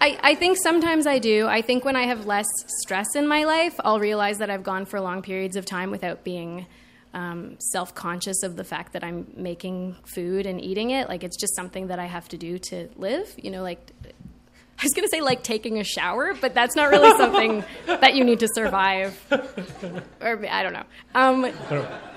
I, 0.00 0.18
I 0.22 0.34
think 0.34 0.58
sometimes 0.62 1.06
I 1.06 1.18
do. 1.18 1.46
I 1.46 1.62
think 1.62 1.84
when 1.84 1.96
I 1.96 2.02
have 2.06 2.26
less 2.26 2.46
stress 2.82 3.16
in 3.16 3.26
my 3.26 3.44
life, 3.44 3.74
I'll 3.82 4.00
realize 4.00 4.36
that 4.38 4.50
I've 4.50 4.62
gone 4.62 4.84
for 4.84 5.00
long 5.00 5.22
periods 5.22 5.56
of 5.56 5.64
time 5.64 5.90
without 5.90 6.24
being 6.24 6.66
um, 7.14 7.56
self 7.58 7.94
conscious 7.94 8.42
of 8.42 8.56
the 8.56 8.64
fact 8.64 8.92
that 8.92 9.02
I'm 9.02 9.26
making 9.34 9.96
food 10.04 10.44
and 10.44 10.60
eating 10.60 10.90
it. 10.90 11.08
Like 11.08 11.24
it's 11.24 11.38
just 11.38 11.56
something 11.56 11.86
that 11.86 11.98
I 11.98 12.04
have 12.06 12.28
to 12.30 12.36
do 12.36 12.58
to 12.58 12.90
live. 12.96 13.32
You 13.38 13.50
know, 13.50 13.62
like 13.62 13.92
was 14.84 14.92
going 14.92 15.04
to 15.04 15.10
say 15.10 15.20
like 15.20 15.42
taking 15.42 15.78
a 15.78 15.84
shower, 15.84 16.34
but 16.40 16.54
that's 16.54 16.76
not 16.76 16.90
really 16.90 17.16
something 17.16 17.64
that 17.86 18.14
you 18.14 18.24
need 18.24 18.40
to 18.40 18.48
survive. 18.54 19.18
Or 20.20 20.46
I 20.48 20.62
don't 20.62 20.72
know. 20.72 20.84
Um, 21.14 21.42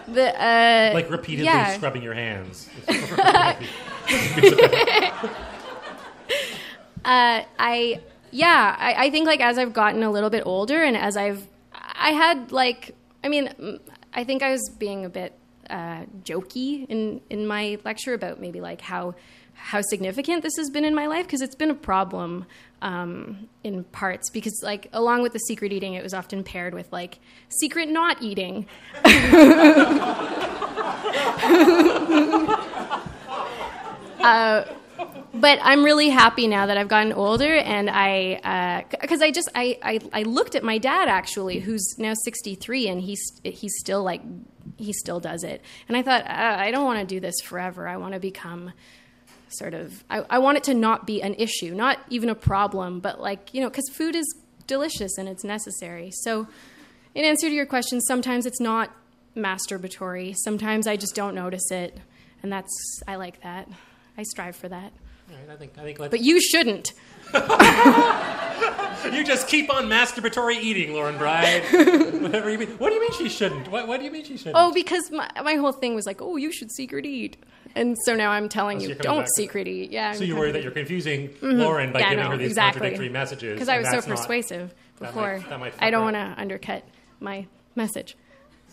the 0.08 0.42
uh, 0.42 0.92
like 0.94 1.10
repeatedly 1.10 1.46
yeah. 1.46 1.76
scrubbing 1.76 2.04
your 2.04 2.14
hands. 2.14 2.70
uh, 2.88 3.56
I 7.04 8.02
yeah, 8.32 8.76
I, 8.78 9.06
I 9.06 9.10
think 9.10 9.28
like 9.28 9.42
as 9.42 9.58
I've 9.58 9.74
gotten 9.74 10.04
a 10.04 10.12
little 10.12 10.30
bit 10.30 10.44
older 10.46 10.84
and 10.84 10.96
as 10.96 11.18
I've 11.18 11.48
I 11.74 12.12
had 12.12 12.52
like 12.52 12.96
I 13.24 13.30
mean 13.30 13.48
mm, 13.48 13.80
I 14.14 14.24
think 14.24 14.44
I 14.44 14.52
was 14.52 14.70
being 14.78 15.06
a 15.06 15.10
bit 15.10 15.34
uh, 15.70 16.06
jokey 16.24 16.86
in 16.88 17.22
in 17.30 17.48
my 17.48 17.80
lecture 17.84 18.14
about 18.14 18.40
maybe 18.40 18.62
like 18.62 18.82
how 18.82 19.16
how 19.58 19.82
significant 19.82 20.44
this 20.44 20.56
has 20.58 20.70
been 20.70 20.86
in 20.86 20.96
my 20.96 21.08
life 21.08 21.26
because 21.26 21.42
it's 21.42 21.56
been 21.56 21.72
a 21.72 21.76
problem 21.76 22.46
um, 22.82 23.50
in 23.64 23.84
parts 23.86 24.30
because 24.30 24.62
like 24.64 24.88
along 24.94 25.22
with 25.22 25.34
the 25.34 25.40
secret 25.40 25.74
eating 25.74 25.94
it 25.94 26.04
was 26.04 26.14
often 26.14 26.44
paired 26.44 26.74
with 26.74 26.92
like 26.92 27.20
secret 27.50 27.90
not 27.90 28.22
eating 28.22 28.66
uh, 34.24 34.64
but 35.34 35.60
I'm 35.62 35.84
really 35.84 36.10
happy 36.10 36.48
now 36.48 36.66
that 36.66 36.78
I've 36.78 36.88
gotten 36.88 37.14
older, 37.14 37.56
and 37.56 37.90
I 37.90 38.86
because 39.00 39.22
I 39.22 39.32
just 39.32 39.50
I, 39.54 39.78
I 39.84 40.00
I 40.14 40.24
looked 40.24 40.56
at 40.56 40.64
my 40.64 40.78
dad 40.78 41.08
actually, 41.08 41.60
who's 41.60 41.96
now 41.98 42.14
63, 42.24 42.88
and 42.88 43.02
he's 43.02 43.20
he's 43.44 43.78
still 43.78 44.04
like 44.04 44.22
he 44.78 44.94
still 44.94 45.20
does 45.20 45.44
it, 45.44 45.62
and 45.88 45.98
I 45.98 46.02
thought 46.02 46.26
uh, 46.26 46.56
I 46.60 46.72
don't 46.72 46.86
want 46.86 47.00
to 47.00 47.06
do 47.06 47.20
this 47.20 47.36
forever. 47.44 47.88
I 47.88 47.98
want 47.98 48.14
to 48.14 48.20
become 48.20 48.74
sort 49.50 49.74
of 49.74 50.04
I, 50.10 50.24
I 50.30 50.40
want 50.40 50.58
it 50.58 50.64
to 50.66 50.74
not 50.74 51.06
be 51.08 51.22
an 51.22 51.36
issue, 51.36 51.74
not 51.74 52.00
even 52.10 52.30
a 52.30 52.36
problem, 52.36 53.00
but 53.00 53.20
like 53.20 53.54
you 53.54 53.62
know, 53.62 53.70
because 53.70 53.90
food 53.90 54.16
is 54.16 54.26
delicious 54.68 55.18
and 55.18 55.28
it's 55.28 55.44
necessary. 55.44 56.12
So, 56.12 56.48
in 57.16 57.26
answer 57.26 57.48
to 57.48 57.54
your 57.54 57.66
question, 57.66 58.02
sometimes 58.02 58.46
it's 58.46 58.60
not 58.60 58.92
masturbatory. 59.36 60.36
Sometimes 60.36 60.88
I 60.88 60.96
just 60.98 61.16
don't 61.16 61.36
notice 61.36 61.72
it, 61.72 61.98
and 62.44 62.52
that's 62.52 63.02
I 63.08 63.16
like 63.16 63.42
that. 63.42 63.68
I 64.18 64.24
strive 64.24 64.56
for 64.56 64.70
that. 64.70 64.94
Right, 65.30 65.50
I 65.52 65.56
think 65.58 65.78
I 65.78 65.84
think. 65.84 65.98
But 65.98 66.22
you 66.22 66.40
shouldn't. 66.40 66.94
you 67.34 69.24
just 69.26 69.48
keep 69.48 69.74
on 69.74 69.86
masturbatory 69.86 70.62
eating, 70.62 70.94
Lauren 70.94 71.18
Bride. 71.18 71.64
Whatever 72.22 72.50
you 72.50 72.58
mean. 72.58 72.70
What 72.78 72.90
do 72.90 72.96
you 72.96 73.02
mean 73.02 73.12
she 73.12 73.28
shouldn't? 73.28 73.68
What, 73.70 73.88
what 73.88 74.00
do 74.00 74.06
you 74.06 74.12
mean 74.12 74.24
she 74.24 74.38
shouldn't? 74.38 74.56
Oh, 74.58 74.72
because 74.74 75.12
my, 75.12 75.30
my 75.44 75.56
whole 75.56 75.74
thing 75.74 75.96
was 75.96 76.06
like, 76.06 76.22
oh, 76.22 76.38
you 76.38 76.54
should 76.54 76.72
secret 76.72 77.06
eat. 77.06 77.36
And 77.76 77.96
so 78.06 78.16
now 78.16 78.32
I'm 78.32 78.50
telling 78.50 78.78
Oh, 78.78 78.82
so 78.82 78.88
you, 78.90 78.96
don't 78.96 79.18
back 79.20 79.26
to 79.26 79.32
secret 79.36 79.68
eat. 79.68 79.92
Yeah. 79.92 80.12
so 80.14 80.18
I'm 80.18 80.24
you 80.24 80.34
kind 80.34 80.40
worry 80.40 80.50
of- 80.50 80.54
that 80.56 80.64
you're 80.64 80.72
confusing 80.72 81.30
Mhm. 81.42 81.58
Lauren 81.60 81.92
by 81.92 82.00
Yeah, 82.00 82.10
giving 82.10 82.24
no, 82.26 82.32
her 82.32 82.38
these 82.38 82.48
exactly. 82.48 82.80
contradictory 82.80 83.10
messages. 83.10 83.54
Because 83.54 83.70
I 83.70 83.78
was 83.80 83.88
so 83.88 83.92
that's 83.96 84.08
not- 84.08 84.18
persuasive 84.18 84.74
that 85.00 85.06
before. 85.14 85.38
might- 85.38 85.50
that 85.50 85.60
might 85.60 85.74
I 85.80 85.90
don't 85.92 86.04
want 86.04 86.16
to 86.16 86.34
undercut 86.38 86.84
my 87.20 87.46
message. 87.76 88.16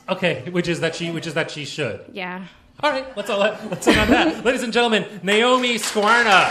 Okay, 0.08 0.42
which 0.50 0.68
is 0.68 0.80
that 0.80 0.94
she, 0.94 1.10
which 1.10 1.26
is 1.26 1.34
that 1.34 1.50
she 1.50 1.64
should. 1.64 2.00
Yeah. 2.12 2.44
All 2.80 2.90
right, 2.90 3.06
let's 3.16 3.30
all 3.30 3.38
let, 3.38 3.70
let's 3.70 3.86
end 3.86 3.98
on 4.00 4.08
that, 4.10 4.44
ladies 4.44 4.62
and 4.62 4.72
gentlemen. 4.72 5.06
Naomi 5.22 5.76
Skwarna. 5.76 6.50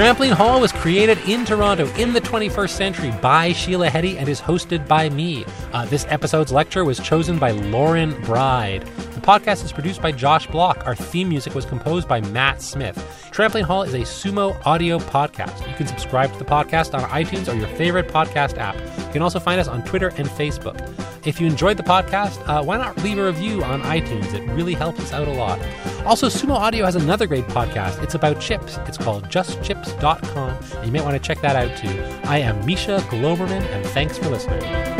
Trampoline 0.00 0.32
Hall 0.32 0.62
was 0.62 0.72
created 0.72 1.18
in 1.28 1.44
Toronto 1.44 1.86
in 1.96 2.14
the 2.14 2.22
21st 2.22 2.70
century 2.70 3.12
by 3.20 3.52
Sheila 3.52 3.88
Heti 3.88 4.16
and 4.16 4.30
is 4.30 4.40
hosted 4.40 4.88
by 4.88 5.10
me. 5.10 5.44
Uh, 5.74 5.84
this 5.84 6.06
episode's 6.08 6.50
lecture 6.50 6.86
was 6.86 6.98
chosen 7.00 7.38
by 7.38 7.50
Lauren 7.50 8.18
Bride. 8.22 8.88
The 9.20 9.26
podcast 9.26 9.62
is 9.66 9.70
produced 9.70 10.00
by 10.00 10.12
Josh 10.12 10.46
Block. 10.46 10.86
Our 10.86 10.94
theme 10.94 11.28
music 11.28 11.54
was 11.54 11.66
composed 11.66 12.08
by 12.08 12.22
Matt 12.22 12.62
Smith. 12.62 12.96
Trampoline 13.32 13.64
Hall 13.64 13.82
is 13.82 13.92
a 13.92 13.98
sumo 13.98 14.58
audio 14.64 14.98
podcast. 14.98 15.68
You 15.68 15.74
can 15.74 15.86
subscribe 15.86 16.32
to 16.32 16.38
the 16.38 16.44
podcast 16.46 16.94
on 16.94 17.06
iTunes 17.10 17.46
or 17.52 17.54
your 17.54 17.68
favorite 17.76 18.08
podcast 18.08 18.56
app. 18.56 18.76
You 18.76 19.12
can 19.12 19.20
also 19.20 19.38
find 19.38 19.60
us 19.60 19.68
on 19.68 19.84
Twitter 19.84 20.08
and 20.16 20.26
Facebook. 20.26 20.80
If 21.26 21.38
you 21.38 21.46
enjoyed 21.46 21.76
the 21.76 21.82
podcast, 21.82 22.40
uh, 22.48 22.64
why 22.64 22.78
not 22.78 22.96
leave 23.02 23.18
a 23.18 23.26
review 23.26 23.62
on 23.62 23.82
iTunes? 23.82 24.32
It 24.32 24.48
really 24.52 24.72
helps 24.72 25.00
us 25.00 25.12
out 25.12 25.28
a 25.28 25.32
lot. 25.32 25.60
Also, 26.06 26.28
Sumo 26.28 26.54
Audio 26.54 26.86
has 26.86 26.96
another 26.96 27.26
great 27.26 27.44
podcast. 27.44 28.02
It's 28.02 28.14
about 28.14 28.40
chips. 28.40 28.78
It's 28.86 28.96
called 28.96 29.24
justchips.com. 29.24 30.50
And 30.76 30.86
you 30.86 30.92
might 30.92 31.04
want 31.04 31.22
to 31.22 31.22
check 31.22 31.42
that 31.42 31.56
out 31.56 31.76
too. 31.76 32.02
I 32.26 32.38
am 32.38 32.64
Misha 32.64 33.00
Glouberman, 33.10 33.60
and 33.60 33.84
thanks 33.88 34.16
for 34.16 34.30
listening. 34.30 34.99